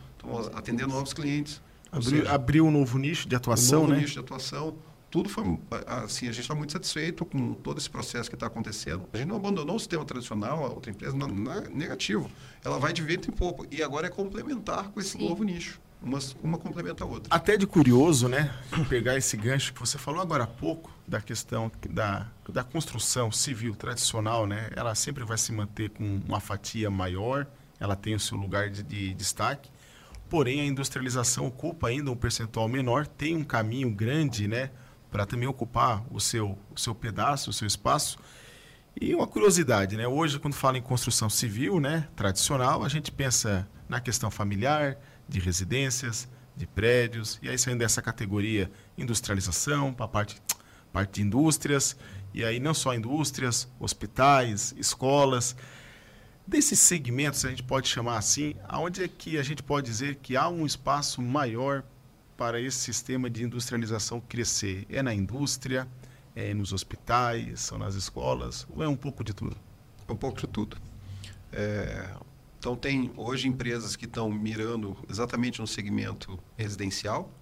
atender 0.55 0.87
novos 0.87 1.13
clientes. 1.13 1.61
Abrir, 1.93 2.27
abrir 2.29 2.61
um 2.61 2.71
novo 2.71 2.99
nicho 2.99 3.29
de 3.29 3.37
atuação, 3.37 3.81
um 3.81 3.83
novo 3.83 3.95
né? 3.95 4.01
nicho 4.01 4.15
de 4.15 4.19
atuação. 4.21 4.75
Tudo 5.11 5.29
foi 5.29 5.45
assim, 5.87 6.27
a 6.27 6.33
gente 6.33 6.41
está 6.41 6.57
muito 6.57 6.73
satisfeito 6.73 7.25
com 7.25 7.55
todo 7.55 7.79
esse 7.79 7.89
processo 7.89 8.29
que 8.29 8.35
está 8.35 8.49
acontecendo. 8.49 9.05
A 9.13 9.17
gente 9.17 9.29
não 9.29 9.37
abandonou 9.37 9.77
o 9.77 9.79
sistema 9.79 10.05
tradicional, 10.05 10.65
a 10.65 10.71
outra 10.71 10.91
empresa, 10.91 11.17
não, 11.17 11.29
não 11.29 11.53
é 11.53 11.69
negativo. 11.69 12.29
Ela 12.65 12.81
vai 12.81 12.93
de 12.93 13.01
vento 13.01 13.31
em 13.31 13.33
pouco. 13.33 13.65
E 13.71 13.81
agora 13.81 14.09
é 14.09 14.11
complementar 14.11 14.89
com 14.89 14.99
esse 14.99 15.11
Sim. 15.11 15.29
novo 15.29 15.45
nicho. 15.45 15.81
Uma, 16.03 16.19
uma 16.43 16.59
complementa 16.59 17.05
a 17.05 17.07
outra. 17.07 17.33
Até 17.33 17.57
de 17.57 17.65
curioso, 17.65 18.29
né? 18.29 18.53
Pegar 18.89 19.17
esse 19.17 19.37
gancho 19.37 19.73
que 19.73 19.79
você 19.79 19.97
falou 19.97 20.21
agora 20.21 20.45
há 20.45 20.49
pouco, 20.49 20.91
da 21.07 21.21
questão 21.21 21.71
da, 21.91 22.27
da 22.49 22.65
construção 22.65 23.31
civil 23.31 23.75
tradicional, 23.75 24.47
né? 24.47 24.71
Ela 24.75 24.95
sempre 24.95 25.25
vai 25.25 25.37
se 25.39 25.53
manter 25.53 25.91
com 25.91 26.21
uma 26.27 26.41
fatia 26.41 26.91
maior, 26.91 27.47
ela 27.79 27.95
tem 27.95 28.15
o 28.15 28.21
seu 28.21 28.39
lugar 28.39 28.71
de, 28.71 28.83
de 28.83 29.15
destaque 29.15 29.71
porém 30.35 30.61
a 30.61 30.65
industrialização 30.65 31.47
ocupa 31.47 31.87
ainda 31.87 32.11
um 32.11 32.17
percentual 32.17 32.69
menor, 32.69 33.07
tem 33.07 33.37
um 33.37 33.45
caminho 33.45 33.89
grande, 33.89 34.49
né, 34.49 34.71
para 35.09 35.25
também 35.25 35.47
ocupar 35.47 36.05
o 36.11 36.19
seu, 36.19 36.59
o 36.75 36.81
seu 36.81 36.93
pedaço, 36.93 37.51
o 37.51 37.53
seu 37.53 37.69
espaço. 37.69 38.19
E 39.01 39.15
uma 39.15 39.29
curiosidade, 39.29 39.97
né, 39.97 40.09
hoje 40.09 40.41
quando 40.41 40.55
fala 40.55 40.77
em 40.77 40.83
construção 40.83 41.31
civil, 41.31 41.79
né, 41.79 42.09
tradicional, 42.17 42.83
a 42.83 42.89
gente 42.89 43.13
pensa 43.13 43.69
na 43.89 44.01
questão 44.01 44.29
familiar, 44.29 44.97
de 45.29 45.39
residências, 45.39 46.29
de 46.57 46.67
prédios, 46.67 47.39
e 47.41 47.49
aí 47.49 47.57
saindo 47.57 47.79
dessa 47.79 48.03
categoria 48.03 48.71
industrialização 48.99 49.95
para 49.95 50.05
a 50.05 50.09
parte, 50.09 50.43
parte 50.95 51.17
de 51.17 51.23
indústrias, 51.27 51.97
e 52.33 52.45
aí 52.45 52.59
não 52.59 52.73
só 52.73 52.95
indústrias, 52.95 53.69
hospitais, 53.79 54.75
escolas, 54.79 55.55
Desses 56.47 56.79
segmentos, 56.79 57.43
a 57.47 57.49
gente 57.49 57.63
pode 57.63 57.89
chamar 57.89 58.19
assim, 58.19 58.55
aonde 58.69 59.03
é 59.03 59.09
que 59.09 59.39
a 59.39 59.43
gente 59.43 59.63
pode 59.63 59.87
dizer 59.87 60.17
que 60.17 60.37
há 60.37 60.47
um 60.47 60.67
espaço 60.67 61.23
maior 61.23 61.83
para 62.37 62.61
esse 62.61 62.77
sistema 62.77 63.31
de 63.31 63.43
industrialização 63.43 64.21
crescer? 64.21 64.87
É 64.91 65.03
na 65.03 65.15
indústria, 65.15 65.89
é 66.37 66.53
nos 66.53 66.71
hospitais, 66.75 67.61
são 67.61 67.79
nas 67.79 67.95
escolas, 67.95 68.67
ou 68.69 68.83
é 68.83 68.89
um 68.89 68.97
pouco 68.97 69.25
de 69.25 69.33
tudo? 69.33 69.57
É 70.07 70.13
um 70.13 70.17
pouco 70.17 70.39
de 70.39 70.47
tudo. 70.47 70.77
É, 71.51 72.11
então, 72.59 72.77
tem 72.77 73.11
hoje 73.17 73.49
empresas 73.49 73.97
que 73.97 74.05
estão 74.05 74.29
mirando 74.31 74.95
exatamente 75.09 75.63
no 75.63 75.67
segmento 75.67 76.39
residencial. 76.59 77.33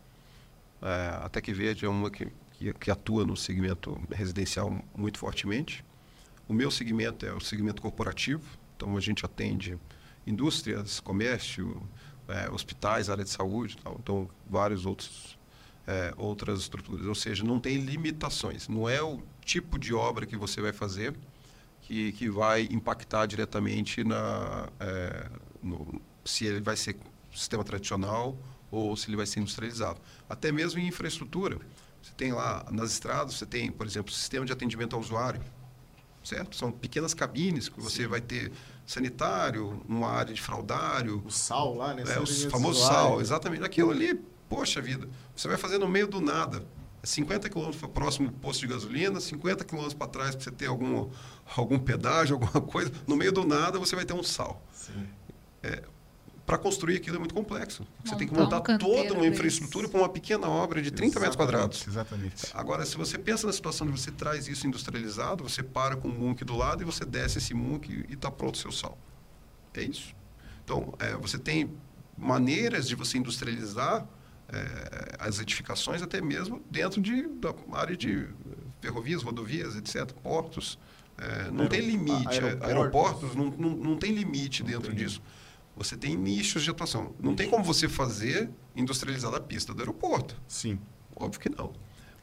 É, 0.81 1.25
até 1.25 1.41
que 1.41 1.53
Verde 1.53 1.85
é 1.85 1.89
uma 1.89 2.09
que, 2.09 2.29
que, 2.63 2.73
que 2.75 2.91
atua 2.91 3.25
no 3.25 3.37
segmento 3.37 4.01
residencial 4.11 4.83
muito 4.97 5.19
fortemente. 5.19 5.85
O 6.49 6.53
meu 6.53 6.71
segmento 6.71 7.27
é 7.27 7.33
o 7.33 7.41
segmento 7.41 7.81
corporativo, 7.81 8.45
então, 8.77 8.97
a 8.97 9.01
gente 9.01 9.25
atende 9.25 9.79
indústrias, 10.27 11.01
comércio, 11.01 11.83
é, 12.29 12.51
hospitais, 12.51 13.09
área 13.09 13.25
de 13.25 13.31
saúde, 13.31 13.77
tal. 13.77 13.97
então, 14.01 14.29
vários 14.49 14.87
outros 14.87 15.39
é, 15.87 16.15
outras 16.17 16.61
estruturas. 16.61 17.07
Ou 17.07 17.15
seja, 17.15 17.45
não 17.45 17.59
tem 17.59 17.79
limitações. 17.79 18.69
Não 18.69 18.89
é 18.89 19.03
o 19.03 19.21
tipo 19.45 19.79
de 19.79 19.93
obra 19.93 20.27
que 20.27 20.37
você 20.37 20.61
vai 20.61 20.73
fazer 20.73 21.15
que, 21.81 22.13
que 22.13 22.31
vai 22.31 22.69
impactar 22.71 23.27
diretamente 23.27 24.05
na, 24.05 24.69
é, 24.79 25.29
no, 25.63 26.01
se 26.25 26.47
ele 26.47 26.61
vai 26.61 26.77
ser 26.77 26.97
sistema 27.35 27.65
tradicional 27.65 28.37
ou 28.71 28.97
se 28.97 29.09
ele 29.09 29.17
vai 29.17 29.27
ser 29.27 29.41
industrializado. 29.41 30.01
Até 30.29 30.53
mesmo 30.53 30.81
em 30.81 30.87
infraestrutura. 30.87 31.59
Você 32.03 32.13
tem 32.17 32.33
lá 32.33 32.67
nas 32.71 32.93
estradas, 32.93 33.35
você 33.35 33.47
tem, 33.47 33.71
por 33.71 33.87
exemplo, 33.87 34.13
sistema 34.13 34.45
de 34.45 34.53
atendimento 34.53 34.95
ao 34.95 35.01
usuário, 35.01 35.41
certo? 36.23 36.57
São 36.57 36.71
pequenas 36.73 37.15
cabines 37.15 37.69
que 37.69 37.81
você 37.81 38.03
Sim. 38.03 38.09
vai 38.09 38.21
ter 38.21 38.53
sanitário, 38.87 39.83
uma 39.89 40.09
área 40.09 40.35
de 40.35 40.41
fraudário. 40.41 41.23
O 41.25 41.31
sal 41.31 41.75
lá, 41.77 41.95
né? 41.95 42.03
É, 42.07 42.19
o 42.19 42.51
famoso 42.51 42.85
sal, 42.85 43.21
exatamente. 43.21 43.65
Aquilo 43.65 43.91
ali, 43.91 44.15
poxa 44.49 44.81
vida, 44.81 45.09
você 45.35 45.47
vai 45.47 45.57
fazer 45.57 45.79
no 45.79 45.89
meio 45.89 46.09
do 46.09 46.21
nada. 46.21 46.65
50 47.05 47.47
é 47.47 47.51
quilômetros 47.51 47.81
para 47.81 47.89
o 47.89 47.93
próximo 47.93 48.31
posto 48.33 48.61
de 48.61 48.69
gasolina, 48.69 49.21
50 49.21 49.65
quilômetros 49.65 49.95
para 49.95 50.07
trás 50.07 50.35
para 50.35 50.45
você 50.45 50.51
ter 50.51 50.67
algum, 50.67 51.11
algum 51.57 51.79
pedágio, 51.79 52.35
alguma 52.41 52.61
coisa. 52.61 52.93
No 53.07 53.17
meio 53.17 53.33
do 53.33 53.45
nada 53.45 53.79
você 53.79 53.97
vai 53.97 54.05
ter 54.05 54.13
um 54.13 54.23
sal. 54.23 54.65
É, 55.63 55.83
para 56.45 56.59
construir 56.59 56.97
aquilo 56.97 57.17
é 57.17 57.19
muito 57.19 57.35
complexo. 57.35 57.87
Você 58.05 58.17
tem 58.17 58.27
que 58.27 58.35
montar 58.35 58.59
um 58.59 58.79
toda 58.79 59.15
uma 59.15 59.27
infraestrutura 59.27 59.89
para 59.89 60.01
uma 60.01 60.09
pequena 60.09 60.49
obra 60.49 60.83
de 60.83 60.91
30 60.91 61.05
exatamente, 61.05 61.21
metros 61.21 61.37
quadrados. 61.37 61.87
Exatamente. 61.87 62.47
Agora, 62.53 62.85
se 62.85 62.97
você 62.97 63.19
pensa 63.19 63.47
na 63.47 63.53
situação 63.53 63.87
de 63.87 63.93
você 63.93 64.11
traz 64.11 64.49
isso 64.49 64.67
industrializado, 64.67 65.45
você 65.45 65.63
para 65.63 65.97
com 65.97 66.09
o 66.09 66.13
munk 66.13 66.45
do 66.45 66.57
lado 66.57 66.83
e 66.83 66.85
você 66.85 67.05
desce 67.05 67.39
esse 67.39 67.55
munk 67.55 68.05
e 68.09 68.15
está 68.15 68.31
pronto 68.31 68.57
o 68.57 68.59
seu 68.59 68.73
sal. 68.73 68.99
É 69.75 69.83
isso. 69.83 70.15
Então, 70.65 70.93
é, 70.99 71.15
você 71.15 71.39
tem 71.39 71.71
maneiras 72.17 72.89
de 72.89 72.95
você 72.95 73.19
industrializar 73.19 74.07
é, 74.49 75.17
as 75.19 75.41
edificações 75.41 76.03
até 76.03 76.21
mesmo 76.21 76.63
dentro 76.71 77.01
de, 77.01 77.27
da 77.29 77.55
área 77.73 77.97
de 77.97 78.29
ferrovias, 78.81 79.23
rodovias, 79.23 79.77
etc., 79.77 80.13
portos. 80.23 80.79
É, 81.19 81.51
não 81.51 81.61
Aero, 81.61 81.69
tem 81.69 81.81
limite. 81.81 82.29
Aeroportos, 82.29 82.69
aeroportos 82.69 83.35
não, 83.35 83.47
não, 83.51 83.71
não 83.71 83.97
tem 83.97 84.13
limite 84.13 84.63
não 84.63 84.71
dentro 84.71 84.89
tem. 84.89 85.05
disso. 85.05 85.23
Você 85.77 85.97
tem 85.97 86.17
nichos 86.17 86.63
de 86.63 86.71
atuação. 86.71 87.15
Não 87.21 87.35
tem 87.35 87.49
como 87.49 87.65
você 87.65 87.89
fazer 87.89 88.51
industrializar 88.77 89.35
a 89.35 89.41
pista 89.41 89.73
do 89.73 89.81
aeroporto. 89.81 90.41
Sim. 90.47 90.79
Óbvio 91.17 91.41
que 91.41 91.49
não. 91.49 91.73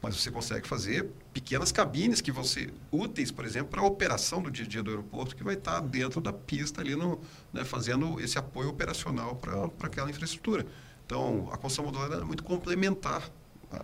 Mas 0.02 0.16
você 0.16 0.30
consegue 0.30 0.66
fazer 0.66 1.10
pequenas 1.32 1.70
cabines 1.70 2.20
que 2.20 2.32
vão 2.32 2.42
ser 2.42 2.72
úteis, 2.90 3.30
por 3.30 3.44
exemplo, 3.44 3.68
para 3.68 3.82
a 3.82 3.84
operação 3.84 4.40
do 4.40 4.50
dia 4.50 4.64
a 4.64 4.68
dia 4.68 4.82
do 4.82 4.90
aeroporto, 4.90 5.36
que 5.36 5.44
vai 5.44 5.54
estar 5.54 5.80
dentro 5.80 6.20
da 6.20 6.32
pista 6.32 6.80
ali, 6.80 6.96
no, 6.96 7.20
né, 7.52 7.64
fazendo 7.64 8.18
esse 8.18 8.38
apoio 8.38 8.70
operacional 8.70 9.36
para 9.36 9.86
aquela 9.86 10.08
infraestrutura. 10.08 10.64
Então, 11.04 11.48
a 11.52 11.58
construção 11.58 11.84
modular 11.84 12.12
é 12.12 12.24
muito 12.24 12.42
complementar 12.42 13.30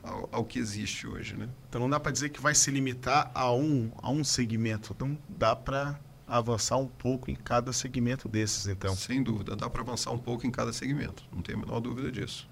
ao, 0.02 0.28
ao, 0.32 0.44
que 0.44 0.58
existe 0.58 1.06
hoje. 1.06 1.36
Né? 1.36 1.48
Então, 1.68 1.80
não 1.80 1.90
dá 1.90 2.00
para 2.00 2.12
dizer 2.12 2.30
que 2.30 2.40
vai 2.40 2.54
se 2.54 2.70
limitar 2.70 3.30
a 3.34 3.52
um, 3.52 3.90
a 3.98 4.10
um 4.10 4.24
segmento. 4.24 4.92
Então, 4.94 5.18
dá 5.28 5.54
para 5.54 6.00
avançar 6.26 6.76
um 6.76 6.88
pouco 6.88 7.30
em 7.30 7.34
cada 7.34 7.72
segmento 7.72 8.28
desses, 8.28 8.66
então. 8.66 8.94
Sem 8.96 9.22
dúvida, 9.22 9.54
dá 9.54 9.70
para 9.70 9.82
avançar 9.82 10.10
um 10.12 10.18
pouco 10.18 10.46
em 10.46 10.50
cada 10.50 10.72
segmento, 10.72 11.24
não 11.32 11.42
tenho 11.42 11.58
a 11.58 11.60
menor 11.60 11.80
dúvida 11.80 12.10
disso. 12.10 12.48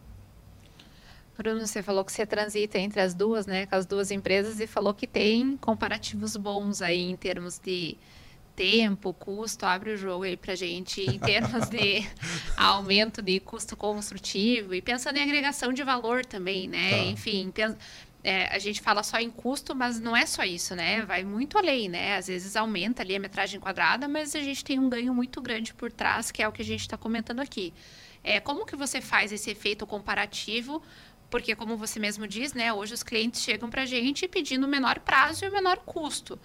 Bruno, 1.37 1.66
você 1.66 1.83
falou 1.83 2.05
que 2.05 2.12
você 2.12 2.25
transita 2.25 2.79
entre 2.79 3.01
as 3.01 3.12
duas, 3.12 3.45
né, 3.45 3.66
com 3.66 3.75
as 3.75 3.85
duas 3.85 4.12
empresas 4.12 4.61
e 4.61 4.66
falou 4.68 4.95
que 4.95 5.07
tem 5.07 5.57
comparativos 5.57 6.37
bons 6.37 6.81
aí 6.81 7.03
em 7.03 7.16
termos 7.16 7.59
de 7.59 7.97
tempo, 8.55 9.12
custo, 9.12 9.66
abre 9.66 9.93
o 9.93 9.97
jogo 9.97 10.25
aí 10.25 10.37
para 10.37 10.55
gente 10.55 11.01
em 11.03 11.18
termos 11.18 11.68
de 11.68 12.07
aumento 12.57 13.20
de 13.20 13.41
custo 13.41 13.77
construtivo 13.77 14.75
e 14.75 14.81
pensando 14.81 15.16
em 15.16 15.22
agregação 15.22 15.72
de 15.72 15.83
valor 15.83 16.25
também, 16.25 16.68
né? 16.68 16.91
Tá. 16.91 16.99
Enfim, 16.99 17.51
pensa, 17.53 17.77
é, 18.25 18.47
a 18.47 18.59
gente 18.59 18.81
fala 18.81 19.03
só 19.03 19.18
em 19.20 19.31
custo, 19.31 19.77
mas 19.77 20.01
não 20.01 20.16
é 20.16 20.25
só 20.25 20.43
isso, 20.45 20.75
né? 20.75 21.03
Vai 21.03 21.22
muito 21.22 21.59
além, 21.59 21.91
né? 21.91 22.16
Às 22.16 22.27
vezes 22.27 22.57
aumenta 22.57 23.03
ali 23.03 23.14
a 23.14 23.20
metragem 23.20 23.61
quadrada, 23.61 24.09
mas 24.09 24.35
a 24.35 24.41
gente 24.41 24.64
tem 24.64 24.79
um 24.79 24.89
ganho 24.89 25.14
muito 25.14 25.43
grande 25.43 25.75
por 25.75 25.93
trás, 25.93 26.31
que 26.31 26.43
é 26.43 26.49
o 26.49 26.53
que 26.53 26.62
a 26.62 26.64
gente 26.64 26.81
está 26.81 26.97
comentando 26.97 27.41
aqui. 27.41 27.75
É, 28.25 28.41
como 28.41 28.64
que 28.64 28.75
você 28.75 29.03
faz 29.03 29.31
esse 29.31 29.51
efeito 29.51 29.87
comparativo? 29.87 30.83
Porque, 31.29 31.55
como 31.55 31.77
você 31.77 32.01
mesmo 32.01 32.27
diz, 32.27 32.55
né? 32.55 32.72
Hoje 32.72 32.95
os 32.95 33.03
clientes 33.03 33.43
chegam 33.43 33.68
para 33.68 33.83
a 33.83 33.87
gente 33.87 34.27
pedindo 34.27 34.66
menor 34.66 35.01
prazo 35.01 35.45
e 35.45 35.51
menor 35.51 35.77
custo. 35.81 36.41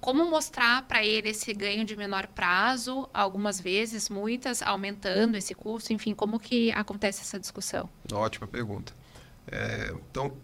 Como 0.00 0.24
mostrar 0.26 0.82
para 0.82 1.04
ele 1.04 1.30
esse 1.30 1.52
ganho 1.52 1.84
de 1.84 1.96
menor 1.96 2.28
prazo, 2.28 3.08
algumas 3.12 3.60
vezes, 3.60 4.08
muitas, 4.08 4.62
aumentando 4.62 5.36
esse 5.36 5.52
custo? 5.52 5.92
Enfim, 5.92 6.14
como 6.14 6.38
que 6.38 6.70
acontece 6.72 7.22
essa 7.22 7.40
discussão? 7.40 7.88
Ótima 8.12 8.46
pergunta. 8.46 8.94
É, 9.50 9.92
então, 10.10 10.36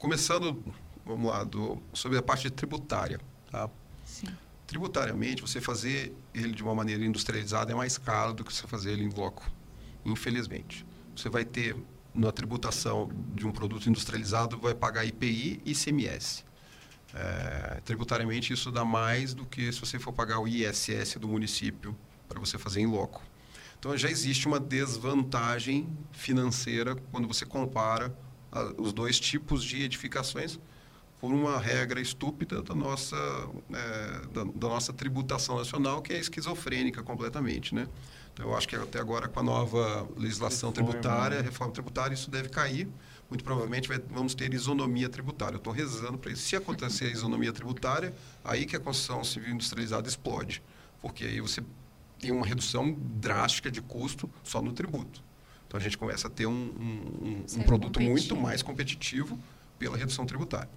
começando, 0.00 0.64
vamos 1.04 1.30
lá, 1.30 1.44
do, 1.44 1.80
sobre 1.92 2.16
a 2.16 2.22
parte 2.22 2.50
tributária. 2.50 3.20
Tá? 3.50 3.68
Sim. 4.04 4.28
Tributariamente, 4.66 5.42
você 5.42 5.60
fazer 5.60 6.16
ele 6.34 6.52
de 6.54 6.62
uma 6.62 6.74
maneira 6.74 7.04
industrializada 7.04 7.70
é 7.70 7.74
mais 7.74 7.98
caro 7.98 8.32
do 8.32 8.42
que 8.42 8.52
você 8.52 8.66
fazer 8.66 8.92
ele 8.92 9.04
em 9.04 9.10
bloco, 9.10 9.48
infelizmente. 10.04 10.86
Você 11.14 11.28
vai 11.28 11.44
ter, 11.44 11.76
na 12.14 12.32
tributação 12.32 13.10
de 13.34 13.46
um 13.46 13.52
produto 13.52 13.88
industrializado, 13.88 14.58
vai 14.58 14.74
pagar 14.74 15.04
IPI 15.04 15.60
e 15.66 15.72
ICMS. 15.72 16.44
É, 17.12 17.80
tributariamente, 17.84 18.54
isso 18.54 18.72
dá 18.72 18.84
mais 18.84 19.34
do 19.34 19.44
que 19.44 19.70
se 19.70 19.80
você 19.80 19.98
for 19.98 20.12
pagar 20.12 20.38
o 20.38 20.48
ISS 20.48 21.16
do 21.20 21.28
município 21.28 21.94
para 22.26 22.40
você 22.40 22.56
fazer 22.56 22.80
em 22.80 22.86
loco. 22.86 23.22
Então, 23.78 23.94
já 23.98 24.08
existe 24.08 24.46
uma 24.46 24.60
desvantagem 24.60 25.88
financeira 26.12 26.96
quando 27.10 27.28
você 27.28 27.44
compara 27.44 28.16
os 28.78 28.92
dois 28.92 29.18
tipos 29.20 29.62
de 29.62 29.82
edificações 29.82 30.58
por 31.20 31.32
uma 31.32 31.58
regra 31.58 32.00
estúpida 32.00 32.62
da 32.62 32.74
nossa, 32.74 33.16
é, 33.72 34.26
da, 34.32 34.44
da, 34.44 34.68
nossa 34.68 34.92
tributação 34.92 35.58
nacional, 35.58 36.00
que 36.00 36.14
é 36.14 36.18
esquizofrênica 36.18 37.02
completamente. 37.02 37.74
Né? 37.74 37.86
Então, 38.32 38.46
eu 38.46 38.56
acho 38.56 38.66
que 38.66 38.74
até 38.74 38.98
agora, 38.98 39.28
com 39.28 39.38
a 39.38 39.42
nova 39.42 40.08
legislação 40.16 40.70
reforma, 40.70 40.92
tributária, 40.92 41.36
né? 41.38 41.42
reforma 41.42 41.72
tributária, 41.72 42.14
isso 42.14 42.30
deve 42.30 42.48
cair. 42.48 42.88
Muito 43.28 43.44
provavelmente 43.44 43.86
vai, 43.86 44.00
vamos 44.10 44.34
ter 44.34 44.52
isonomia 44.54 45.08
tributária. 45.08 45.54
Eu 45.54 45.58
estou 45.58 45.72
rezando 45.72 46.16
para 46.16 46.32
isso. 46.32 46.42
Se 46.42 46.56
acontecer 46.56 47.04
a 47.04 47.10
isonomia 47.10 47.52
tributária, 47.52 48.14
aí 48.42 48.64
que 48.64 48.74
a 48.74 48.80
construção 48.80 49.22
civil 49.22 49.54
industrializada 49.54 50.08
explode. 50.08 50.62
Porque 51.02 51.24
aí 51.24 51.40
você 51.40 51.62
tem 52.18 52.32
uma 52.32 52.46
redução 52.46 52.96
drástica 52.98 53.70
de 53.70 53.80
custo 53.82 54.28
só 54.42 54.60
no 54.60 54.72
tributo. 54.72 55.22
Então 55.70 55.78
a 55.78 55.80
gente 55.80 55.96
começa 55.96 56.26
a 56.26 56.30
ter 56.30 56.46
um, 56.46 56.52
um, 56.52 57.44
um 57.58 57.62
produto 57.62 58.00
muito 58.00 58.34
mais 58.34 58.60
competitivo 58.60 59.38
pela 59.78 59.96
redução 59.96 60.26
tributária. 60.26 60.68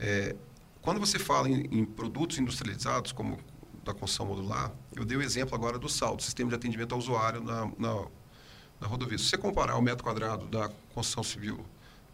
É, 0.00 0.34
quando 0.80 0.98
você 0.98 1.18
fala 1.18 1.46
em, 1.46 1.66
em, 1.70 1.84
produtos 1.84 2.38
industrializados, 2.38 3.12
como 3.12 3.38
da 3.84 3.92
construção 3.92 4.24
modular, 4.24 4.72
eu 4.94 5.04
dei 5.04 5.18
o 5.18 5.22
exemplo 5.22 5.54
agora 5.54 5.78
do 5.78 5.90
saldo, 5.90 6.22
sistema 6.22 6.48
de 6.48 6.56
atendimento 6.56 6.92
ao 6.92 6.98
usuário 6.98 7.44
na, 7.44 7.66
na, 7.78 8.06
na 8.80 8.86
rodovia. 8.86 9.18
Se 9.18 9.24
você 9.24 9.36
comparar 9.36 9.76
o 9.76 9.82
metro 9.82 10.02
quadrado 10.02 10.46
da 10.46 10.70
construção 10.94 11.22
civil 11.22 11.62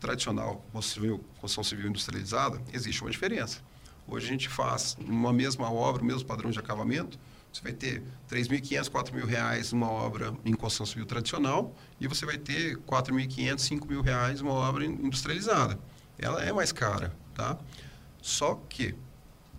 tradicional, 0.00 0.64
construção 0.72 0.82
civil, 0.82 1.24
construção 1.40 1.62
civil 1.62 1.88
industrializada, 1.90 2.60
existe 2.72 3.00
uma 3.02 3.10
diferença. 3.12 3.60
Hoje 4.08 4.26
a 4.26 4.30
gente 4.30 4.48
faz 4.48 4.96
uma 4.98 5.32
mesma 5.32 5.72
obra, 5.72 6.02
o 6.02 6.04
mesmo 6.04 6.26
padrão 6.26 6.50
de 6.50 6.58
acabamento, 6.58 7.16
você 7.53 7.62
vai 7.62 7.72
ter 7.72 8.03
3.500, 8.30 8.88
4.000 8.90 9.24
reais 9.26 9.72
uma 9.72 9.90
obra 9.90 10.34
em 10.44 10.55
construção 10.55 10.86
civil 10.86 11.05
tradicional 11.05 11.74
e 12.00 12.09
você 12.09 12.24
vai 12.24 12.38
ter 12.38 12.78
4.500, 12.78 13.57
5.000 13.57 14.03
reais 14.03 14.40
uma 14.40 14.53
obra 14.53 14.84
industrializada. 14.84 15.78
Ela 16.18 16.42
é 16.42 16.53
mais 16.53 16.72
cara, 16.72 17.14
tá? 17.34 17.59
Só 18.22 18.55
que, 18.68 18.94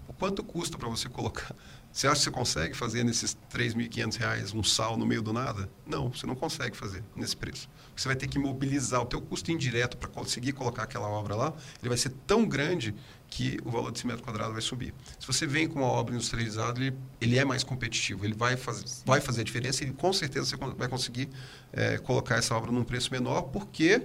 o 0.08 0.14
quanto 0.14 0.44
custa 0.44 0.78
para 0.78 0.90
você 0.90 1.08
colocar 1.08 1.54
você 1.94 2.08
acha 2.08 2.16
que 2.18 2.24
você 2.24 2.32
consegue 2.32 2.74
fazer 2.74 3.04
nesses 3.04 3.38
R$ 3.54 3.60
3.500 3.70 4.56
um 4.56 4.64
sal 4.64 4.98
no 4.98 5.06
meio 5.06 5.22
do 5.22 5.32
nada? 5.32 5.70
Não, 5.86 6.12
você 6.12 6.26
não 6.26 6.34
consegue 6.34 6.76
fazer 6.76 7.04
nesse 7.16 7.38
preço. 7.38 7.70
Você 7.96 8.08
vai 8.08 8.16
ter 8.16 8.28
que 8.28 8.40
mobilizar 8.40 9.00
o 9.00 9.06
teu 9.06 9.22
custo 9.22 9.52
indireto 9.52 9.96
para 9.96 10.10
conseguir 10.10 10.54
colocar 10.54 10.84
aquela 10.84 11.08
obra 11.08 11.36
lá. 11.36 11.54
Ele 11.80 11.90
vai 11.90 11.98
ser 11.98 12.10
tão 12.26 12.48
grande 12.48 12.96
que 13.34 13.58
o 13.66 13.72
valor 13.72 13.92
desse 13.92 14.06
metro 14.06 14.24
quadrado 14.24 14.54
vai 14.54 14.62
subir. 14.62 14.94
Se 15.20 15.26
você 15.26 15.48
vem 15.48 15.68
com 15.68 15.80
uma 15.80 15.88
obra 15.88 16.14
industrializada, 16.14 16.80
ele, 16.80 16.96
ele 17.20 17.40
é 17.40 17.44
mais 17.44 17.64
competitivo. 17.64 18.24
Ele 18.24 18.36
vai 18.36 18.56
fazer, 18.56 18.86
vai 19.04 19.20
fazer 19.20 19.42
a 19.42 19.44
diferença 19.44 19.84
e 19.84 19.92
com 19.92 20.14
certeza 20.14 20.46
você 20.46 20.56
vai 20.56 20.88
conseguir 20.88 21.30
é, 21.72 21.98
colocar 21.98 22.36
essa 22.36 22.56
obra 22.56 22.72
num 22.72 22.84
preço 22.84 23.12
menor, 23.12 23.42
porque 23.44 24.04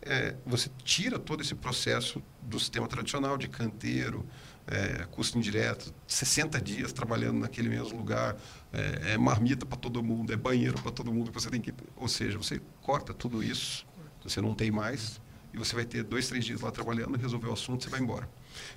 é, 0.00 0.34
você 0.46 0.70
tira 0.82 1.18
todo 1.18 1.42
esse 1.42 1.54
processo 1.54 2.22
do 2.40 2.58
sistema 2.58 2.88
tradicional 2.88 3.36
de 3.36 3.48
canteiro, 3.48 4.26
é, 4.66 5.04
custo 5.10 5.36
indireto, 5.36 5.92
60 6.06 6.58
dias 6.58 6.90
trabalhando 6.90 7.40
naquele 7.40 7.68
mesmo 7.68 7.98
lugar, 7.98 8.34
é, 8.72 9.12
é 9.12 9.18
marmita 9.18 9.66
para 9.66 9.76
todo 9.76 10.02
mundo, 10.02 10.32
é 10.32 10.36
banheiro 10.36 10.80
para 10.80 10.90
todo 10.90 11.12
mundo, 11.12 11.30
você 11.30 11.50
tem 11.50 11.60
que, 11.60 11.74
ou 11.96 12.08
seja, 12.08 12.38
você 12.38 12.62
corta 12.80 13.12
tudo 13.12 13.42
isso, 13.42 13.86
você 14.22 14.40
não 14.40 14.54
tem 14.54 14.70
mais 14.70 15.20
e 15.52 15.58
você 15.58 15.74
vai 15.74 15.84
ter 15.84 16.02
dois, 16.02 16.28
três 16.28 16.46
dias 16.46 16.62
lá 16.62 16.70
trabalhando, 16.70 17.18
resolver 17.18 17.48
o 17.48 17.52
assunto, 17.52 17.84
você 17.84 17.90
vai 17.90 18.00
embora. 18.00 18.26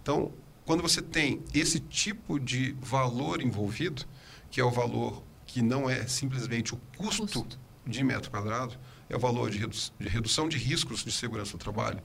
Então, 0.01 0.31
quando 0.65 0.81
você 0.81 1.01
tem 1.01 1.41
esse 1.53 1.79
tipo 1.79 2.39
de 2.39 2.75
valor 2.81 3.41
envolvido, 3.41 4.03
que 4.51 4.59
é 4.59 4.63
o 4.63 4.71
valor 4.71 5.23
que 5.45 5.61
não 5.61 5.89
é 5.89 6.05
simplesmente 6.07 6.73
o 6.73 6.77
custo, 6.97 7.23
custo. 7.23 7.59
de 7.85 8.03
metro 8.03 8.29
quadrado, 8.29 8.77
é 9.09 9.15
o 9.15 9.19
valor 9.19 9.49
de, 9.49 9.57
redu 9.57 9.77
de 9.99 10.09
redução 10.09 10.49
de 10.49 10.57
riscos 10.57 11.03
de 11.03 11.11
segurança 11.11 11.53
do 11.53 11.57
trabalho, 11.57 12.01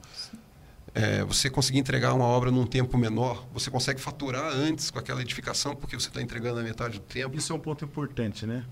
é, 0.94 1.24
você 1.24 1.48
conseguir 1.48 1.78
entregar 1.78 2.12
uma 2.12 2.24
obra 2.24 2.50
num 2.50 2.66
tempo 2.66 2.98
menor, 2.98 3.46
você 3.52 3.70
consegue 3.70 4.00
faturar 4.00 4.52
antes 4.52 4.90
com 4.90 4.98
aquela 4.98 5.22
edificação, 5.22 5.74
porque 5.74 5.98
você 5.98 6.08
está 6.08 6.20
entregando 6.20 6.56
na 6.56 6.62
metade 6.62 6.98
do 6.98 7.04
tempo. 7.04 7.36
Isso 7.36 7.52
é 7.52 7.56
um 7.56 7.58
ponto 7.58 7.84
importante, 7.84 8.46
né? 8.46 8.64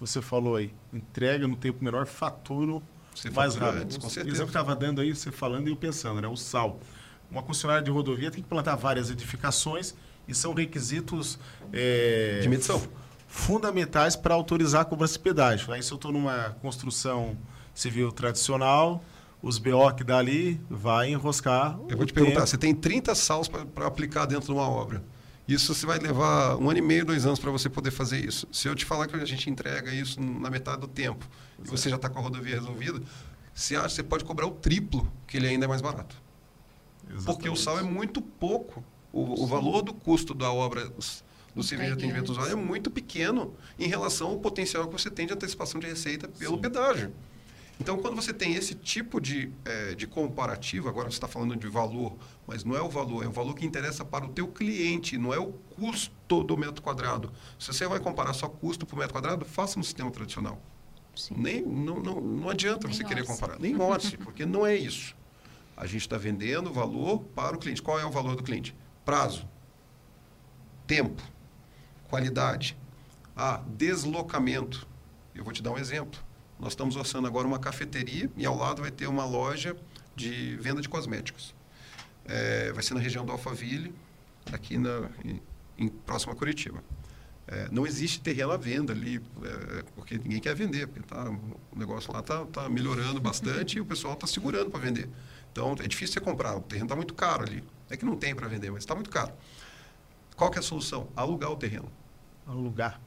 Você 0.00 0.20
falou 0.20 0.56
aí, 0.56 0.74
entrega 0.92 1.46
no 1.46 1.56
tempo 1.56 1.82
menor, 1.82 2.06
faturo 2.06 2.82
você 3.14 3.30
mais 3.30 3.54
rápido. 3.54 3.82
Antes, 3.82 3.96
com 3.96 4.08
certeza. 4.08 4.36
Exemplo 4.36 4.52
que 4.52 4.58
estava 4.58 4.74
dando 4.74 5.00
aí, 5.00 5.14
você 5.14 5.30
falando 5.30 5.68
e 5.68 5.70
eu 5.70 5.76
pensando, 5.76 6.20
né? 6.20 6.28
O 6.28 6.36
sal. 6.36 6.80
Uma 7.30 7.42
concessionária 7.42 7.82
de 7.82 7.90
rodovia 7.90 8.30
tem 8.30 8.42
que 8.42 8.48
plantar 8.48 8.76
várias 8.76 9.10
edificações 9.10 9.94
e 10.26 10.34
são 10.34 10.54
requisitos 10.54 11.38
é, 11.72 12.40
de 12.40 12.48
medição 12.48 12.82
fundamentais 13.26 14.14
para 14.14 14.34
autorizar 14.34 14.82
a 14.82 14.84
cobrança 14.84 15.14
de 15.14 15.18
pedágio. 15.18 15.72
Aí 15.72 15.82
se 15.82 15.90
eu 15.90 15.96
estou 15.96 16.12
numa 16.12 16.56
construção 16.62 17.36
civil 17.74 18.12
tradicional, 18.12 19.02
os 19.42 19.58
BO 19.58 19.92
que 19.94 20.04
dá 20.04 20.18
ali 20.18 20.60
vai 20.70 21.10
enroscar. 21.10 21.78
Eu 21.88 21.96
vou 21.96 22.06
te 22.06 22.14
tempo. 22.14 22.26
perguntar, 22.26 22.46
você 22.46 22.56
tem 22.56 22.74
30 22.74 23.14
salos 23.14 23.48
para 23.48 23.86
aplicar 23.86 24.24
dentro 24.26 24.46
de 24.46 24.52
uma 24.52 24.68
obra. 24.68 25.02
Isso 25.46 25.74
você 25.74 25.84
vai 25.84 25.98
levar 25.98 26.56
um 26.56 26.70
ano 26.70 26.78
e 26.78 26.82
meio, 26.82 27.04
dois 27.04 27.26
anos 27.26 27.38
para 27.38 27.50
você 27.50 27.68
poder 27.68 27.90
fazer 27.90 28.24
isso. 28.24 28.48
Se 28.50 28.66
eu 28.66 28.74
te 28.74 28.86
falar 28.86 29.06
que 29.06 29.14
a 29.14 29.24
gente 29.26 29.50
entrega 29.50 29.92
isso 29.92 30.18
na 30.22 30.48
metade 30.48 30.80
do 30.80 30.88
tempo 30.88 31.28
Exato. 31.58 31.68
e 31.68 31.70
você 31.78 31.90
já 31.90 31.96
está 31.96 32.08
com 32.08 32.18
a 32.18 32.22
rodovia 32.22 32.54
resolvida, 32.54 33.02
você 33.52 33.76
acha 33.76 33.88
que 33.88 33.94
você 33.96 34.02
pode 34.02 34.24
cobrar 34.24 34.46
o 34.46 34.52
triplo, 34.52 35.10
que 35.26 35.36
ele 35.36 35.46
ainda 35.46 35.66
é 35.66 35.68
mais 35.68 35.82
barato. 35.82 36.16
Exatamente. 37.08 37.24
Porque 37.26 37.48
o 37.48 37.56
sal 37.56 37.78
é 37.78 37.82
muito 37.82 38.20
pouco. 38.20 38.84
O, 39.12 39.44
o 39.44 39.46
valor 39.46 39.82
do 39.82 39.94
custo 39.94 40.34
da 40.34 40.52
obra 40.52 40.90
do 41.54 41.62
serviço 41.62 41.90
de 41.90 41.98
atendimento 41.98 42.32
usuário 42.32 42.52
é 42.52 42.56
muito 42.56 42.90
pequeno 42.90 43.54
em 43.78 43.86
relação 43.86 44.30
ao 44.30 44.38
potencial 44.38 44.86
que 44.88 44.92
você 44.92 45.10
tem 45.10 45.26
de 45.26 45.32
antecipação 45.32 45.80
de 45.80 45.86
receita 45.86 46.26
pelo 46.26 46.56
Sim. 46.56 46.62
pedágio. 46.62 47.12
Então, 47.80 47.98
quando 47.98 48.14
você 48.14 48.32
tem 48.32 48.54
esse 48.54 48.74
tipo 48.74 49.20
de, 49.20 49.50
é, 49.64 49.94
de 49.94 50.06
comparativo, 50.06 50.88
agora 50.88 51.10
você 51.10 51.16
está 51.16 51.26
falando 51.26 51.56
de 51.56 51.66
valor, 51.66 52.16
mas 52.46 52.62
não 52.62 52.76
é 52.76 52.80
o 52.80 52.88
valor, 52.88 53.24
é 53.24 53.28
o 53.28 53.32
valor 53.32 53.54
que 53.54 53.66
interessa 53.66 54.04
para 54.04 54.24
o 54.24 54.28
teu 54.28 54.46
cliente, 54.46 55.18
não 55.18 55.34
é 55.34 55.38
o 55.38 55.52
custo 55.76 56.44
do 56.44 56.56
metro 56.56 56.80
quadrado. 56.80 57.32
Se 57.58 57.72
você 57.72 57.86
vai 57.86 57.98
comparar 57.98 58.32
só 58.32 58.48
custo 58.48 58.86
por 58.86 58.96
metro 58.96 59.12
quadrado, 59.12 59.44
faça 59.44 59.76
no 59.76 59.84
sistema 59.84 60.10
tradicional. 60.10 60.60
Sim. 61.16 61.34
Nem, 61.36 61.62
não, 61.62 62.00
não, 62.00 62.20
não 62.20 62.48
adianta 62.48 62.86
Nem 62.86 62.96
você 62.96 63.04
querer 63.04 63.24
comparar. 63.24 63.58
Nem 63.58 63.74
mostre, 63.74 64.16
porque 64.18 64.46
não 64.46 64.64
é 64.64 64.76
isso. 64.76 65.16
A 65.76 65.86
gente 65.86 66.02
está 66.02 66.16
vendendo 66.16 66.72
valor 66.72 67.20
para 67.34 67.56
o 67.56 67.58
cliente. 67.58 67.82
Qual 67.82 67.98
é 67.98 68.04
o 68.04 68.10
valor 68.10 68.36
do 68.36 68.42
cliente? 68.42 68.74
Prazo, 69.04 69.48
tempo, 70.86 71.22
qualidade, 72.08 72.76
ah, 73.36 73.62
deslocamento. 73.66 74.86
Eu 75.34 75.42
vou 75.42 75.52
te 75.52 75.62
dar 75.62 75.72
um 75.72 75.78
exemplo. 75.78 76.20
Nós 76.58 76.72
estamos 76.72 76.96
orçando 76.96 77.26
agora 77.26 77.46
uma 77.46 77.58
cafeteria 77.58 78.30
e 78.36 78.46
ao 78.46 78.56
lado 78.56 78.82
vai 78.82 78.90
ter 78.90 79.06
uma 79.06 79.24
loja 79.24 79.76
de 80.14 80.56
venda 80.56 80.80
de 80.80 80.88
cosméticos. 80.88 81.54
É, 82.24 82.72
vai 82.72 82.82
ser 82.82 82.94
na 82.94 83.00
região 83.00 83.24
do 83.26 83.32
Alphaville, 83.32 83.92
aqui 84.52 84.78
na, 84.78 85.10
em, 85.24 85.42
em 85.76 85.88
próximo 85.88 86.32
a 86.32 86.36
Curitiba. 86.36 86.82
É, 87.46 87.68
não 87.70 87.86
existe 87.86 88.20
terreno 88.20 88.52
à 88.52 88.56
venda 88.56 88.92
ali, 88.92 89.20
é, 89.42 89.84
porque 89.94 90.16
ninguém 90.16 90.40
quer 90.40 90.54
vender, 90.54 90.86
porque 90.86 91.06
tá, 91.06 91.28
o 91.28 91.78
negócio 91.78 92.10
lá 92.12 92.20
está 92.20 92.44
tá 92.46 92.68
melhorando 92.70 93.20
bastante 93.20 93.76
e 93.76 93.80
o 93.80 93.84
pessoal 93.84 94.14
está 94.14 94.26
segurando 94.26 94.70
para 94.70 94.80
vender. 94.80 95.08
Então, 95.54 95.72
é 95.78 95.86
difícil 95.86 96.14
você 96.14 96.20
comprar, 96.20 96.56
o 96.56 96.60
terreno 96.62 96.86
está 96.86 96.96
muito 96.96 97.14
caro 97.14 97.44
ali. 97.44 97.62
É 97.88 97.96
que 97.96 98.04
não 98.04 98.16
tem 98.16 98.34
para 98.34 98.48
vender, 98.48 98.72
mas 98.72 98.82
está 98.82 98.92
muito 98.92 99.08
caro. 99.08 99.32
Qual 100.34 100.50
que 100.50 100.58
é 100.58 100.60
a 100.60 100.62
solução? 100.62 101.06
Alugar 101.14 101.52
o 101.52 101.56
terreno. 101.56 101.88
Alugar. 102.44 103.00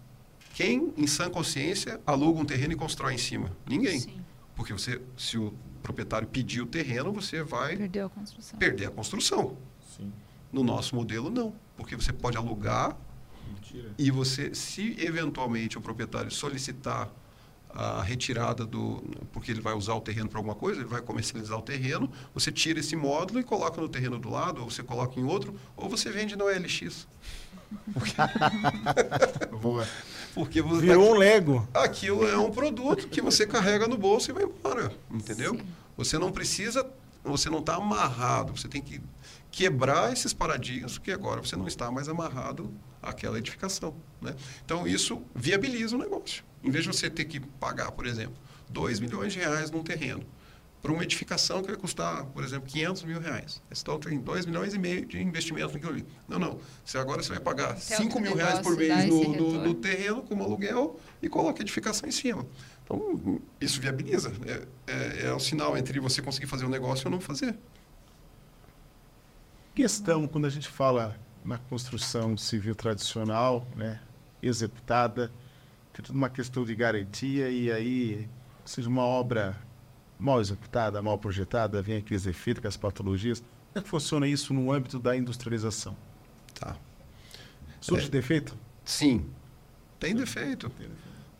Quem, 0.53 0.93
em 0.95 1.05
sã 1.05 1.29
consciência, 1.29 1.99
aluga 2.05 2.39
um 2.39 2.45
terreno 2.45 2.71
e 2.71 2.75
constrói 2.77 3.15
em 3.15 3.17
cima? 3.17 3.51
Ninguém. 3.67 3.99
Sim. 3.99 4.21
Porque 4.55 4.71
você, 4.71 5.01
se 5.17 5.37
o 5.37 5.53
proprietário 5.83 6.25
pedir 6.25 6.61
o 6.61 6.65
terreno, 6.65 7.11
você 7.11 7.43
vai 7.43 7.75
perder 7.75 8.05
a 8.05 8.09
construção. 8.09 8.59
Perder 8.59 8.85
a 8.85 8.91
construção. 8.91 9.57
Sim. 9.97 10.13
No 10.49 10.63
nosso 10.63 10.95
modelo, 10.95 11.29
não. 11.29 11.53
Porque 11.75 11.97
você 11.97 12.13
pode 12.13 12.37
alugar 12.37 12.95
Mentira. 13.53 13.93
e 13.97 14.09
você, 14.09 14.55
se 14.55 14.95
eventualmente 14.97 15.77
o 15.77 15.81
proprietário 15.81 16.31
solicitar 16.31 17.11
a 17.69 18.01
retirada 18.01 18.65
do. 18.65 19.03
porque 19.31 19.51
ele 19.51 19.61
vai 19.61 19.73
usar 19.73 19.93
o 19.93 20.01
terreno 20.01 20.29
para 20.29 20.39
alguma 20.39 20.55
coisa, 20.55 20.81
ele 20.81 20.89
vai 20.89 21.01
comercializar 21.01 21.57
o 21.57 21.61
terreno, 21.61 22.09
você 22.33 22.51
tira 22.51 22.79
esse 22.79 22.95
módulo 22.95 23.39
e 23.39 23.43
coloca 23.43 23.79
no 23.79 23.89
terreno 23.89 24.17
do 24.17 24.29
lado, 24.29 24.61
ou 24.61 24.69
você 24.69 24.83
coloca 24.83 25.19
em 25.19 25.23
outro, 25.23 25.55
ou 25.75 25.89
você 25.89 26.09
vende 26.09 26.35
no 26.35 26.45
LX. 26.45 27.07
Porque... 27.93 28.13
Boa. 29.61 29.87
Porque 30.33 30.61
você 30.61 30.81
Virou 30.81 31.07
tá... 31.07 31.11
um 31.11 31.17
Lego. 31.17 31.67
Aquilo 31.73 32.27
é 32.27 32.37
um 32.37 32.51
produto 32.51 33.07
que 33.07 33.21
você 33.21 33.45
carrega 33.45 33.87
no 33.87 33.97
bolso 33.97 34.31
e 34.31 34.33
vai 34.33 34.43
embora. 34.43 34.91
Entendeu? 35.11 35.55
Sim. 35.55 35.65
Você 35.97 36.17
não 36.17 36.31
precisa, 36.31 36.87
você 37.23 37.49
não 37.49 37.59
está 37.59 37.75
amarrado. 37.75 38.55
Você 38.55 38.67
tem 38.67 38.81
que 38.81 39.01
quebrar 39.51 40.13
esses 40.13 40.33
paradigmas, 40.33 40.93
porque 40.93 41.11
agora 41.11 41.41
você 41.41 41.55
não 41.55 41.67
está 41.67 41.91
mais 41.91 42.07
amarrado 42.07 42.71
àquela 43.01 43.37
edificação. 43.39 43.95
Né? 44.21 44.35
Então, 44.63 44.87
isso 44.87 45.21
viabiliza 45.35 45.95
o 45.95 45.99
negócio. 45.99 46.43
Em 46.63 46.69
vez 46.69 46.83
de 46.83 46.91
você 46.91 47.09
ter 47.09 47.25
que 47.25 47.39
pagar, 47.39 47.91
por 47.91 48.05
exemplo, 48.05 48.35
2 48.69 48.99
milhões 48.99 49.33
de 49.33 49.39
reais 49.39 49.71
num 49.71 49.83
terreno, 49.83 50.25
para 50.81 50.91
uma 50.91 51.03
edificação 51.03 51.61
que 51.61 51.67
vai 51.67 51.75
custar, 51.75 52.25
por 52.27 52.43
exemplo, 52.43 52.67
500 52.67 53.03
mil 53.03 53.19
reais. 53.19 53.61
Então, 53.71 53.99
tem 53.99 54.19
2 54.19 54.45
milhões 54.45 54.73
e 54.73 54.79
meio 54.79 55.05
de 55.05 55.21
investimento 55.21 55.73
naquilo 55.73 55.91
ali. 55.91 56.05
Não, 56.27 56.37
não. 56.37 56.59
Você 56.85 56.97
agora 56.97 57.21
você 57.21 57.29
vai 57.29 57.39
pagar 57.39 57.73
Tem 57.73 57.97
5 57.97 58.19
mil 58.19 58.35
reais 58.35 58.59
por 58.59 58.77
mês 58.77 59.05
no, 59.09 59.33
no, 59.33 59.63
no, 59.63 59.73
terreno 59.73 60.21
como 60.21 60.43
aluguel 60.43 60.99
e 61.21 61.27
coloca 61.27 61.61
a 61.61 61.63
edificação 61.63 62.07
em 62.07 62.11
cima. 62.11 62.45
Então, 62.83 63.41
isso 63.59 63.81
viabiliza. 63.81 64.31
É, 64.45 64.67
é, 64.87 65.27
é 65.27 65.33
o 65.33 65.39
sinal 65.39 65.77
entre 65.77 65.99
você 65.99 66.21
conseguir 66.21 66.47
fazer 66.47 66.65
um 66.65 66.69
negócio 66.69 67.07
ou 67.07 67.11
não 67.11 67.19
fazer. 67.19 67.57
Questão, 69.75 70.27
quando 70.27 70.45
a 70.45 70.49
gente 70.49 70.67
fala 70.67 71.19
na 71.43 71.57
construção 71.57 72.37
civil 72.37 72.75
tradicional, 72.75 73.67
né, 73.75 73.99
executada, 74.41 75.31
tem 75.97 76.05
toda 76.05 76.17
uma 76.17 76.29
questão 76.29 76.63
de 76.63 76.75
garantia 76.75 77.49
e 77.49 77.71
aí, 77.71 78.29
seja 78.63 78.87
uma 78.87 79.03
obra 79.03 79.59
mal 80.19 80.39
executada, 80.39 81.01
mal 81.01 81.17
projetada, 81.17 81.81
vem 81.81 81.97
aqueles 81.97 82.27
efeitos 82.27 82.61
com 82.61 82.67
as 82.67 82.77
patologias. 82.77 83.39
Como 83.39 83.79
é 83.79 83.81
que 83.81 83.89
funciona 83.89 84.27
isso 84.27 84.53
no 84.53 84.71
âmbito 84.71 84.99
da 84.99 85.17
industrialização? 85.17 85.97
Tá. 86.53 86.77
Surge 87.81 88.07
é, 88.07 88.09
defeito? 88.09 88.55
Sim. 88.85 89.27
Tem 89.99 90.15
defeito. 90.15 90.71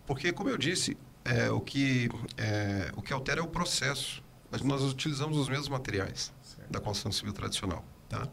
Porque, 0.08 0.32
como 0.32 0.50
eu 0.50 0.58
disse, 0.58 0.98
é, 1.24 1.52
o, 1.52 1.62
que, 1.62 2.10
é, 2.36 2.92
o 2.96 3.02
que 3.02 3.14
altera 3.14 3.42
é 3.42 3.44
o 3.44 3.48
processo. 3.48 4.24
Mas 4.50 4.62
nós 4.62 4.82
utilizamos 4.82 5.38
os 5.38 5.50
mesmos 5.50 5.70
materiais 5.70 6.34
certo. 6.42 6.72
da 6.72 6.80
construção 6.80 7.12
civil 7.12 7.34
tradicional. 7.34 7.86
Tá? 8.10 8.28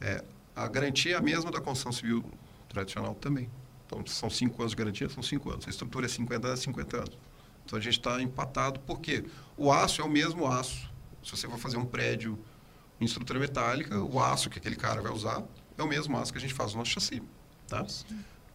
É, 0.00 0.22
a 0.54 0.68
garantia 0.68 1.14
é 1.14 1.16
a 1.16 1.22
mesma 1.22 1.50
da 1.50 1.60
construção 1.60 1.92
civil 1.92 2.24
tradicional 2.68 3.14
também. 3.14 3.48
Então, 3.90 4.06
são 4.06 4.30
cinco 4.30 4.62
anos 4.62 4.70
de 4.70 4.76
garantia, 4.76 5.08
são 5.08 5.22
cinco 5.22 5.50
anos. 5.50 5.66
A 5.66 5.70
estrutura 5.70 6.06
é 6.06 6.08
50 6.08 6.46
anos, 6.46 6.60
50 6.60 6.96
anos. 6.96 7.18
Então, 7.64 7.76
a 7.76 7.82
gente 7.82 7.98
está 7.98 8.22
empatado, 8.22 8.78
porque 8.80 9.24
o 9.56 9.72
aço 9.72 10.00
é 10.00 10.04
o 10.04 10.08
mesmo 10.08 10.46
aço. 10.46 10.88
Se 11.24 11.32
você 11.32 11.48
for 11.48 11.58
fazer 11.58 11.76
um 11.76 11.84
prédio 11.84 12.38
em 13.00 13.04
estrutura 13.04 13.40
metálica, 13.40 13.98
o 13.98 14.20
aço 14.20 14.48
que 14.48 14.58
aquele 14.58 14.76
cara 14.76 15.02
vai 15.02 15.12
usar 15.12 15.42
é 15.76 15.82
o 15.82 15.88
mesmo 15.88 16.16
aço 16.16 16.32
que 16.32 16.38
a 16.38 16.40
gente 16.40 16.54
faz 16.54 16.72
no 16.72 16.78
nosso 16.78 16.92
chassi. 16.92 17.20
Tá? 17.66 17.84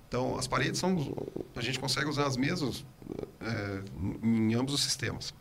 Então, 0.08 0.38
as 0.38 0.48
paredes 0.48 0.80
são. 0.80 1.14
A 1.56 1.62
gente 1.62 1.80
consegue 1.80 2.08
usar 2.08 2.28
as 2.28 2.38
mesmas 2.38 2.86
é, 3.42 3.84
em 4.24 4.54
ambos 4.54 4.74
os 4.74 4.84
sistemas. 4.84 5.34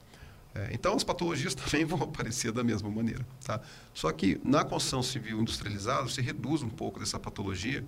É, 0.55 0.71
então, 0.73 0.95
as 0.95 1.05
patologias 1.05 1.55
também 1.55 1.85
vão 1.85 2.03
aparecer 2.03 2.51
da 2.51 2.65
mesma 2.65 2.91
maneira. 2.91 3.25
Tá? 3.45 3.61
Só 3.93 4.11
que 4.11 4.41
na 4.45 4.65
construção 4.65 5.03
civil 5.03 5.41
industrializada, 5.41 6.03
você 6.03 6.21
reduz 6.21 6.63
um 6.63 6.69
pouco 6.69 6.99
dessa 6.99 7.19
patologia, 7.19 7.85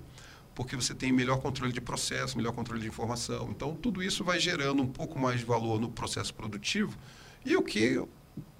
porque 0.56 0.74
você 0.74 0.94
tem 0.94 1.12
melhor 1.12 1.38
controle 1.38 1.70
de 1.70 1.82
processo, 1.82 2.36
melhor 2.36 2.52
controle 2.52 2.80
de 2.80 2.88
informação. 2.88 3.48
Então, 3.50 3.76
tudo 3.76 4.02
isso 4.02 4.24
vai 4.24 4.40
gerando 4.40 4.82
um 4.82 4.86
pouco 4.86 5.18
mais 5.18 5.38
de 5.38 5.44
valor 5.44 5.78
no 5.78 5.90
processo 5.90 6.32
produtivo, 6.34 6.96
e 7.44 7.54
o 7.54 7.62
que 7.62 8.02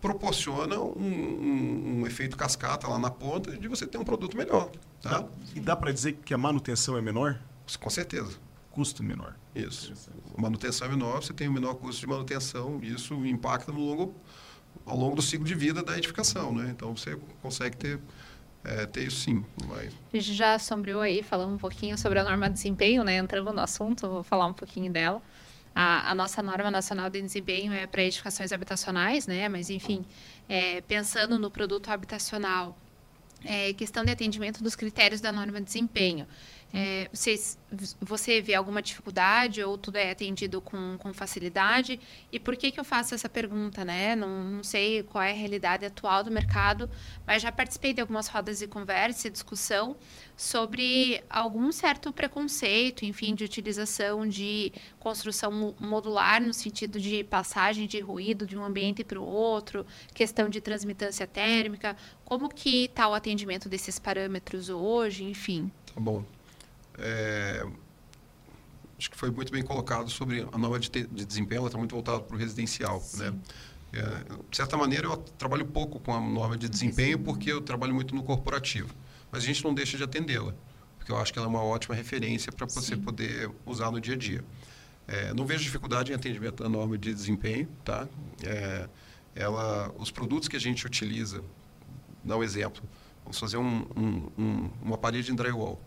proporciona 0.00 0.78
um, 0.78 1.02
um, 1.02 2.00
um, 2.00 2.06
efeito 2.06 2.36
cascata 2.36 2.86
lá 2.86 2.98
na 2.98 3.10
ponta 3.10 3.56
de 3.56 3.66
você 3.66 3.86
ter 3.86 3.96
um 3.96 4.04
produto 4.04 4.36
melhor. 4.36 4.70
Tá? 5.00 5.22
Dá, 5.22 5.28
e 5.54 5.60
dá 5.60 5.74
para 5.74 5.90
dizer 5.90 6.12
que 6.24 6.34
a 6.34 6.38
manutenção 6.38 6.98
é 6.98 7.00
menor? 7.00 7.40
Com 7.80 7.90
certeza. 7.90 8.38
Custo 8.70 9.02
menor. 9.02 9.34
Isso. 9.54 9.94
A 10.36 10.40
manutenção 10.40 10.86
é 10.86 10.90
menor, 10.90 11.22
você 11.22 11.32
tem 11.32 11.48
um 11.48 11.52
menor 11.52 11.74
custo 11.76 12.02
de 12.02 12.06
manutenção, 12.06 12.78
e 12.82 12.92
isso 12.92 13.14
impacta 13.26 13.72
no 13.72 13.80
longo, 13.80 14.14
ao 14.84 14.98
longo 14.98 15.16
do 15.16 15.22
ciclo 15.22 15.46
de 15.46 15.54
vida 15.54 15.82
da 15.82 15.96
edificação. 15.96 16.54
Né? 16.54 16.68
Então, 16.76 16.94
você 16.94 17.18
consegue 17.40 17.74
ter 17.74 17.98
é, 18.66 19.00
isso 19.00 19.20
sim. 19.20 19.44
Vai. 19.66 19.86
A 19.86 20.16
gente 20.16 20.34
já 20.34 20.58
sombreou 20.58 21.00
aí, 21.00 21.22
falando 21.22 21.54
um 21.54 21.58
pouquinho 21.58 21.96
sobre 21.96 22.18
a 22.18 22.24
norma 22.24 22.48
de 22.48 22.54
desempenho, 22.54 23.04
né? 23.04 23.16
Entrando 23.16 23.52
no 23.52 23.60
assunto, 23.60 24.08
vou 24.08 24.22
falar 24.24 24.46
um 24.46 24.52
pouquinho 24.52 24.92
dela. 24.92 25.22
A, 25.74 26.10
a, 26.10 26.14
nossa 26.14 26.42
norma 26.42 26.70
nacional 26.70 27.08
de 27.08 27.20
desempenho 27.22 27.72
é 27.72 27.86
para 27.86 28.02
edificações 28.02 28.50
habitacionais, 28.50 29.26
né? 29.26 29.48
Mas, 29.48 29.70
enfim, 29.70 30.04
é, 30.48 30.80
pensando 30.80 31.38
no 31.38 31.50
produto 31.50 31.90
habitacional, 31.90 32.76
é, 33.44 33.72
questão 33.74 34.04
de 34.04 34.10
atendimento 34.10 34.62
dos 34.62 34.74
critérios 34.74 35.20
da 35.20 35.30
norma 35.30 35.60
de 35.60 35.66
desempenho. 35.66 36.26
É, 36.74 37.08
vocês, 37.12 37.58
você 38.00 38.40
vê 38.42 38.54
alguma 38.54 38.82
dificuldade 38.82 39.62
ou 39.62 39.78
tudo 39.78 39.96
é 39.96 40.10
atendido 40.10 40.60
com, 40.60 40.98
com 40.98 41.14
facilidade? 41.14 41.98
E 42.30 42.38
por 42.38 42.56
que, 42.56 42.70
que 42.70 42.78
eu 42.78 42.84
faço 42.84 43.14
essa 43.14 43.28
pergunta, 43.28 43.84
né? 43.84 44.14
Não, 44.14 44.44
não 44.44 44.62
sei 44.62 45.02
qual 45.04 45.24
é 45.24 45.30
a 45.30 45.34
realidade 45.34 45.86
atual 45.86 46.22
do 46.22 46.30
mercado, 46.30 46.90
mas 47.26 47.40
já 47.40 47.50
participei 47.50 47.94
de 47.94 48.00
algumas 48.00 48.28
rodas 48.28 48.58
de 48.58 48.66
conversa 48.66 49.28
e 49.28 49.30
discussão 49.30 49.96
sobre 50.36 51.24
algum 51.30 51.72
certo 51.72 52.12
preconceito, 52.12 53.04
enfim, 53.04 53.34
de 53.34 53.44
utilização 53.44 54.26
de 54.26 54.72
construção 54.98 55.74
modular 55.80 56.42
no 56.42 56.52
sentido 56.52 57.00
de 57.00 57.24
passagem 57.24 57.86
de 57.86 58.00
ruído 58.00 58.44
de 58.44 58.58
um 58.58 58.62
ambiente 58.62 59.02
para 59.02 59.18
o 59.18 59.24
outro, 59.24 59.86
questão 60.12 60.48
de 60.48 60.60
transmitância 60.60 61.26
térmica, 61.26 61.96
como 62.24 62.50
que 62.50 62.84
está 62.84 63.08
o 63.08 63.14
atendimento 63.14 63.68
desses 63.68 63.98
parâmetros 63.98 64.68
hoje, 64.68 65.24
enfim. 65.24 65.70
Bom 65.94 66.22
é, 66.98 67.66
acho 68.98 69.10
que 69.10 69.16
foi 69.16 69.30
muito 69.30 69.52
bem 69.52 69.62
colocado 69.62 70.10
sobre 70.10 70.46
a 70.50 70.58
nova 70.58 70.78
de, 70.78 70.88
de 70.88 71.24
desempenho, 71.24 71.60
ela 71.60 71.68
está 71.68 71.78
muito 71.78 71.94
voltada 71.94 72.20
para 72.20 72.34
o 72.34 72.38
residencial. 72.38 73.02
Né? 73.14 73.34
É, 73.92 74.00
de 74.50 74.56
certa 74.56 74.76
maneira, 74.76 75.06
eu 75.06 75.16
trabalho 75.16 75.66
pouco 75.66 76.00
com 76.00 76.14
a 76.14 76.20
norma 76.20 76.56
de 76.56 76.68
desempenho 76.68 77.18
porque 77.18 77.52
eu 77.52 77.60
trabalho 77.60 77.94
muito 77.94 78.14
no 78.14 78.22
corporativo. 78.22 78.94
Mas 79.30 79.42
a 79.42 79.46
gente 79.46 79.62
não 79.64 79.74
deixa 79.74 79.96
de 79.96 80.04
atendê-la, 80.04 80.54
porque 80.98 81.12
eu 81.12 81.18
acho 81.18 81.32
que 81.32 81.38
ela 81.38 81.46
é 81.46 81.50
uma 81.50 81.62
ótima 81.62 81.94
referência 81.94 82.50
para 82.50 82.66
você 82.66 82.94
Sim. 82.94 83.02
poder 83.02 83.50
usar 83.64 83.90
no 83.90 84.00
dia 84.00 84.14
a 84.14 84.18
dia. 84.18 84.44
É, 85.08 85.32
não 85.34 85.46
vejo 85.46 85.62
dificuldade 85.62 86.10
em 86.10 86.14
atendimento 86.14 86.62
da 86.62 86.68
norma 86.68 86.96
de 86.96 87.12
desempenho. 87.12 87.68
Tá? 87.84 88.08
É, 88.42 88.88
ela, 89.34 89.92
os 89.98 90.10
produtos 90.10 90.48
que 90.48 90.56
a 90.56 90.60
gente 90.60 90.86
utiliza, 90.86 91.42
dá 92.24 92.36
um 92.36 92.42
exemplo, 92.42 92.82
vamos 93.22 93.38
fazer 93.38 93.56
um, 93.56 93.86
um, 93.96 94.30
um, 94.38 94.70
uma 94.82 94.96
parede 94.96 95.30
em 95.30 95.34
drywall 95.34 95.80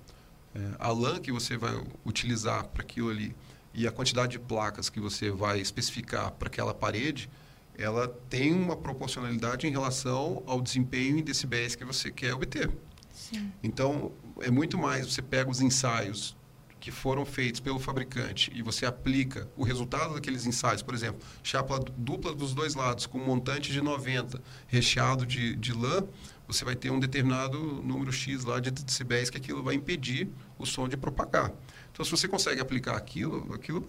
a 0.78 0.92
lã 0.92 1.20
que 1.20 1.32
você 1.32 1.58
vai 1.58 1.82
utilizar 2.06 2.68
para 2.68 2.82
aquilo 2.82 3.10
ali 3.10 3.36
e 3.74 3.88
a 3.88 3.92
quantidade 3.92 4.34
de 4.34 4.40
placas 4.40 4.90
que 4.90 5.00
você 5.00 5.30
vai 5.30 5.60
especificar 5.60 6.32
para 6.32 6.48
aquela 6.48 6.74
parede, 6.74 7.30
ela 7.78 8.08
tem 8.30 8.54
uma 8.54 8.76
proporcionalidade 8.76 9.66
em 9.68 9.72
relação 9.72 10.44
ao 10.46 10.62
desempenho 10.62 11.18
em 11.18 11.24
decibéis 11.24 11.76
que 11.76 11.86
você 11.86 12.12
quer 12.12 12.34
obter. 12.34 12.70
Sim. 13.14 13.52
Então, 13.64 14.12
é 14.42 14.52
muito 14.52 14.78
mais, 14.78 15.06
você 15.06 15.22
pega 15.22 15.50
os 15.50 15.62
ensaios 15.62 16.36
que 16.80 16.92
foram 16.92 17.26
feitos 17.26 17.60
pelo 17.60 17.78
fabricante 17.78 18.52
e 18.56 18.62
você 18.62 18.86
aplica 18.86 19.48
o 19.56 19.64
resultado 19.64 20.14
daqueles 20.14 20.46
ensaios, 20.46 20.82
por 20.82 20.94
exemplo, 20.94 21.22
chapa 21.44 21.80
dupla 21.98 22.34
dos 22.34 22.54
dois 22.54 22.74
lados 22.74 23.06
com 23.06 23.18
um 23.18 23.26
montante 23.26 23.72
de 23.72 23.82
90 23.82 24.42
recheado 24.68 25.26
de, 25.26 25.56
de 25.56 25.74
lã, 25.74 26.06
você 26.50 26.66
vai 26.66 26.76
ter 26.76 26.90
um 26.90 27.00
determinado 27.00 27.60
número 27.84 28.12
X 28.12 28.44
lá 28.44 28.60
de 28.60 28.72
decibéis 28.72 29.30
que 29.30 29.38
aquilo 29.38 29.62
vai 29.62 29.76
impedir 29.76 30.28
o 30.58 30.66
som 30.66 30.88
de 30.88 30.98
propagar. 30.98 31.54
Então, 31.92 32.04
se 32.04 32.10
você 32.10 32.28
consegue 32.28 32.60
aplicar 32.60 32.98
aquilo, 32.98 33.54
aquilo 33.54 33.88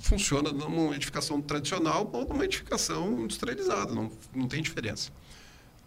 funciona 0.00 0.50
numa 0.50 0.96
edificação 0.96 1.40
tradicional 1.40 2.10
ou 2.12 2.26
numa 2.26 2.44
edificação 2.44 3.20
industrializada, 3.20 3.94
não, 3.94 4.10
não 4.34 4.48
tem 4.48 4.60
diferença. 4.60 5.12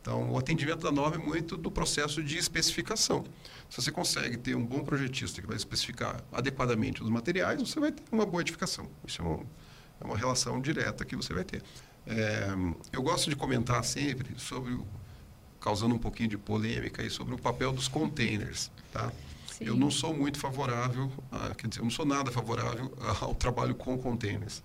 Então, 0.02 0.32
o 0.32 0.38
atendimento 0.38 0.84
da 0.84 0.92
norma 0.92 1.18
é 1.18 1.20
muito 1.20 1.58
do 1.58 1.70
processo 1.70 2.24
de 2.24 2.38
especificação. 2.38 3.26
Se 3.70 3.82
você 3.82 3.92
consegue 3.92 4.38
ter 4.38 4.56
um 4.56 4.66
bom 4.66 4.86
projetista 4.86 5.42
que 5.42 5.48
vai 5.48 5.58
especificar 5.58 6.24
adequadamente 6.32 7.04
os 7.04 7.10
materiais, 7.10 7.60
você 7.60 7.78
vai 7.78 7.92
ter 7.92 8.04
uma 8.10 8.26
boa 8.26 8.40
edificação. 8.40 8.90
Isso 9.06 9.22
é, 9.22 9.26
um, 9.26 9.46
é 10.00 10.06
uma 10.06 10.16
relação 10.16 10.62
direta 10.62 11.04
que 11.04 11.16
você 11.16 11.34
vai 11.34 11.44
ter. 11.44 11.62
É, 12.08 12.48
eu 12.94 13.02
gosto 13.02 13.30
de 13.30 13.36
comentar 13.36 13.84
sempre 13.84 14.40
sobre 14.40 14.80
causando 15.66 15.96
um 15.96 15.98
pouquinho 15.98 16.30
de 16.30 16.38
polêmica 16.38 17.02
aí 17.02 17.10
sobre 17.10 17.34
o 17.34 17.40
papel 17.40 17.74
dos 17.74 17.88
containers, 17.88 18.70
tá? 18.94 19.12
Sim. 19.52 19.66
Eu 19.66 19.76
não 19.76 19.90
sou 19.90 20.16
muito 20.16 20.38
favorável, 20.38 21.12
a, 21.32 21.56
quer 21.56 21.68
dizer, 21.68 21.82
eu 21.82 21.86
não 21.86 21.90
sou 21.90 22.06
nada 22.06 22.32
favorável 22.32 22.96
ao 23.20 23.34
trabalho 23.34 23.74
com 23.74 23.98
containers. 23.98 24.62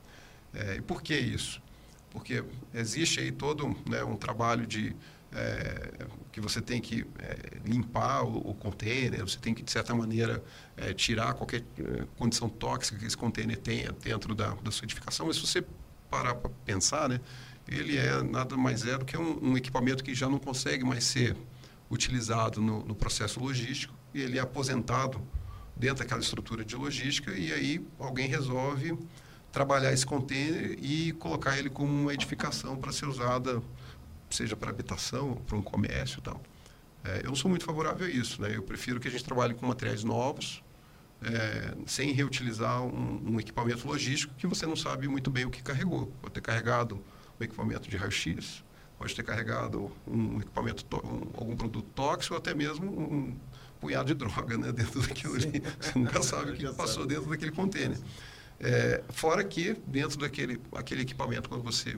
É, 0.52 0.74
e 0.76 0.82
por 0.82 1.02
que 1.02 1.16
isso? 1.16 1.62
Porque 2.10 2.44
existe 2.74 3.18
aí 3.18 3.32
todo 3.32 3.74
né, 3.88 4.04
um 4.04 4.14
trabalho 4.14 4.66
de 4.66 4.94
é, 5.32 6.06
que 6.30 6.38
você 6.38 6.60
tem 6.60 6.82
que 6.82 7.06
é, 7.18 7.58
limpar 7.64 8.22
o, 8.24 8.50
o, 8.50 8.54
container, 8.54 9.20
você 9.22 9.38
tem 9.38 9.54
que, 9.54 9.62
de 9.62 9.70
certa 9.70 9.94
maneira, 9.94 10.44
é, 10.76 10.92
tirar 10.92 11.32
qualquer 11.32 11.64
é, 11.78 12.04
condição 12.18 12.48
tóxica 12.50 12.98
que 12.98 13.06
esse 13.06 13.16
container 13.16 13.56
tenha 13.56 13.90
dentro 13.92 14.34
da, 14.34 14.50
da 14.56 14.70
sua 14.70 14.84
edificação. 14.84 15.28
Mas 15.28 15.36
se 15.36 15.46
você 15.46 15.64
parar 16.10 16.34
para 16.34 16.50
pensar, 16.66 17.08
né, 17.08 17.20
ele 17.70 17.96
é 17.96 18.22
nada 18.22 18.56
mais 18.56 18.84
é 18.84 18.98
do 18.98 19.04
que 19.04 19.16
um, 19.16 19.50
um 19.50 19.56
equipamento 19.56 20.02
que 20.02 20.14
já 20.14 20.28
não 20.28 20.38
consegue 20.38 20.84
mais 20.84 21.04
ser 21.04 21.36
utilizado 21.90 22.60
no, 22.60 22.84
no, 22.84 22.94
processo 22.94 23.40
logístico 23.40 23.94
e 24.12 24.20
ele 24.20 24.38
é 24.38 24.40
aposentado 24.40 25.20
dentro 25.76 25.98
daquela 25.98 26.20
estrutura 26.20 26.64
de 26.64 26.76
logística 26.76 27.32
e 27.32 27.52
aí 27.52 27.86
alguém 27.98 28.28
resolve 28.28 28.96
trabalhar 29.52 29.92
esse 29.92 30.06
container 30.06 30.76
e 30.80 31.12
colocar 31.12 31.58
ele 31.58 31.70
como 31.70 31.90
uma 31.90 32.14
edificação 32.14 32.76
para 32.76 32.92
ser 32.92 33.06
usada, 33.06 33.62
seja 34.28 34.56
para 34.56 34.70
habitação, 34.70 35.34
para 35.46 35.56
um 35.56 35.62
comércio 35.62 36.18
e 36.18 36.22
tal. 36.22 36.40
É, 37.02 37.20
eu 37.24 37.28
não 37.28 37.34
sou 37.34 37.48
muito 37.48 37.64
favorável 37.64 38.06
a 38.06 38.10
isso, 38.10 38.40
né? 38.42 38.54
Eu 38.54 38.62
prefiro 38.62 39.00
que 39.00 39.08
a 39.08 39.10
gente 39.10 39.24
trabalhe 39.24 39.54
com 39.54 39.66
materiais 39.66 40.04
novos, 40.04 40.62
é, 41.22 41.74
sem 41.86 42.12
reutilizar 42.12 42.82
um, 42.82 43.32
um, 43.32 43.40
equipamento 43.40 43.86
logístico 43.86 44.34
que 44.36 44.46
você 44.46 44.66
não 44.66 44.76
sabe 44.76 45.08
muito 45.08 45.30
bem 45.30 45.44
o 45.44 45.50
que 45.50 45.62
carregou. 45.62 46.06
Pode 46.20 46.34
ter 46.34 46.40
carregado 46.40 47.02
um 47.40 47.44
equipamento 47.44 47.88
de 47.88 47.96
raio-x, 47.96 48.62
pode 48.98 49.14
ter 49.14 49.22
carregado 49.22 49.90
um 50.06 50.40
equipamento, 50.40 50.84
um, 51.04 51.38
algum 51.38 51.56
produto 51.56 51.86
tóxico 51.94 52.34
ou 52.34 52.38
até 52.38 52.54
mesmo 52.54 52.90
um 52.90 53.36
punhado 53.80 54.06
de 54.06 54.14
droga 54.14 54.58
né, 54.58 54.70
dentro 54.72 55.00
daquilo 55.00 55.40
Sim. 55.40 55.48
ali. 55.48 55.62
Você 55.80 55.98
nunca 55.98 56.20
sabe 56.22 56.52
o 56.52 56.54
que 56.54 56.70
passou 56.74 57.06
dentro 57.06 57.30
daquele 57.30 57.50
container. 57.50 57.98
É, 58.60 59.02
fora 59.08 59.42
que, 59.42 59.74
dentro 59.86 60.18
daquele 60.18 60.60
aquele 60.72 61.02
equipamento, 61.02 61.48
quando 61.48 61.62
você. 61.62 61.96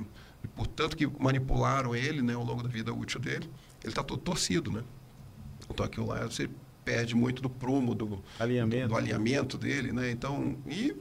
Portanto, 0.54 0.96
que 0.96 1.06
manipularam 1.06 1.94
ele 1.94 2.22
né, 2.22 2.34
ao 2.34 2.44
longo 2.44 2.62
da 2.62 2.68
vida 2.68 2.92
útil 2.92 3.18
dele, 3.18 3.50
ele 3.82 3.90
está 3.90 4.02
todo 4.02 4.20
torcido. 4.20 4.70
Né? 4.70 4.84
Então, 5.68 5.84
aquilo 5.84 6.06
lá 6.06 6.24
você 6.24 6.48
perde 6.84 7.14
muito 7.14 7.42
do 7.42 7.50
prumo, 7.50 7.94
do 7.94 8.22
alinhamento, 8.38 8.82
do, 8.82 8.88
do 8.88 8.96
alinhamento 8.96 9.58
dele. 9.58 9.92
Né? 9.92 10.10
Então, 10.10 10.56
e 10.66 10.94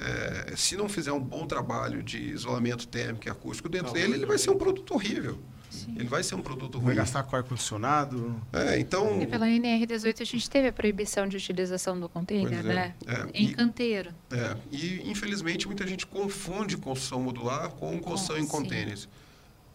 é, 0.00 0.56
se 0.56 0.76
não 0.76 0.88
fizer 0.88 1.12
um 1.12 1.20
bom 1.20 1.46
trabalho 1.46 2.02
de 2.02 2.18
isolamento 2.18 2.88
térmico 2.88 3.28
e 3.28 3.30
acústico 3.30 3.68
dentro 3.68 3.88
não, 3.88 3.94
dele, 3.94 4.14
ele 4.14 4.26
vai 4.26 4.38
ser 4.38 4.50
um 4.50 4.56
produto 4.56 4.94
horrível. 4.94 5.38
Sim. 5.70 5.94
Ele 5.96 6.08
vai 6.08 6.22
ser 6.22 6.34
um 6.34 6.42
produto 6.42 6.78
ruim. 6.78 6.86
Vai 6.86 6.96
gastar 6.96 7.22
com 7.22 7.36
ar-condicionado. 7.36 8.40
É, 8.52 8.78
então... 8.78 9.22
E 9.22 9.26
pela 9.26 9.46
NR18 9.46 10.22
a 10.22 10.24
gente 10.24 10.50
teve 10.50 10.68
a 10.68 10.72
proibição 10.72 11.28
de 11.28 11.36
utilização 11.36 11.98
do 11.98 12.08
container, 12.08 12.60
é. 12.60 12.62
né? 12.62 12.94
É. 13.06 13.28
Em 13.32 13.48
e, 13.50 13.54
canteiro. 13.54 14.12
É. 14.30 14.56
E, 14.72 15.08
infelizmente, 15.08 15.66
muita 15.66 15.86
gente 15.86 16.06
confunde 16.06 16.76
construção 16.76 17.22
modular 17.22 17.70
com 17.70 17.98
construção 18.00 18.36
em 18.38 18.46
containers. 18.46 19.08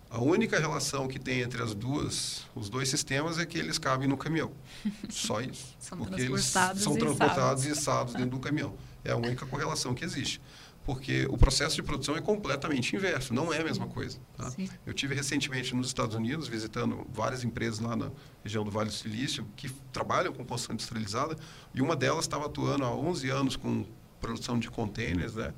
A 0.09 0.21
única 0.21 0.59
relação 0.59 1.07
que 1.07 1.19
tem 1.19 1.41
entre 1.41 1.61
as 1.61 1.73
duas, 1.73 2.45
os 2.55 2.69
dois 2.69 2.89
sistemas 2.89 3.38
é 3.39 3.45
que 3.45 3.57
eles 3.57 3.78
cabem 3.78 4.07
no 4.07 4.17
caminhão. 4.17 4.51
Só 5.09 5.41
isso. 5.41 5.76
são 5.80 5.97
porque 5.97 6.21
eles 6.21 6.45
são 6.45 6.95
transportados 6.95 7.65
e 7.65 7.71
içados 7.71 8.13
dentro 8.13 8.32
do 8.32 8.39
caminhão. 8.39 8.73
É 9.06 9.12
a 9.12 9.16
única 9.16 9.45
correlação 9.45 9.93
que 9.93 10.03
existe 10.03 10.41
porque 10.86 11.26
o 11.30 11.38
processo 11.38 11.76
de 11.76 11.82
produção 11.82 12.16
é 12.16 12.22
completamente 12.22 12.95
inverso, 12.95 13.34
não 13.34 13.51
é 13.51 13.60
a 13.60 13.64
mesma 13.64 13.88
coisa. 13.88 14.20
Tá? 14.38 14.53
Eu 14.86 14.93
tive 14.93 15.16
recentemente 15.16 15.76
nos 15.76 15.88
Estados 15.88 16.16
Unidos 16.16 16.47
visitando 16.47 17.06
várias 17.12 17.43
empresas 17.43 17.80
lá 17.80 17.95
na 17.95 18.12
região 18.43 18.64
do 18.64 18.70
Vale 18.70 18.89
do 18.89 18.95
Silício 18.95 19.47
que 19.56 19.68
trabalham 19.91 20.32
com 20.32 20.45
construção 20.45 20.76
industrializada 20.76 21.36
e 21.74 21.82
uma 21.82 21.95
delas 21.95 22.26
estava 22.26 22.45
atuando 22.45 22.86
há 22.86 22.95
11 22.95 23.30
anos 23.32 23.56
com 23.56 23.84
produção 24.22 24.60
de 24.60 24.70
containers, 24.70 25.34
né? 25.34 25.53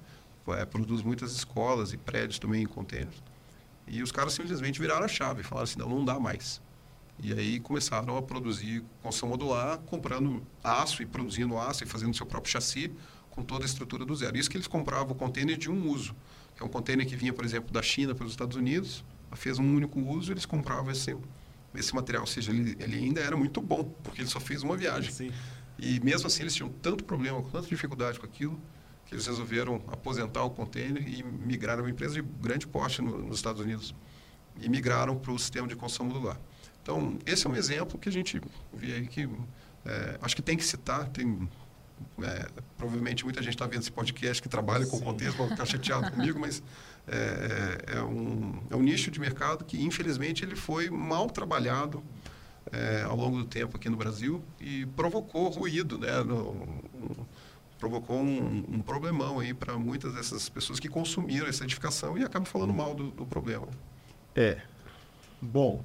É, 0.49 0.63
produz 0.63 1.01
muitas 1.01 1.33
escolas 1.33 1.91
e 1.91 1.97
prédios 1.97 2.39
também 2.39 2.63
em 2.63 2.65
containers. 2.65 3.21
E 3.85 4.01
os 4.01 4.13
caras 4.13 4.31
simplesmente 4.31 4.79
viraram 4.79 5.03
a 5.03 5.07
chave, 5.09 5.43
falaram 5.43 5.65
assim, 5.65 5.77
não, 5.77 5.89
não 5.89 6.05
dá 6.05 6.17
mais. 6.17 6.61
E 7.21 7.33
aí 7.33 7.59
começaram 7.59 8.15
a 8.15 8.21
produzir 8.21 8.81
construção 9.03 9.27
modular, 9.27 9.77
comprando 9.79 10.41
aço 10.63 11.01
e 11.01 11.05
produzindo 11.05 11.57
aço 11.57 11.83
e 11.83 11.87
fazendo 11.87 12.15
seu 12.15 12.25
próprio 12.25 12.49
chassi 12.49 12.93
com 13.37 13.43
toda 13.43 13.63
a 13.63 13.67
estrutura 13.67 14.03
do 14.03 14.15
zero. 14.15 14.35
Isso 14.35 14.49
que 14.49 14.57
eles 14.57 14.65
compravam 14.65 15.11
o 15.11 15.15
container 15.15 15.55
de 15.55 15.69
um 15.69 15.87
uso, 15.87 16.15
que 16.55 16.63
é 16.63 16.65
um 16.65 16.69
container 16.69 17.05
que 17.05 17.15
vinha, 17.15 17.31
por 17.31 17.45
exemplo, 17.45 17.71
da 17.71 17.83
China 17.83 18.15
para 18.15 18.25
os 18.25 18.31
Estados 18.31 18.57
Unidos, 18.57 19.05
fez 19.33 19.59
um 19.59 19.75
único 19.75 19.99
uso, 19.99 20.33
eles 20.33 20.43
compravam 20.43 20.91
esse, 20.91 21.15
esse 21.75 21.93
material. 21.93 22.23
Ou 22.23 22.27
seja, 22.27 22.51
ele, 22.51 22.75
ele 22.79 22.97
ainda 22.97 23.21
era 23.21 23.37
muito 23.37 23.61
bom, 23.61 23.83
porque 24.03 24.21
ele 24.21 24.27
só 24.27 24.39
fez 24.39 24.63
uma 24.63 24.75
viagem. 24.75 25.11
Sim. 25.11 25.31
E 25.77 25.99
mesmo 25.99 26.25
assim 26.25 26.41
eles 26.41 26.55
tinham 26.55 26.69
tanto 26.81 27.03
problema, 27.03 27.39
tanta 27.51 27.67
dificuldade 27.67 28.19
com 28.19 28.25
aquilo, 28.25 28.59
que 29.05 29.13
eles 29.13 29.27
resolveram 29.27 29.75
aposentar 29.87 30.43
o 30.43 30.49
container 30.49 31.07
e 31.07 31.21
migraram 31.23 31.83
uma 31.83 31.91
empresa 31.91 32.15
de 32.15 32.23
grande 32.23 32.65
porte 32.65 33.03
no, 33.03 33.19
nos 33.19 33.35
Estados 33.35 33.61
Unidos. 33.61 33.93
E 34.59 34.67
migraram 34.67 35.15
para 35.15 35.31
o 35.31 35.37
sistema 35.37 35.67
de 35.67 35.75
construção 35.75 36.07
modular. 36.07 36.39
Então, 36.81 37.19
esse 37.23 37.45
é 37.45 37.49
um 37.51 37.55
exemplo 37.55 37.99
que 37.99 38.09
a 38.09 38.11
gente 38.11 38.41
vê 38.73 38.93
aí 38.93 39.07
que 39.07 39.29
é, 39.85 40.17
acho 40.23 40.35
que 40.35 40.41
tem 40.41 40.57
que 40.57 40.63
citar, 40.63 41.07
tem 41.09 41.47
é, 42.21 42.47
provavelmente 42.77 43.23
muita 43.23 43.41
gente 43.41 43.53
está 43.53 43.65
vendo 43.65 43.81
esse 43.81 43.91
podcast 43.91 44.41
que 44.41 44.49
trabalha 44.49 44.85
com 44.85 44.97
Sim. 44.97 45.03
contexto, 45.03 45.37
vai 45.37 45.49
ficar 45.49 45.65
chateado 45.65 46.11
comigo, 46.11 46.39
mas 46.39 46.63
é, 47.07 47.85
é, 47.93 47.97
é, 47.97 48.01
um, 48.01 48.59
é 48.69 48.75
um 48.75 48.81
nicho 48.81 49.09
de 49.11 49.19
mercado 49.19 49.63
que, 49.63 49.81
infelizmente, 49.81 50.43
ele 50.43 50.55
foi 50.55 50.89
mal 50.89 51.29
trabalhado 51.29 52.03
é, 52.71 53.03
ao 53.03 53.15
longo 53.15 53.37
do 53.37 53.45
tempo 53.45 53.77
aqui 53.77 53.89
no 53.89 53.97
Brasil 53.97 54.43
e 54.59 54.85
provocou 54.87 55.49
ruído, 55.49 55.97
né? 55.97 56.17
No, 56.23 56.53
no, 56.53 57.27
provocou 57.79 58.17
um, 58.17 58.65
um, 58.69 58.81
problemão 58.81 59.39
aí 59.39 59.53
para 59.53 59.77
muitas 59.77 60.13
dessas 60.15 60.49
pessoas 60.49 60.79
que 60.79 60.89
consumiram 60.89 61.47
essa 61.47 61.63
edificação 61.63 62.17
e 62.17 62.23
acabam 62.23 62.45
falando 62.45 62.73
mal 62.73 62.95
do, 62.95 63.11
do 63.11 63.25
problema. 63.25 63.67
É. 64.35 64.61
Bom, 65.39 65.83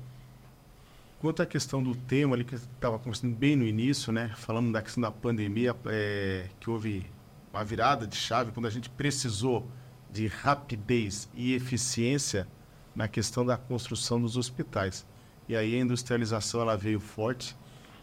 Quanto 1.22 1.40
à 1.40 1.46
questão 1.46 1.80
do 1.80 1.94
tema 1.94 2.34
ali 2.34 2.42
que 2.42 2.56
estava 2.56 2.98
conversando 2.98 3.36
bem 3.36 3.54
no 3.54 3.64
início, 3.64 4.12
né, 4.12 4.32
falando 4.34 4.72
da 4.72 4.82
questão 4.82 5.00
da 5.00 5.12
pandemia, 5.12 5.72
é, 5.86 6.48
que 6.58 6.68
houve 6.68 7.06
uma 7.52 7.64
virada 7.64 8.08
de 8.08 8.16
chave 8.16 8.50
quando 8.50 8.66
a 8.66 8.70
gente 8.70 8.90
precisou 8.90 9.64
de 10.10 10.26
rapidez 10.26 11.28
e 11.32 11.54
eficiência 11.54 12.48
na 12.92 13.06
questão 13.06 13.46
da 13.46 13.56
construção 13.56 14.20
dos 14.20 14.36
hospitais. 14.36 15.06
E 15.48 15.54
aí 15.54 15.76
a 15.76 15.80
industrialização 15.80 16.60
ela 16.60 16.76
veio 16.76 16.98
forte 16.98 17.56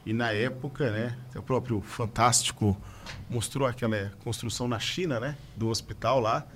e 0.06 0.14
na 0.14 0.32
época, 0.32 0.90
né, 0.90 1.18
o 1.36 1.42
próprio 1.42 1.82
Fantástico 1.82 2.82
mostrou 3.30 3.68
aquela 3.68 4.14
construção 4.24 4.66
na 4.66 4.80
China, 4.80 5.20
né, 5.20 5.38
do 5.58 5.68
hospital 5.68 6.22
lá. 6.22 6.48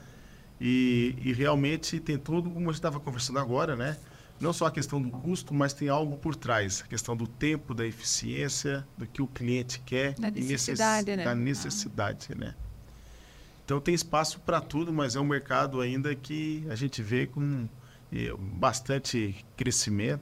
E, 0.61 1.13
e 1.21 1.33
realmente 1.33 1.99
tem 1.99 2.17
tudo, 2.17 2.49
como 2.49 2.69
a 2.69 2.71
gente 2.71 2.75
estava 2.75 3.01
conversando 3.01 3.39
agora, 3.39 3.75
né, 3.75 3.97
não 4.43 4.53
só 4.53 4.65
a 4.65 4.71
questão 4.71 5.01
do 5.01 5.09
custo, 5.09 5.53
mas 5.53 5.73
tem 5.73 5.87
algo 5.87 6.17
por 6.17 6.35
trás, 6.35 6.83
a 6.85 6.87
questão 6.87 7.15
do 7.15 7.25
tempo, 7.25 7.73
da 7.73 7.87
eficiência, 7.87 8.85
do 8.97 9.07
que 9.07 9.21
o 9.21 9.27
cliente 9.27 9.79
quer 9.79 10.13
da 10.15 10.29
necessidade, 10.29 11.05
necess... 11.05 11.17
né? 11.17 11.23
da 11.23 11.33
necessidade, 11.33 12.27
ah. 12.31 12.35
né? 12.35 12.55
Então 13.65 13.79
tem 13.79 13.95
espaço 13.95 14.41
para 14.41 14.59
tudo, 14.59 14.91
mas 14.91 15.15
é 15.15 15.19
um 15.19 15.25
mercado 15.25 15.79
ainda 15.79 16.13
que 16.13 16.65
a 16.69 16.75
gente 16.75 17.01
vê 17.01 17.25
com 17.25 17.67
bastante 18.37 19.43
crescimento, 19.57 20.21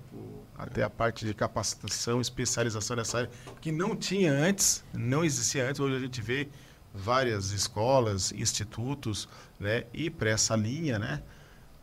até 0.57 0.83
a 0.83 0.89
parte 0.89 1.25
de 1.25 1.33
capacitação, 1.33 2.21
especialização 2.21 2.95
nessa 2.95 3.17
área, 3.17 3.31
que 3.59 3.71
não 3.71 3.95
tinha 3.95 4.31
antes, 4.31 4.83
não 4.93 5.25
existia 5.25 5.67
antes. 5.67 5.79
Hoje 5.81 5.95
a 5.95 5.99
gente 5.99 6.21
vê 6.21 6.47
várias 6.93 7.51
escolas, 7.51 8.31
institutos, 8.31 9.27
né, 9.59 9.85
ir 9.93 10.11
para 10.11 10.29
essa 10.29 10.55
linha, 10.55 10.99
né? 10.99 11.23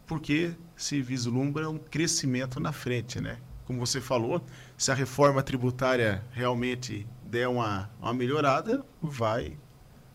Porque 0.08 0.52
se 0.74 1.00
vislumbra 1.02 1.68
um 1.70 1.78
crescimento 1.78 2.58
na 2.58 2.72
frente, 2.72 3.20
né? 3.20 3.38
Como 3.66 3.78
você 3.78 4.00
falou, 4.00 4.42
se 4.76 4.90
a 4.90 4.94
reforma 4.94 5.42
tributária 5.42 6.24
realmente 6.32 7.06
der 7.22 7.46
uma, 7.48 7.90
uma 8.00 8.14
melhorada, 8.14 8.84
vai 9.00 9.56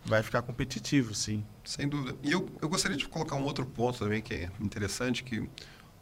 vai 0.06 0.22
ficar 0.22 0.42
competitivo, 0.42 1.16
sim. 1.16 1.46
Sem 1.64 1.88
dúvida. 1.88 2.18
E 2.22 2.32
eu, 2.32 2.50
eu 2.62 2.68
gostaria 2.68 2.98
de 2.98 3.08
colocar 3.08 3.38
um 3.38 3.44
outro 3.44 3.66
ponto 3.66 4.00
também 4.00 4.22
que 4.22 4.34
é 4.34 4.52
interessante, 4.60 5.24
que 5.24 5.38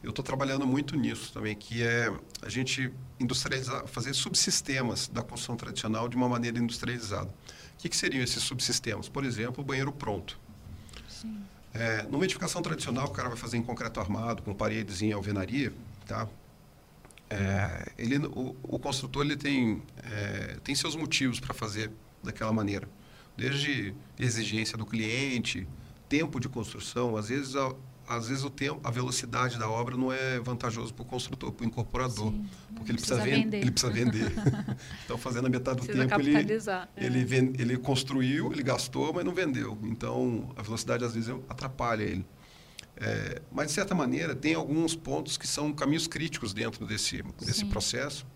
eu 0.01 0.09
estou 0.09 0.25
trabalhando 0.25 0.65
muito 0.65 0.95
nisso 0.95 1.31
também, 1.31 1.55
que 1.55 1.83
é 1.83 2.11
a 2.41 2.49
gente 2.49 2.91
industrializar, 3.19 3.85
fazer 3.85 4.13
subsistemas 4.15 5.07
da 5.07 5.21
construção 5.21 5.55
tradicional 5.55 6.09
de 6.09 6.15
uma 6.15 6.27
maneira 6.27 6.57
industrializada. 6.57 7.29
O 7.29 7.77
que, 7.77 7.89
que 7.89 7.95
seriam 7.95 8.23
esses 8.23 8.41
subsistemas? 8.41 9.07
Por 9.07 9.23
exemplo, 9.23 9.63
o 9.63 9.65
banheiro 9.65 9.91
pronto. 9.91 10.39
Sim. 11.07 11.43
É, 11.73 12.03
numa 12.03 12.25
edificação 12.25 12.61
tradicional, 12.61 13.07
o 13.07 13.11
cara 13.11 13.29
vai 13.29 13.37
fazer 13.37 13.57
em 13.57 13.63
concreto 13.63 13.99
armado, 13.99 14.41
com 14.43 14.53
paredes 14.53 15.01
em 15.01 15.11
alvenaria, 15.11 15.73
tá? 16.05 16.27
É, 17.29 17.91
ele, 17.97 18.17
o, 18.17 18.55
o, 18.61 18.77
construtor 18.77 19.23
ele 19.23 19.37
tem, 19.37 19.81
é, 20.03 20.57
tem 20.63 20.75
seus 20.75 20.97
motivos 20.97 21.39
para 21.39 21.53
fazer 21.53 21.89
daquela 22.21 22.51
maneira. 22.51 22.89
Desde 23.37 23.95
exigência 24.19 24.77
do 24.77 24.85
cliente, 24.85 25.65
tempo 26.09 26.41
de 26.41 26.49
construção, 26.49 27.15
às 27.15 27.29
vezes 27.29 27.55
às 28.15 28.27
vezes 28.27 28.43
o 28.43 28.49
tempo, 28.49 28.79
a 28.83 28.91
velocidade 28.91 29.57
da 29.57 29.69
obra 29.69 29.95
não 29.95 30.11
é 30.11 30.39
vantajoso 30.39 30.93
para 30.93 31.03
o 31.03 31.05
construtor, 31.05 31.51
para 31.51 31.63
o 31.63 31.67
incorporador, 31.67 32.31
Sim, 32.31 32.45
porque 32.75 32.91
ele 32.91 32.97
precisa, 32.97 33.21
precisa 33.21 33.41
vender. 33.41 33.57
Ele 33.57 33.71
precisa 33.71 33.93
vender. 33.93 34.33
então, 35.05 35.17
fazendo 35.17 35.47
a 35.47 35.49
metade 35.49 35.79
do 35.79 35.85
precisa 35.85 36.07
tempo, 36.07 36.21
ele, 36.21 36.35
é. 36.35 37.05
ele, 37.05 37.23
vend, 37.23 37.59
ele 37.59 37.77
construiu, 37.77 38.51
ele 38.51 38.63
gastou, 38.63 39.13
mas 39.13 39.23
não 39.23 39.33
vendeu. 39.33 39.77
Então, 39.83 40.53
a 40.57 40.61
velocidade 40.61 41.05
às 41.05 41.13
vezes 41.13 41.33
atrapalha 41.47 42.03
ele. 42.03 42.25
É, 42.97 43.41
mas, 43.51 43.67
de 43.67 43.73
certa 43.73 43.95
maneira, 43.95 44.35
tem 44.35 44.53
alguns 44.53 44.95
pontos 44.95 45.37
que 45.37 45.47
são 45.47 45.73
caminhos 45.73 46.07
críticos 46.07 46.53
dentro 46.53 46.85
desse, 46.85 47.23
desse 47.39 47.65
processo. 47.65 48.27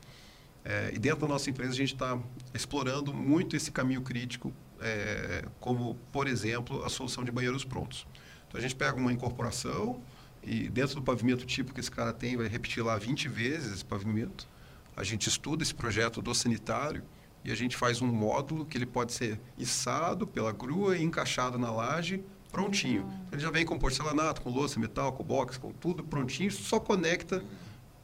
É, 0.64 0.92
e 0.94 0.98
dentro 0.98 1.22
da 1.22 1.28
nossa 1.28 1.50
empresa, 1.50 1.72
a 1.72 1.76
gente 1.76 1.94
está 1.94 2.18
explorando 2.54 3.14
muito 3.14 3.56
esse 3.56 3.72
caminho 3.72 4.02
crítico, 4.02 4.52
é, 4.80 5.46
como, 5.60 5.96
por 6.12 6.28
exemplo, 6.28 6.84
a 6.84 6.90
solução 6.90 7.24
de 7.24 7.32
banheiros 7.32 7.64
prontos. 7.64 8.08
Então 8.56 8.64
a 8.64 8.70
gente 8.70 8.76
pega 8.78 8.95
uma 8.97 9.12
incorporação 9.12 10.01
e 10.41 10.70
dentro 10.70 10.95
do 10.95 11.01
pavimento 11.01 11.45
tipo 11.45 11.74
que 11.74 11.82
esse 11.82 11.91
cara 11.91 12.14
tem, 12.14 12.38
vai 12.38 12.47
repetir 12.47 12.82
lá 12.82 12.97
20 12.97 13.28
vezes 13.28 13.74
esse 13.74 13.84
pavimento. 13.84 14.47
A 14.95 15.03
gente 15.03 15.28
estuda 15.28 15.62
esse 15.62 15.76
projeto 15.76 16.22
do 16.22 16.34
sanitário 16.34 17.03
e 17.43 17.51
a 17.51 17.56
gente 17.56 17.76
faz 17.76 18.01
um 18.01 18.08
módulo 18.08 18.66
que 18.66 18.78
ele 18.78 18.86
pode 18.86 19.12
ser 19.12 19.41
içado 19.58 20.26
pela 20.26 20.53
grua 20.53 20.97
e 20.97 21.03
encaixado 21.03 21.58
na 21.58 21.70
laje 21.70 22.24
prontinho. 22.49 23.12
Ele 23.30 23.41
já 23.41 23.51
vem 23.51 23.66
com 23.66 23.78
porcelanato, 23.78 24.41
com 24.41 24.49
louça, 24.49 24.80
metal, 24.80 25.12
com 25.12 25.22
box, 25.22 25.58
com 25.58 25.74
tudo 25.74 26.01
prontinho, 26.01 26.49
só 26.49 26.80
conecta 26.80 27.43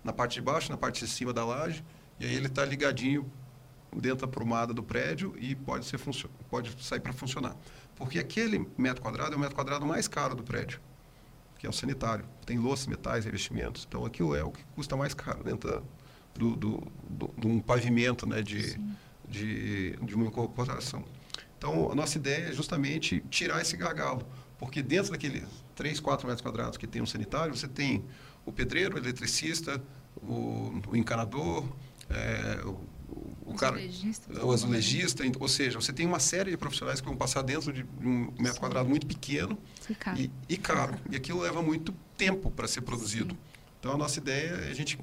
na 0.04 0.12
parte 0.12 0.34
de 0.34 0.41
baixo, 0.41 0.70
na 0.70 0.78
parte 0.78 1.06
de 1.06 1.10
cima 1.10 1.32
da 1.32 1.45
laje, 1.45 1.82
e 2.20 2.26
aí 2.26 2.36
ele 2.36 2.47
está 2.47 2.66
ligadinho 2.66 3.32
dentro 3.95 4.26
da 4.26 4.28
prumada 4.28 4.74
do 4.74 4.84
prédio 4.84 5.34
e 5.39 5.56
pode, 5.56 5.86
ser 5.86 5.97
pode 6.49 6.84
sair 6.84 6.99
para 6.99 7.14
funcionar. 7.14 7.56
Porque 8.02 8.18
aquele 8.18 8.68
metro 8.80 8.99
quadrado 8.99 9.34
é 9.34 9.38
o 9.38 9.39
metro 9.39 9.56
quadrado 9.56 9.86
mais 9.86 10.08
caro 10.08 10.34
do 10.34 10.41
prédio, 10.41 10.82
que 11.60 11.68
é 11.68 11.70
o 11.70 11.72
sanitário. 11.72 12.26
Tem 12.47 12.58
louças, 12.58 12.88
metais, 12.88 13.26
revestimentos. 13.26 13.86
Então, 13.88 14.04
aquilo 14.04 14.36
é 14.36 14.43
o 14.43 14.49
que 14.49 14.64
custa 14.74 14.97
mais 14.97 15.14
caro 15.14 15.43
dentro 15.43 15.86
do, 16.34 16.56
do, 16.56 16.84
do, 17.08 17.32
de 17.38 17.45
um 17.45 17.60
pavimento 17.60 18.28
né, 18.28 18.41
de, 18.41 18.76
de, 19.30 19.91
de 19.97 20.16
uma 20.16 20.26
incorporação. 20.26 21.06
Então, 21.60 21.91
a 21.91 21.95
nossa 21.95 22.18
ideia 22.18 22.49
é 22.49 22.52
justamente 22.52 23.24
tirar 23.30 23.62
esse 23.62 23.78
gargalo. 23.78 24.26
Porque 24.58 24.82
dentro 24.82 25.12
daqueles 25.12 25.43
3, 25.76 25.99
4 25.99 26.26
metros 26.26 26.41
quadrados 26.41 26.80
que 26.80 26.88
tem 26.88 27.04
um 27.04 27.06
sanitário, 27.06 27.56
você 27.56 27.68
tem 27.68 28.04
o 28.43 28.52
pedreiro, 28.52 28.95
o 28.95 28.97
eletricista, 28.97 29.80
o, 30.18 30.82
o 30.88 30.95
encanador, 30.95 31.70
é, 32.10 32.66
o 32.66 32.80
o 33.52 33.56
cara, 33.56 33.80
o 34.43 34.52
azulejista, 34.52 35.24
ou 35.39 35.47
seja, 35.47 35.80
você 35.80 35.93
tem 35.93 36.06
uma 36.06 36.20
série 36.20 36.52
de 36.52 36.58
profissionais 36.58 36.99
que 36.99 37.08
vão 37.08 37.16
passar 37.16 37.41
dentro 37.41 37.72
de 37.72 37.86
um 38.02 38.32
metro 38.38 38.54
Sim. 38.54 38.60
quadrado 38.60 38.89
muito 38.89 39.06
pequeno 39.06 39.58
e 39.89 39.95
caro. 39.95 40.20
E, 40.20 40.32
e 40.49 40.58
caro. 40.58 40.95
E 41.10 41.16
aquilo 41.16 41.39
leva 41.41 41.62
muito 41.62 41.93
tempo 42.18 42.49
para 42.49 42.68
ser 42.68 42.82
produzido. 42.82 43.34
Sim. 43.34 43.39
Então, 43.80 43.93
a 43.93 43.97
nossa 43.97 44.20
ideia 44.20 44.49
é 44.68 44.70
a 44.70 44.74
gente 44.74 44.97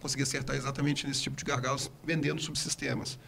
conseguir 0.00 0.22
acertar 0.22 0.56
exatamente 0.56 1.06
nesse 1.06 1.22
tipo 1.22 1.36
de 1.36 1.44
gargalos, 1.44 1.90
vendendo 2.04 2.40
subsistemas 2.40 3.18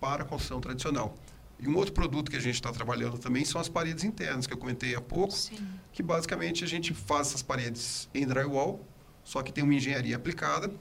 para 0.00 0.22
a 0.22 0.26
construção 0.26 0.60
tradicional. 0.60 1.16
E 1.58 1.68
um 1.68 1.76
outro 1.76 1.92
produto 1.92 2.30
que 2.30 2.36
a 2.36 2.40
gente 2.40 2.56
está 2.56 2.72
trabalhando 2.72 3.18
também 3.18 3.44
são 3.44 3.60
as 3.60 3.68
paredes 3.68 4.02
internas, 4.02 4.46
que 4.46 4.52
eu 4.52 4.58
comentei 4.58 4.94
há 4.94 5.00
pouco, 5.00 5.32
Sim. 5.32 5.64
que 5.92 6.02
basicamente 6.02 6.64
a 6.64 6.66
gente 6.66 6.92
faz 6.92 7.28
essas 7.28 7.42
paredes 7.42 8.08
em 8.12 8.26
drywall, 8.26 8.84
só 9.22 9.42
que 9.42 9.52
tem 9.52 9.62
uma 9.62 9.74
engenharia 9.74 10.16
aplicada, 10.16 10.72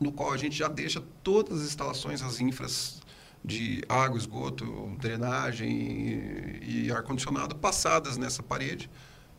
no 0.00 0.10
qual 0.10 0.32
a 0.32 0.36
gente 0.36 0.56
já 0.56 0.66
deixa 0.66 1.02
todas 1.22 1.60
as 1.60 1.66
instalações, 1.66 2.22
as 2.22 2.40
infras 2.40 3.00
de 3.44 3.82
água, 3.88 4.18
esgoto, 4.18 4.64
drenagem 4.98 5.70
e, 5.70 6.86
e 6.86 6.92
ar-condicionado 6.92 7.54
passadas 7.54 8.16
nessa 8.16 8.42
parede. 8.42 8.90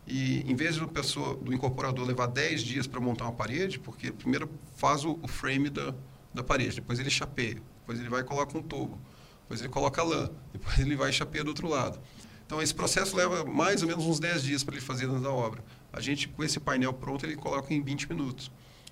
E 0.08 0.42
em 0.50 0.56
vez 0.56 0.78
do, 0.78 0.88
pessoa, 0.88 1.36
do 1.36 1.54
incorporador 1.54 2.06
levar 2.06 2.28
10 2.28 2.62
dias 2.62 2.88
para 2.88 3.00
montar 3.00 3.26
uma 3.26 3.34
parede, 3.34 3.80
porque 3.80 4.12
primeiro 4.12 4.50
faz 4.76 5.06
o, 5.06 5.20
o 5.22 5.28
frame 5.28 5.70
da, 5.70 5.94
da 6.34 6.44
parede, 6.44 6.76
depois 6.76 7.00
ele 7.00 7.10
chapeia, 7.10 7.62
depois 7.80 8.00
ele 8.00 8.10
vai 8.10 8.22
e 8.22 8.24
coloca 8.24 8.58
um 8.58 8.62
tubo, 8.62 9.00
depois 9.42 9.62
ele 9.62 9.70
coloca 9.70 10.02
lã, 10.02 10.30
depois 10.52 10.80
ele 10.80 10.96
vai 10.96 11.12
e 11.12 11.14
chapeia 11.14 11.44
do 11.44 11.50
outro 11.50 11.68
lado. 11.68 12.00
Então 12.46 12.62
esse 12.62 12.74
processo 12.74 13.16
leva 13.16 13.46
mais 13.46 13.82
ou 13.82 13.88
menos 13.88 14.06
uns 14.06 14.20
10 14.20 14.44
dias 14.44 14.64
para 14.64 14.76
ele 14.76 14.84
fazer 14.84 15.08
dentro 15.08 15.22
da 15.22 15.32
obra. 15.32 15.64
A 15.94 16.02
gente, 16.02 16.28
com 16.28 16.44
esse 16.44 16.60
painel 16.60 16.94
pronto, 16.94 17.26
ele 17.26 17.36
coloca 17.36 17.74
em 17.74 17.82
20 17.82 18.10
minutos. 18.10 18.52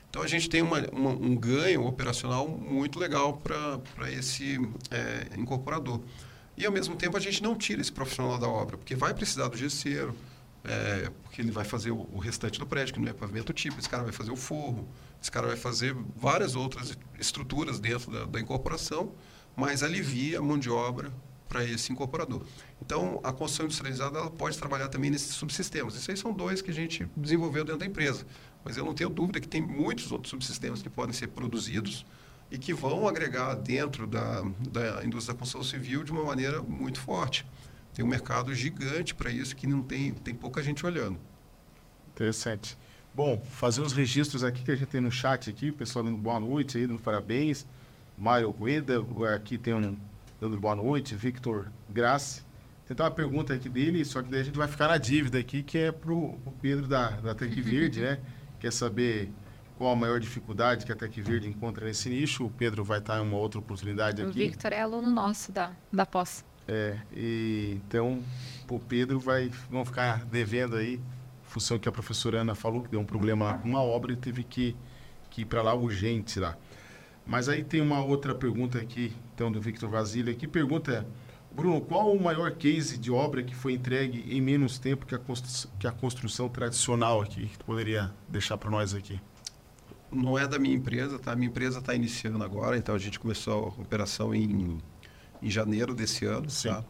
Então 0.09 0.21
a 0.21 0.27
gente 0.27 0.49
tem 0.49 0.61
uma, 0.61 0.79
uma, 0.91 1.11
um 1.11 1.35
ganho 1.35 1.85
operacional 1.85 2.47
muito 2.47 2.99
legal 2.99 3.37
para 3.37 4.11
esse 4.11 4.59
é, 4.89 5.27
incorporador. 5.37 6.01
E 6.57 6.65
ao 6.65 6.71
mesmo 6.71 6.95
tempo 6.95 7.15
a 7.15 7.19
gente 7.19 7.41
não 7.41 7.55
tira 7.55 7.79
esse 7.79 7.91
profissional 7.91 8.37
da 8.37 8.47
obra, 8.47 8.77
porque 8.77 8.95
vai 8.95 9.13
precisar 9.13 9.47
do 9.47 9.55
gesseiro, 9.55 10.15
é, 10.63 11.09
porque 11.23 11.41
ele 11.41 11.51
vai 11.51 11.63
fazer 11.63 11.91
o, 11.91 12.09
o, 12.11 12.17
restante 12.17 12.59
do 12.59 12.65
prédio, 12.65 12.93
que 12.93 12.99
não 12.99 13.07
é 13.07 13.13
pavimento 13.13 13.53
tipo, 13.53 13.79
esse 13.79 13.87
cara 13.87 14.03
vai 14.03 14.11
fazer 14.11 14.31
o 14.31 14.35
forro, 14.35 14.87
esse 15.21 15.31
cara 15.31 15.47
vai 15.47 15.55
fazer 15.55 15.95
várias 16.15 16.55
outras 16.55 16.97
estruturas 17.17 17.79
dentro 17.79 18.11
da, 18.11 18.25
da 18.25 18.39
incorporação, 18.41 19.13
mas 19.55 19.83
alivia 19.83 20.39
a 20.39 20.41
mão 20.41 20.57
de 20.57 20.69
obra 20.69 21.13
para 21.47 21.63
esse 21.63 21.91
incorporador. 21.91 22.43
Então, 22.81 23.19
a 23.23 23.33
construção 23.33 23.65
industrializada 23.65 24.19
ela 24.19 24.29
pode 24.29 24.57
trabalhar 24.57 24.87
também 24.87 25.09
nesses 25.09 25.33
subsistemas. 25.33 25.95
Esses 25.95 26.07
aí 26.09 26.15
são 26.15 26.31
dois 26.31 26.61
que 26.61 26.69
a 26.69 26.73
gente 26.73 27.07
desenvolveu 27.17 27.65
dentro 27.65 27.79
da 27.79 27.85
empresa. 27.85 28.25
Mas 28.69 28.77
eu 28.77 28.85
não 28.85 28.93
tenho 28.93 29.09
dúvida 29.09 29.39
que 29.39 29.47
tem 29.47 29.59
muitos 29.59 30.11
outros 30.11 30.29
subsistemas 30.29 30.83
que 30.83 30.89
podem 30.91 31.11
ser 31.11 31.29
produzidos 31.29 32.05
e 32.51 32.57
que 32.59 32.71
vão 32.71 33.07
agregar 33.07 33.55
dentro 33.55 34.05
da, 34.05 34.41
da 34.71 35.03
indústria 35.03 35.33
da 35.33 35.39
construção 35.39 35.63
civil 35.63 36.03
de 36.03 36.11
uma 36.11 36.23
maneira 36.23 36.61
muito 36.61 36.99
forte. 36.99 37.47
Tem 37.95 38.05
um 38.05 38.07
mercado 38.07 38.53
gigante 38.53 39.15
para 39.15 39.31
isso 39.31 39.55
que 39.55 39.65
não 39.65 39.81
tem, 39.81 40.13
tem 40.13 40.35
pouca 40.35 40.61
gente 40.61 40.85
olhando. 40.85 41.17
Interessante. 42.13 42.77
Bom, 43.11 43.41
fazer 43.53 43.81
os 43.81 43.91
registros 43.91 44.43
aqui 44.43 44.61
que 44.61 44.69
a 44.69 44.75
gente 44.75 44.89
tem 44.89 45.01
no 45.01 45.11
chat 45.11 45.49
aqui, 45.49 45.71
o 45.71 45.73
pessoal 45.73 46.05
dando 46.05 46.17
boa 46.17 46.39
noite 46.39 46.77
aí, 46.77 46.85
dando 46.85 47.01
parabéns. 47.01 47.65
Mário 48.15 48.51
Rueda, 48.51 49.03
aqui 49.33 49.57
tem 49.57 49.73
um 49.73 49.97
dando 50.39 50.59
boa 50.59 50.75
noite, 50.75 51.15
Victor 51.15 51.71
Grace. 51.89 52.43
Tem 52.85 52.95
uma 53.03 53.09
pergunta 53.09 53.51
aqui 53.51 53.67
dele, 53.67 54.05
só 54.05 54.21
que 54.21 54.29
daí 54.29 54.41
a 54.41 54.43
gente 54.43 54.57
vai 54.59 54.67
ficar 54.67 54.89
na 54.89 54.97
dívida 54.99 55.39
aqui, 55.39 55.63
que 55.63 55.79
é 55.79 55.91
para 55.91 56.13
o 56.13 56.37
Pedro 56.61 56.87
da, 56.87 57.09
da 57.09 57.33
Tec 57.33 57.49
Verde, 57.59 58.01
né? 58.01 58.19
Quer 58.59 58.71
saber 58.71 59.31
qual 59.77 59.91
a 59.91 59.95
maior 59.95 60.19
dificuldade 60.19 60.85
que 60.85 60.91
a 60.91 60.95
Tec 60.95 61.15
Verde 61.21 61.47
encontra 61.47 61.85
nesse 61.85 62.09
nicho? 62.09 62.45
O 62.45 62.49
Pedro 62.49 62.83
vai 62.83 62.99
estar 62.99 63.17
em 63.17 63.21
uma 63.21 63.37
outra 63.37 63.59
oportunidade 63.59 64.21
aqui. 64.21 64.29
O 64.29 64.33
Victor 64.33 64.73
é 64.73 64.81
aluno 64.81 65.09
nosso 65.09 65.51
da, 65.51 65.71
da 65.91 66.05
pós. 66.05 66.43
É, 66.67 66.99
e 67.13 67.79
então 67.85 68.21
o 68.69 68.79
Pedro 68.79 69.19
vai 69.19 69.49
vão 69.69 69.83
ficar 69.83 70.23
devendo 70.25 70.75
aí, 70.75 70.99
função 71.43 71.79
que 71.79 71.89
a 71.89 71.91
professora 71.91 72.41
Ana 72.41 72.53
falou 72.53 72.83
que 72.83 72.89
deu 72.89 72.99
um 72.99 73.05
problema 73.05 73.57
com 73.57 73.69
uma 73.69 73.81
obra 73.81 74.13
e 74.13 74.15
teve 74.15 74.43
que, 74.43 74.75
que 75.29 75.41
ir 75.41 75.45
para 75.45 75.61
lá 75.61 75.73
urgente 75.73 76.39
lá. 76.39 76.55
Mas 77.25 77.47
aí 77.47 77.63
tem 77.63 77.79
uma 77.79 78.03
outra 78.03 78.33
pergunta 78.33 78.79
aqui, 78.79 79.13
então, 79.35 79.51
do 79.51 79.61
Victor 79.61 79.87
Vasília, 79.87 80.33
que 80.33 80.47
pergunta, 80.47 81.05
Bruno, 81.59 81.81
qual 81.81 82.13
o 82.13 82.21
maior 82.21 82.51
case 82.51 82.97
de 82.97 83.11
obra 83.11 83.43
que 83.43 83.53
foi 83.53 83.73
entregue 83.73 84.25
em 84.33 84.39
menos 84.39 84.79
tempo 84.79 85.05
que 85.05 85.13
a 85.13 85.19
construção, 85.19 85.71
que 85.77 85.85
a 85.85 85.91
construção 85.91 86.47
tradicional 86.47 87.21
aqui? 87.21 87.47
Que 87.47 87.57
tu 87.57 87.65
poderia 87.65 88.13
deixar 88.29 88.57
para 88.57 88.69
nós 88.69 88.93
aqui? 88.93 89.19
Não 90.11 90.39
é 90.39 90.47
da 90.47 90.57
minha 90.57 90.75
empresa, 90.75 91.19
tá? 91.19 91.33
A 91.33 91.35
minha 91.35 91.49
empresa 91.49 91.79
está 91.79 91.93
iniciando 91.93 92.43
agora, 92.43 92.77
então 92.77 92.95
a 92.95 92.97
gente 92.97 93.19
começou 93.19 93.75
a 93.77 93.81
operação 93.81 94.33
em, 94.33 94.79
em 95.41 95.49
janeiro 95.49 95.93
desse 95.93 96.25
ano, 96.25 96.49
Sim. 96.49 96.69
tá? 96.69 96.83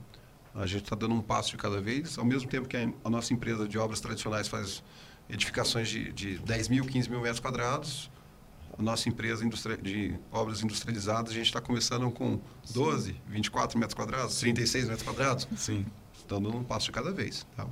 A 0.54 0.66
gente 0.66 0.84
está 0.84 0.96
dando 0.96 1.16
um 1.16 1.22
passo 1.22 1.52
de 1.52 1.58
cada 1.58 1.82
vez, 1.82 2.18
ao 2.18 2.26
mesmo 2.26 2.48
tempo 2.48 2.68
que 2.68 2.78
a 2.78 3.10
nossa 3.10 3.34
empresa 3.34 3.68
de 3.68 3.78
obras 3.78 4.00
tradicionais 4.00 4.48
faz 4.48 4.84
edificações 5.30 5.90
de, 5.90 6.12
de 6.12 6.40
10 6.40 6.68
mil, 6.70 6.86
15 6.86 7.10
mil 7.10 7.22
metros 7.22 7.40
quadrados, 7.40 8.10
a 8.80 8.82
nossa 8.82 9.10
empresa 9.10 9.44
de 9.82 10.18
obras 10.32 10.64
industrializadas, 10.64 11.32
a 11.32 11.36
gente 11.36 11.48
está 11.48 11.60
começando 11.60 12.10
com 12.10 12.40
12, 12.72 13.14
24 13.28 13.78
metros 13.78 13.94
quadrados, 13.94 14.40
36 14.40 14.86
metros 14.86 15.04
quadrados. 15.04 15.48
Sim. 15.58 15.86
Dando 16.28 16.56
um 16.56 16.64
passo 16.64 16.86
de 16.86 16.94
cada 16.94 17.12
vez. 17.12 17.46
Tá? 17.58 17.68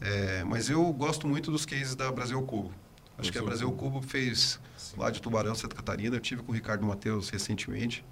É, 0.00 0.44
mas 0.44 0.70
eu 0.70 0.92
gosto 0.92 1.26
muito 1.26 1.50
dos 1.50 1.66
cases 1.66 1.96
da 1.96 2.12
Brasil 2.12 2.40
Cubo. 2.42 2.70
Acho 3.18 3.32
que 3.32 3.38
a 3.38 3.42
Brasil 3.42 3.70
Cubo 3.72 4.00
fez 4.02 4.60
Sim. 4.76 4.96
lá 4.98 5.10
de 5.10 5.20
Tubarão, 5.20 5.54
Santa 5.54 5.74
Catarina. 5.74 6.14
Eu 6.14 6.20
tive 6.20 6.42
com 6.42 6.52
o 6.52 6.54
Ricardo 6.54 6.86
Matheus 6.86 7.28
recentemente. 7.28 8.04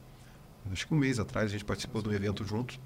Acho 0.72 0.88
que 0.88 0.94
um 0.94 0.98
mês 0.98 1.20
atrás 1.20 1.50
a 1.50 1.52
gente 1.52 1.64
participou 1.64 2.02
de 2.02 2.08
um 2.08 2.12
evento 2.12 2.44
junto. 2.44 2.80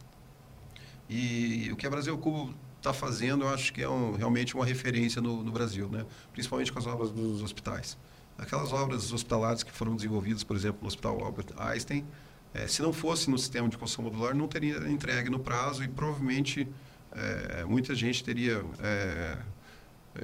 E 1.09 1.71
o 1.73 1.77
que 1.77 1.87
a 1.87 1.91
Brasil 1.91 2.19
Cubo 2.19 2.53
está 2.77 2.93
fazendo, 2.93 3.45
eu 3.45 3.49
acho 3.49 3.73
que 3.73 3.81
é 3.81 3.89
um, 3.89 4.15
realmente 4.15 4.55
uma 4.55 4.67
referência 4.67 5.23
no, 5.23 5.43
no 5.43 5.53
Brasil, 5.53 5.89
né? 5.89 6.05
principalmente 6.33 6.73
com 6.73 6.79
as 6.79 6.87
obras 6.87 7.11
dos 7.11 7.41
hospitais. 7.41 7.97
Aquelas 8.39 8.73
obras 8.73 9.13
hospitalares 9.13 9.63
que 9.63 9.73
foram 9.73 9.97
desenvolvidas, 9.97 10.45
por 10.45 10.57
exemplo, 10.57 10.79
no 10.83 10.87
Hospital 10.89 11.23
Albert 11.25 11.49
Einstein, 11.59 12.07
é, 12.55 12.67
se 12.67 12.81
não 12.81 12.93
fosse 12.93 13.29
no 13.29 13.37
sistema 13.37 13.69
de 13.69 13.77
construção 13.77 14.05
modular, 14.05 14.35
não 14.35 14.49
teria 14.49 14.79
entregue 14.89 15.29
no 15.29 15.39
prazo 15.39 15.85
e 15.85 15.89
provavelmente 15.89 16.67
é, 17.13 17.65
muita 17.65 17.95
gente 17.95 18.25
teria 18.25 18.65
é, 18.81 19.39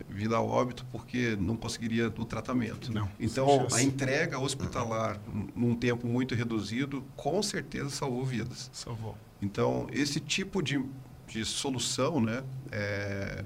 vindo 0.08 0.34
ao 0.34 0.48
óbito 0.48 0.86
porque 0.90 1.36
não 1.36 1.56
conseguiria 1.56 2.08
o 2.08 2.24
tratamento. 2.24 2.92
Não, 2.92 3.08
então, 3.18 3.66
a 3.72 3.82
entrega 3.82 4.38
hospitalar 4.38 5.20
num 5.54 5.74
tempo 5.74 6.06
muito 6.06 6.34
reduzido, 6.34 7.04
com 7.16 7.42
certeza 7.42 7.90
salvou 7.90 8.24
vidas. 8.24 8.70
Salvou. 8.72 9.16
Então, 9.40 9.86
esse 9.92 10.20
tipo 10.20 10.62
de, 10.62 10.82
de 11.26 11.44
solução, 11.44 12.20
né, 12.20 12.42
é, 12.72 13.44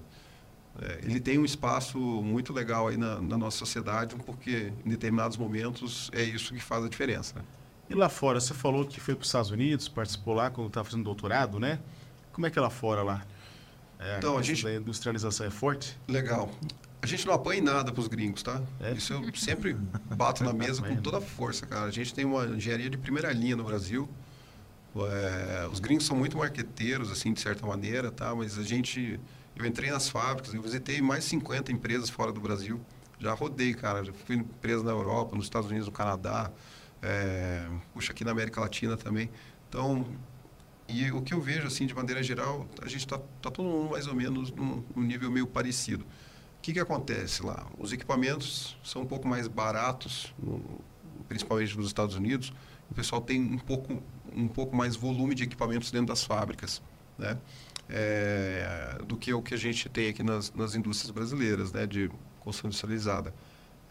é, 0.81 1.01
ele 1.03 1.19
tem 1.19 1.39
um 1.39 1.45
espaço 1.45 1.99
muito 1.99 2.53
legal 2.53 2.89
aí 2.89 2.97
na, 2.97 3.21
na, 3.21 3.37
nossa 3.37 3.59
sociedade, 3.59 4.15
porque 4.25 4.73
em 4.85 4.89
determinados 4.89 5.37
momentos 5.37 6.09
é 6.13 6.23
isso 6.23 6.55
que 6.55 6.61
faz 6.61 6.85
a 6.85 6.89
diferença. 6.89 7.35
E 7.91 7.95
lá 7.95 8.09
fora, 8.09 8.39
você 8.39 8.55
falou 8.55 8.87
que 8.87 9.01
foi 9.01 9.15
para 9.15 9.23
os 9.23 9.29
Estados 9.29 9.51
Unidos, 9.51 9.89
participou 9.89 10.35
lá 10.35 10.51
quando 10.51 10.69
estava 10.69 10.85
fazendo 10.85 11.03
doutorado, 11.03 11.59
né? 11.59 11.81
Como 12.33 12.47
é 12.47 12.51
que 12.51 12.59
é 12.59 12.63
lá 12.63 12.71
fora 12.71 13.03
lá? 13.03 13.27
É, 13.99 14.19
então, 14.19 14.39
a 14.39 14.43
gente... 14.43 14.65
A 14.67 14.75
industrialização 14.75 15.47
é 15.47 15.51
forte? 15.51 15.99
Legal. 16.07 16.51
A 17.03 17.07
gente 17.07 17.27
não 17.27 17.35
apanha 17.35 17.61
em 17.61 17.65
nada 17.65 17.91
para 17.91 18.01
os 18.01 18.07
gringos, 18.07 18.43
tá? 18.43 18.61
É? 18.81 18.93
Isso 18.93 19.13
eu 19.13 19.35
sempre 19.35 19.75
bato 20.17 20.45
na 20.45 20.53
mesa 20.55 20.83
com 20.83 20.97
toda 20.97 21.19
a 21.19 21.21
força, 21.21 21.67
cara. 21.67 21.87
A 21.87 21.91
gente 21.91 22.15
tem 22.15 22.25
uma 22.25 22.45
engenharia 22.47 22.91
de 22.91 22.99
primeira 22.99 23.33
linha 23.33 23.57
no 23.57 23.65
Brasil. 23.65 24.09
É, 24.97 25.69
os 25.71 25.81
gringos 25.81 26.07
são 26.07 26.17
muito 26.17 26.37
marqueteiros, 26.37 27.11
assim, 27.11 27.33
de 27.33 27.41
certa 27.41 27.67
maneira, 27.67 28.11
tá? 28.11 28.35
Mas 28.35 28.59
a 28.59 28.63
gente 28.63 29.19
eu 29.59 29.67
entrei 29.67 29.91
nas 29.91 30.09
fábricas, 30.09 30.55
eu 30.55 30.63
visitei 30.63 31.01
mais 31.03 31.25
de 31.25 31.31
50 31.31 31.73
empresas 31.73 32.09
fora 32.09 32.33
do 32.33 32.41
Brasil. 32.41 32.81
Já 33.19 33.35
rodei, 33.35 33.75
cara. 33.75 34.05
Já 34.05 34.13
fui 34.13 34.37
empresa 34.37 34.83
na 34.85 34.93
Europa, 34.93 35.35
nos 35.35 35.47
Estados 35.47 35.69
Unidos, 35.69 35.87
no 35.87 35.93
Canadá. 35.93 36.51
É, 37.03 37.69
puxa, 37.93 38.13
aqui 38.13 38.25
na 38.25 38.31
América 38.31 38.61
Latina 38.61 38.97
também. 38.97 39.31
Então, 39.69 40.07
e 40.89 41.11
o 41.11 41.21
que 41.21 41.35
eu 41.35 41.41
vejo, 41.41 41.67
assim, 41.67 41.87
de 41.87 41.95
maneira 41.95 42.23
geral, 42.23 42.67
a 42.81 42.89
gente 42.89 43.01
está 43.01 43.19
tá 43.43 43.51
todo 43.51 43.65
mundo 43.65 43.91
mais 43.91 44.07
ou 44.07 44.15
menos 44.15 44.51
num, 44.53 44.83
num 44.95 45.03
nível 45.03 45.31
meio 45.31 45.47
parecido. 45.47 46.05
O 46.05 46.61
que, 46.63 46.73
que 46.73 46.81
acontece 46.81 47.43
lá? 47.43 47.67
Os 47.79 47.93
equipamentos 47.93 48.77
são 48.83 49.03
um 49.03 49.07
pouco 49.07 49.29
mais 49.29 49.47
baratos, 49.47 50.35
principalmente 51.29 51.77
nos 51.77 51.87
Estados 51.87 52.15
Unidos. 52.17 52.53
O 52.91 52.95
pessoal 52.95 53.21
tem 53.21 53.41
um 53.41 53.59
pouco, 53.59 54.03
um 54.35 54.49
pouco 54.49 54.75
mais 54.75 54.97
volume 54.97 55.35
de 55.35 55.45
equipamentos 55.45 55.91
dentro 55.91 56.09
das 56.09 56.25
fábricas, 56.25 56.83
né? 57.19 57.39
É, 57.89 58.99
do 59.07 59.17
que 59.17 59.33
o 59.33 59.43
que 59.43 59.55
a 59.55 59.57
gente 59.57 59.89
tem 59.89 60.09
aqui 60.09 60.23
nas, 60.23 60.53
nas 60.53 60.75
indústrias 60.75 61.11
brasileiras, 61.11 61.73
né, 61.73 61.87
de 61.87 62.11
construção 62.41 62.69
industrializada. 62.69 63.35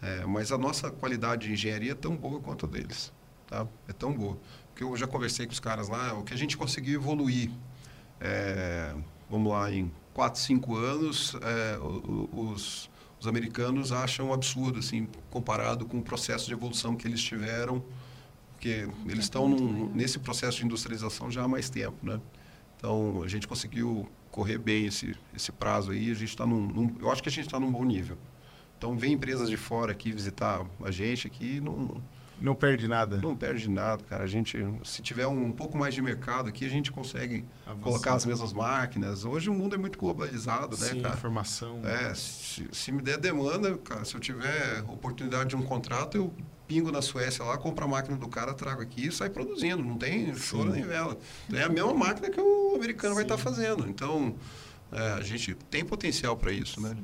É, 0.01 0.25
mas 0.25 0.51
a 0.51 0.57
nossa 0.57 0.91
qualidade 0.91 1.47
de 1.47 1.53
engenharia 1.53 1.91
é 1.93 1.95
tão 1.95 2.15
boa 2.15 2.39
quanto 2.39 2.65
a 2.65 2.69
deles. 2.69 3.11
Tá? 3.47 3.65
É 3.87 3.93
tão 3.93 4.13
boa. 4.13 4.37
Porque 4.69 4.83
eu 4.83 4.95
já 4.95 5.07
conversei 5.07 5.45
com 5.45 5.53
os 5.53 5.59
caras 5.59 5.89
lá, 5.89 6.13
o 6.13 6.23
que 6.23 6.33
a 6.33 6.37
gente 6.37 6.55
conseguiu 6.55 6.99
evoluir, 6.99 7.49
é, 8.19 8.93
vamos 9.29 9.51
lá, 9.51 9.71
em 9.71 9.91
4, 10.13 10.39
5 10.39 10.75
anos, 10.75 11.35
é, 11.41 11.79
os, 12.31 12.89
os 13.19 13.27
americanos 13.27 13.91
acham 13.91 14.27
um 14.27 14.33
absurdo, 14.33 14.79
assim, 14.79 15.07
comparado 15.31 15.85
com 15.85 15.97
o 15.97 16.03
processo 16.03 16.45
de 16.45 16.53
evolução 16.53 16.95
que 16.95 17.07
eles 17.07 17.21
tiveram, 17.21 17.83
porque 18.53 18.87
eles 19.05 19.25
estão 19.25 19.47
num, 19.47 19.91
nesse 19.93 20.19
processo 20.19 20.59
de 20.59 20.65
industrialização 20.65 21.31
já 21.31 21.43
há 21.43 21.47
mais 21.47 21.69
tempo, 21.69 21.97
né? 22.05 22.19
Então, 22.77 23.23
a 23.23 23.27
gente 23.27 23.47
conseguiu 23.47 24.07
correr 24.31 24.57
bem 24.57 24.85
esse, 24.85 25.15
esse 25.35 25.51
prazo 25.51 25.91
aí. 25.91 26.11
A 26.11 26.13
gente 26.13 26.29
está 26.29 26.45
num, 26.45 26.67
num, 26.67 26.95
Eu 26.99 27.11
acho 27.11 27.21
que 27.23 27.29
a 27.29 27.31
gente 27.31 27.45
está 27.45 27.59
num 27.59 27.71
bom 27.71 27.83
nível. 27.83 28.17
Então, 28.77 28.95
vem 28.95 29.13
empresas 29.13 29.49
de 29.49 29.57
fora 29.57 29.91
aqui 29.91 30.11
visitar 30.11 30.63
a 30.83 30.91
gente 30.91 31.25
aqui, 31.25 31.59
não, 31.59 31.99
Não 32.39 32.53
perde 32.53 32.87
nada. 32.87 33.17
Não 33.17 33.35
perde 33.35 33.67
nada, 33.67 34.03
cara. 34.03 34.23
A 34.23 34.27
gente, 34.27 34.55
se 34.83 35.01
tiver 35.01 35.25
um 35.25 35.51
pouco 35.51 35.75
mais 35.75 35.95
de 35.95 36.01
mercado 36.03 36.47
aqui, 36.47 36.63
a 36.63 36.69
gente 36.69 36.91
consegue 36.91 37.43
Avançar. 37.65 37.83
colocar 37.83 38.13
as 38.13 38.25
mesmas 38.27 38.53
máquinas. 38.53 39.25
Hoje 39.25 39.49
o 39.49 39.53
mundo 39.53 39.73
é 39.73 39.77
muito 39.79 39.97
globalizado, 39.97 40.77
né, 40.77 40.85
Sim, 40.89 41.01
cara? 41.01 41.15
informação. 41.15 41.81
É, 41.83 42.13
se, 42.13 42.67
se, 42.71 42.91
me 42.91 43.01
der 43.01 43.17
demanda, 43.17 43.75
cara, 43.79 44.05
se 44.05 44.13
eu 44.13 44.19
tiver 44.19 44.83
oportunidade 44.87 45.49
de 45.49 45.55
um 45.55 45.63
contrato, 45.63 46.15
eu 46.15 46.33
pingo 46.67 46.91
na 46.91 47.01
Suécia 47.01 47.43
lá, 47.45 47.57
compro 47.57 47.85
a 47.85 47.87
máquina 47.87 48.17
do 48.17 48.27
cara, 48.27 48.53
trago 48.53 48.81
aqui 48.81 49.07
e 49.07 49.11
sai 49.11 49.29
produzindo. 49.29 49.83
Não 49.83 49.97
tem 49.97 50.35
choro 50.35 50.71
nem 50.71 50.83
vela. 50.83 51.17
É 51.53 51.63
a 51.63 51.69
mesma 51.69 51.93
máquina 51.93 52.29
que 52.29 52.39
o 52.39 52.75
americano 52.75 53.13
Sim. 53.13 53.15
vai 53.15 53.23
estar 53.23 53.37
tá 53.37 53.41
fazendo. 53.41 53.87
Então, 53.87 54.35
é, 54.91 55.13
a 55.13 55.21
gente 55.21 55.55
tem 55.69 55.85
potencial 55.85 56.35
para 56.35 56.51
isso, 56.51 56.81
né? 56.81 56.95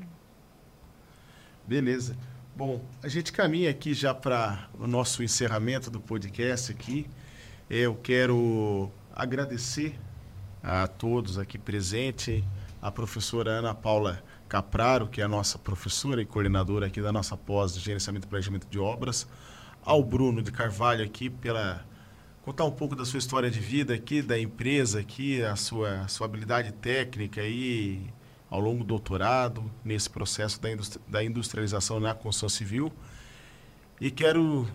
Beleza. 1.66 2.18
Bom, 2.56 2.86
a 3.02 3.08
gente 3.08 3.32
caminha 3.32 3.70
aqui 3.70 3.94
já 3.94 4.14
para 4.14 4.70
o 4.78 4.86
nosso 4.86 5.24
encerramento 5.24 5.90
do 5.90 6.00
podcast 6.00 6.72
aqui. 6.72 7.08
Eu 7.70 7.96
quero 7.96 8.92
agradecer 9.16 9.98
a 10.62 10.88
todos 10.88 11.40
aqui 11.40 11.58
presentes, 11.58 12.44
a 12.82 12.92
professora 12.92 13.52
Ana 13.52 13.74
Paula 13.74 14.24
Capraro, 14.54 15.08
que 15.08 15.20
é 15.20 15.24
a 15.24 15.28
nossa 15.28 15.58
professora 15.58 16.22
e 16.22 16.28
coordenadora 16.28 16.86
aqui 16.86 17.02
da 17.02 17.12
nossa 17.12 17.36
pós 17.36 17.74
de 17.74 17.80
gerenciamento 17.80 18.28
e 18.28 18.30
planejamento 18.30 18.68
de 18.68 18.78
obras, 18.78 19.28
ao 19.84 20.04
Bruno 20.04 20.44
de 20.44 20.52
Carvalho 20.52 21.04
aqui 21.04 21.28
pela 21.28 21.84
contar 22.44 22.64
um 22.64 22.70
pouco 22.70 22.96
da 22.96 23.04
sua 23.04 23.18
história 23.18 23.50
de 23.50 23.60
vida 23.60 23.96
aqui, 23.96 24.22
da 24.22 24.40
empresa 24.40 25.00
aqui, 25.00 25.42
a 25.42 25.56
sua, 25.56 26.08
sua 26.08 26.28
habilidade 26.28 26.72
técnica 26.72 27.42
e 27.42 28.14
ao 28.48 28.60
longo 28.60 28.84
do 28.84 28.90
doutorado, 28.90 29.72
nesse 29.84 30.08
processo 30.08 30.62
da, 30.62 30.72
industri 30.72 31.02
da 31.08 31.24
industrialização 31.24 32.00
na 32.00 32.14
construção 32.14 32.48
civil. 32.48 32.94
E 34.00 34.12
quero 34.12 34.70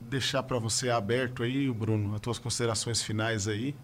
deixar 0.00 0.44
para 0.44 0.60
você 0.60 0.88
aberto 0.88 1.42
aí, 1.42 1.68
Bruno, 1.68 2.14
as 2.14 2.20
tuas 2.20 2.38
considerações 2.38 3.02
finais 3.02 3.48
aí, 3.48 3.74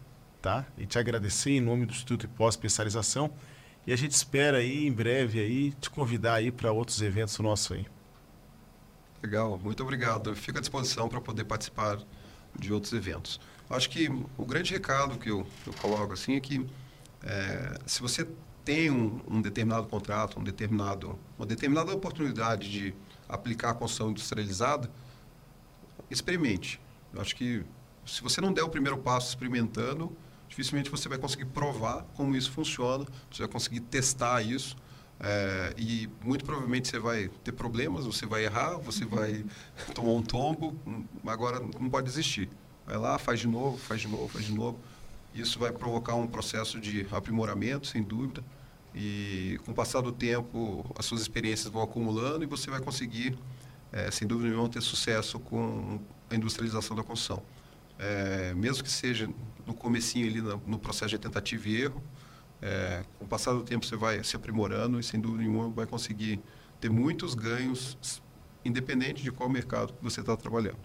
tá? 0.40 0.64
E 0.78 0.86
te 0.86 1.00
agradecer 1.00 1.50
em 1.50 1.60
nome 1.60 1.84
do 1.84 1.90
Instituto 1.90 2.28
de 2.28 2.28
Pós-Especialização. 2.28 3.32
E 3.86 3.92
a 3.92 3.96
gente 3.96 4.12
espera 4.12 4.58
aí, 4.58 4.86
em 4.86 4.92
breve, 4.92 5.40
aí, 5.40 5.72
te 5.72 5.88
convidar 5.90 6.34
aí 6.34 6.52
para 6.52 6.70
outros 6.70 7.00
eventos 7.00 7.38
nossos 7.38 7.72
aí. 7.72 7.86
Legal, 9.22 9.58
muito 9.58 9.82
obrigado. 9.82 10.30
Eu 10.30 10.36
fico 10.36 10.58
à 10.58 10.60
disposição 10.60 11.08
para 11.08 11.20
poder 11.20 11.44
participar 11.44 11.98
de 12.58 12.72
outros 12.72 12.92
eventos. 12.92 13.40
Acho 13.68 13.88
que 13.88 14.08
o 14.36 14.44
grande 14.44 14.72
recado 14.72 15.18
que 15.18 15.30
eu, 15.30 15.46
eu 15.66 15.72
coloco 15.74 16.12
assim 16.12 16.36
é 16.36 16.40
que 16.40 16.66
é, 17.22 17.78
se 17.86 18.00
você 18.00 18.26
tem 18.64 18.90
um, 18.90 19.20
um, 19.28 19.40
determinado 19.40 19.86
contrato, 19.86 20.38
um 20.38 20.44
determinado, 20.44 21.18
uma 21.38 21.46
determinada 21.46 21.92
oportunidade 21.94 22.70
de 22.70 22.94
aplicar 23.28 23.70
a 23.70 23.74
construção 23.74 24.10
industrializada, 24.10 24.90
experimente. 26.10 26.80
Eu 27.12 27.20
acho 27.20 27.36
que 27.36 27.64
se 28.04 28.22
você 28.22 28.40
não 28.40 28.52
der 28.52 28.62
o 28.62 28.68
primeiro 28.68 28.98
passo 28.98 29.28
experimentando, 29.28 30.16
dificilmente 30.50 30.90
você 30.90 31.08
vai 31.08 31.16
conseguir 31.16 31.46
provar 31.46 32.02
como 32.14 32.36
isso 32.36 32.50
funciona, 32.50 33.06
você 33.30 33.42
vai 33.42 33.48
conseguir 33.48 33.80
testar 33.80 34.42
isso. 34.42 34.76
É, 35.22 35.74
e 35.76 36.08
muito 36.24 36.44
provavelmente 36.44 36.88
você 36.88 36.98
vai 36.98 37.28
ter 37.44 37.52
problemas, 37.52 38.06
você 38.06 38.26
vai 38.26 38.44
errar, 38.44 38.78
você 38.78 39.04
vai 39.04 39.44
tomar 39.94 40.12
um 40.12 40.22
tombo, 40.22 40.74
agora 41.26 41.60
não 41.60 41.88
pode 41.88 42.06
desistir. 42.06 42.50
Vai 42.84 42.96
lá, 42.96 43.18
faz 43.18 43.38
de 43.38 43.46
novo, 43.46 43.78
faz 43.78 44.00
de 44.00 44.08
novo, 44.08 44.28
faz 44.28 44.44
de 44.44 44.52
novo. 44.52 44.80
Isso 45.32 45.58
vai 45.58 45.70
provocar 45.70 46.16
um 46.16 46.26
processo 46.26 46.80
de 46.80 47.06
aprimoramento, 47.12 47.86
sem 47.86 48.02
dúvida. 48.02 48.42
E 48.92 49.60
com 49.64 49.70
o 49.70 49.74
passar 49.74 50.00
do 50.00 50.10
tempo, 50.10 50.84
as 50.98 51.04
suas 51.04 51.20
experiências 51.20 51.72
vão 51.72 51.82
acumulando 51.82 52.42
e 52.42 52.46
você 52.46 52.68
vai 52.68 52.80
conseguir, 52.80 53.38
é, 53.92 54.10
sem 54.10 54.26
dúvida 54.26 54.48
nenhuma, 54.48 54.68
ter 54.68 54.80
sucesso 54.80 55.38
com 55.38 56.00
a 56.28 56.34
industrialização 56.34 56.96
da 56.96 57.04
construção. 57.04 57.42
É, 57.98 58.52
mesmo 58.54 58.82
que 58.82 58.90
seja 58.90 59.28
no 59.66 59.74
comecinho 59.74 60.26
ali 60.26 60.40
no, 60.40 60.62
no 60.66 60.78
processo 60.78 61.10
de 61.10 61.18
tentativa 61.18 61.68
e 61.68 61.82
erro, 61.82 62.02
é, 62.62 63.04
com 63.18 63.24
o 63.24 63.28
passar 63.28 63.52
do 63.52 63.62
tempo 63.62 63.86
você 63.86 63.96
vai 63.96 64.22
se 64.22 64.36
aprimorando 64.36 65.00
e 65.00 65.02
sem 65.02 65.18
dúvida 65.20 65.42
nenhuma 65.42 65.70
vai 65.70 65.86
conseguir 65.86 66.40
ter 66.80 66.90
muitos 66.90 67.34
ganhos, 67.34 68.22
independente 68.64 69.22
de 69.22 69.30
qual 69.30 69.48
mercado 69.48 69.94
você 70.02 70.20
está 70.20 70.36
trabalhando. 70.36 70.78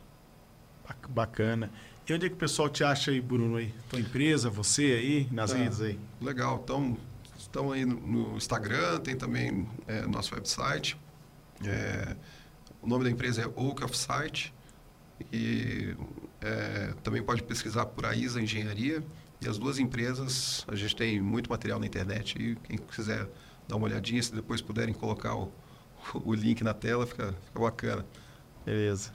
Bacana. 1.10 1.72
E 2.08 2.14
onde 2.14 2.28
é 2.28 2.30
que 2.30 2.36
o 2.36 2.38
pessoal 2.38 2.70
te 2.70 2.84
acha 2.84 3.10
aí, 3.12 3.20
Bruno? 3.20 3.58
Aí? 3.58 3.74
Tua 3.90 4.00
empresa, 4.00 4.50
você 4.50 4.84
aí, 4.84 5.28
nas 5.32 5.52
tá. 5.52 5.58
redes 5.58 5.82
aí? 5.82 6.00
Legal. 6.22 6.62
Então, 6.64 6.96
estão 7.38 7.72
aí 7.72 7.84
no 7.84 8.38
Instagram, 8.38 9.00
tem 9.00 9.16
também 9.16 9.68
é, 9.88 10.06
nosso 10.06 10.36
website. 10.36 10.98
É, 11.66 12.16
o 12.82 12.88
nome 12.88 13.06
da 13.06 13.10
empresa 13.10 13.42
é 13.42 13.48
Oak 13.48 13.84
of 13.84 13.98
Site. 13.98 14.54
E 15.32 15.96
é, 16.46 16.94
também 17.04 17.24
pode 17.24 17.42
pesquisar 17.42 17.88
por 17.88 18.06
AISA 18.06 18.40
Engenharia. 18.40 19.04
E 19.42 19.48
as 19.48 19.58
duas 19.58 19.80
empresas, 19.80 20.64
a 20.68 20.76
gente 20.76 20.96
tem 20.96 21.20
muito 21.20 21.50
material 21.50 21.80
na 21.80 21.88
internet. 21.88 22.38
E 22.40 22.56
quem 22.56 22.78
quiser 22.78 23.28
dar 23.68 23.76
uma 23.76 23.86
olhadinha, 23.86 24.22
se 24.22 24.34
depois 24.34 24.62
puderem 24.62 24.94
colocar 24.94 25.36
o, 25.36 25.52
o 26.24 26.34
link 26.34 26.64
na 26.64 26.74
tela, 26.74 27.06
fica, 27.08 27.34
fica 27.46 27.60
bacana. 27.60 28.06
Beleza. 28.64 29.12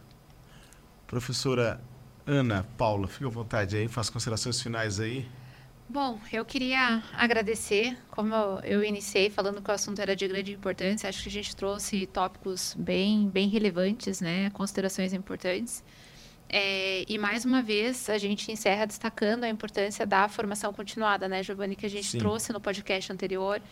Professora 1.06 1.80
Ana 2.26 2.66
Paula, 2.76 3.06
fica 3.06 3.26
à 3.26 3.30
vontade 3.30 3.76
aí, 3.76 3.88
faça 3.88 4.12
considerações 4.12 4.60
finais 4.60 5.00
aí. 5.00 5.26
Bom, 5.88 6.20
eu 6.32 6.44
queria 6.44 7.02
agradecer, 7.12 7.98
como 8.10 8.32
eu 8.62 8.84
iniciei 8.84 9.28
falando 9.28 9.60
que 9.60 9.68
o 9.68 9.74
assunto 9.74 10.00
era 10.00 10.14
de 10.14 10.28
grande 10.28 10.52
importância, 10.52 11.08
acho 11.08 11.20
que 11.24 11.28
a 11.28 11.32
gente 11.32 11.56
trouxe 11.56 12.06
tópicos 12.06 12.76
bem, 12.78 13.28
bem 13.28 13.48
relevantes, 13.48 14.20
né, 14.20 14.50
considerações 14.50 15.12
importantes. 15.12 15.82
É, 16.52 17.04
e 17.08 17.16
mais 17.16 17.44
uma 17.44 17.62
vez 17.62 18.10
a 18.10 18.18
gente 18.18 18.50
encerra 18.50 18.84
destacando 18.84 19.44
a 19.44 19.48
importância 19.48 20.04
da 20.04 20.28
formação 20.28 20.72
continuada, 20.72 21.28
né, 21.28 21.44
Giovanni, 21.44 21.76
que 21.76 21.86
a 21.86 21.90
gente 21.90 22.08
Sim. 22.08 22.18
trouxe 22.18 22.52
no 22.52 22.60
podcast 22.60 23.12
anterior 23.12 23.62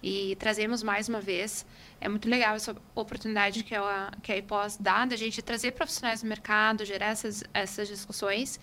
e 0.00 0.36
trazemos 0.36 0.84
mais 0.84 1.08
uma 1.08 1.20
vez. 1.20 1.66
É 2.00 2.08
muito 2.08 2.28
legal 2.28 2.54
essa 2.54 2.76
oportunidade 2.94 3.64
que 3.64 3.74
a, 3.74 4.12
que 4.22 4.30
a 4.30 4.36
IPOS 4.36 4.76
dá 4.78 5.04
da 5.04 5.16
gente 5.16 5.42
trazer 5.42 5.72
profissionais 5.72 6.22
do 6.22 6.28
mercado, 6.28 6.84
gerar 6.84 7.08
essas, 7.08 7.42
essas 7.52 7.88
discussões 7.88 8.60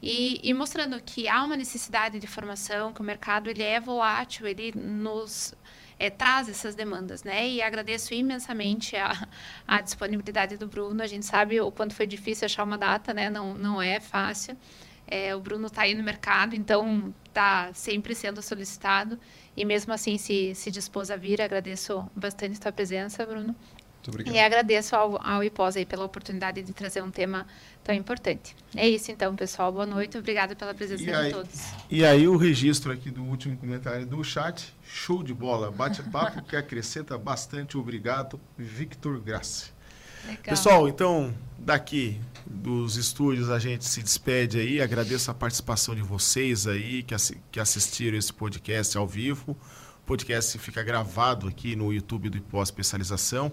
e, 0.00 0.40
e, 0.42 0.52
mostrando 0.52 1.00
que 1.00 1.28
há 1.28 1.42
uma 1.42 1.56
necessidade 1.56 2.18
de 2.18 2.26
formação, 2.26 2.92
que 2.92 3.00
o 3.00 3.04
mercado 3.04 3.48
ele 3.48 3.62
é 3.62 3.80
volátil, 3.80 4.46
ele 4.46 4.72
nos 4.76 5.54
é, 5.98 6.10
traz 6.10 6.48
essas 6.48 6.74
demandas, 6.74 7.24
né? 7.24 7.48
E 7.48 7.62
agradeço 7.62 8.14
imensamente 8.14 8.96
a, 8.96 9.28
a 9.66 9.80
disponibilidade 9.80 10.56
do 10.56 10.66
Bruno. 10.66 11.02
A 11.02 11.06
gente 11.06 11.26
sabe 11.26 11.60
o 11.60 11.70
quanto 11.70 11.94
foi 11.94 12.06
difícil 12.06 12.46
achar 12.46 12.64
uma 12.64 12.78
data, 12.78 13.12
né? 13.14 13.30
Não, 13.30 13.54
não 13.54 13.80
é 13.80 14.00
fácil. 14.00 14.56
É, 15.06 15.34
o 15.34 15.40
Bruno 15.40 15.66
está 15.66 15.82
aí 15.82 15.94
no 15.94 16.02
mercado, 16.02 16.56
então 16.56 17.14
está 17.26 17.72
sempre 17.74 18.14
sendo 18.14 18.40
solicitado 18.40 19.18
e 19.56 19.64
mesmo 19.64 19.92
assim 19.92 20.16
se, 20.16 20.54
se 20.54 20.70
dispôs 20.70 21.10
a 21.10 21.16
vir. 21.16 21.42
Agradeço 21.42 22.08
bastante 22.14 22.56
a 22.56 22.62
tua 22.62 22.72
presença, 22.72 23.24
Bruno. 23.26 23.54
Muito 24.04 24.10
obrigado. 24.10 24.34
E 24.34 24.38
agradeço 24.38 24.94
ao, 24.94 25.26
ao 25.26 25.42
IPOS 25.42 25.76
aí 25.76 25.86
pela 25.86 26.04
oportunidade 26.04 26.62
de 26.62 26.72
trazer 26.72 27.02
um 27.02 27.10
tema 27.10 27.46
tão 27.82 27.94
importante. 27.94 28.54
É 28.76 28.86
isso 28.86 29.10
então, 29.10 29.34
pessoal. 29.34 29.72
Boa 29.72 29.86
noite. 29.86 30.18
Obrigada 30.18 30.54
pela 30.54 30.74
presença 30.74 31.02
e 31.02 31.06
de 31.06 31.12
aí, 31.12 31.32
todos. 31.32 31.60
E 31.90 32.04
aí 32.04 32.28
o 32.28 32.36
registro 32.36 32.92
aqui 32.92 33.10
do 33.10 33.22
último 33.22 33.56
comentário 33.56 34.06
do 34.06 34.22
chat. 34.22 34.74
Show 34.86 35.22
de 35.22 35.32
bola. 35.32 35.70
Bate-papo 35.70 36.42
que 36.44 36.54
acrescenta 36.54 37.16
bastante. 37.16 37.78
Obrigado, 37.78 38.38
Victor 38.58 39.18
Graça. 39.20 39.72
Legal. 40.26 40.42
Pessoal, 40.42 40.88
então, 40.88 41.34
daqui 41.58 42.20
dos 42.46 42.96
estúdios 42.96 43.50
a 43.50 43.58
gente 43.58 43.86
se 43.86 44.02
despede 44.02 44.58
aí. 44.58 44.82
Agradeço 44.82 45.30
a 45.30 45.34
participação 45.34 45.94
de 45.94 46.02
vocês 46.02 46.66
aí 46.66 47.02
que, 47.02 47.14
assi 47.14 47.40
que 47.50 47.58
assistiram 47.58 48.18
esse 48.18 48.32
podcast 48.32 48.98
ao 48.98 49.06
vivo. 49.06 49.52
O 49.52 50.06
podcast 50.06 50.58
fica 50.58 50.82
gravado 50.82 51.48
aqui 51.48 51.74
no 51.74 51.90
YouTube 51.90 52.28
do 52.28 52.36
Hipó 52.36 52.62
Especialização. 52.62 53.50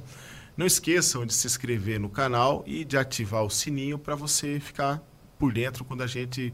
Não 0.61 0.67
esqueçam 0.67 1.25
de 1.25 1.33
se 1.33 1.47
inscrever 1.47 1.99
no 1.99 2.07
canal 2.07 2.63
e 2.67 2.85
de 2.85 2.95
ativar 2.95 3.43
o 3.43 3.49
sininho 3.49 3.97
para 3.97 4.13
você 4.13 4.59
ficar 4.59 5.01
por 5.39 5.51
dentro 5.51 5.83
quando 5.83 6.03
a 6.03 6.05
gente 6.05 6.53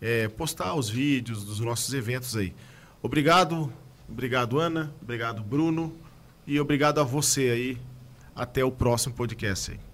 é, 0.00 0.28
postar 0.28 0.76
os 0.76 0.88
vídeos 0.88 1.44
dos 1.44 1.58
nossos 1.58 1.92
eventos 1.92 2.36
aí. 2.36 2.54
Obrigado, 3.02 3.72
obrigado 4.08 4.60
Ana, 4.60 4.94
obrigado 5.02 5.42
Bruno 5.42 5.92
e 6.46 6.60
obrigado 6.60 7.00
a 7.00 7.02
você 7.02 7.50
aí. 7.50 7.78
Até 8.36 8.64
o 8.64 8.70
próximo 8.70 9.16
podcast 9.16 9.72
aí. 9.72 9.89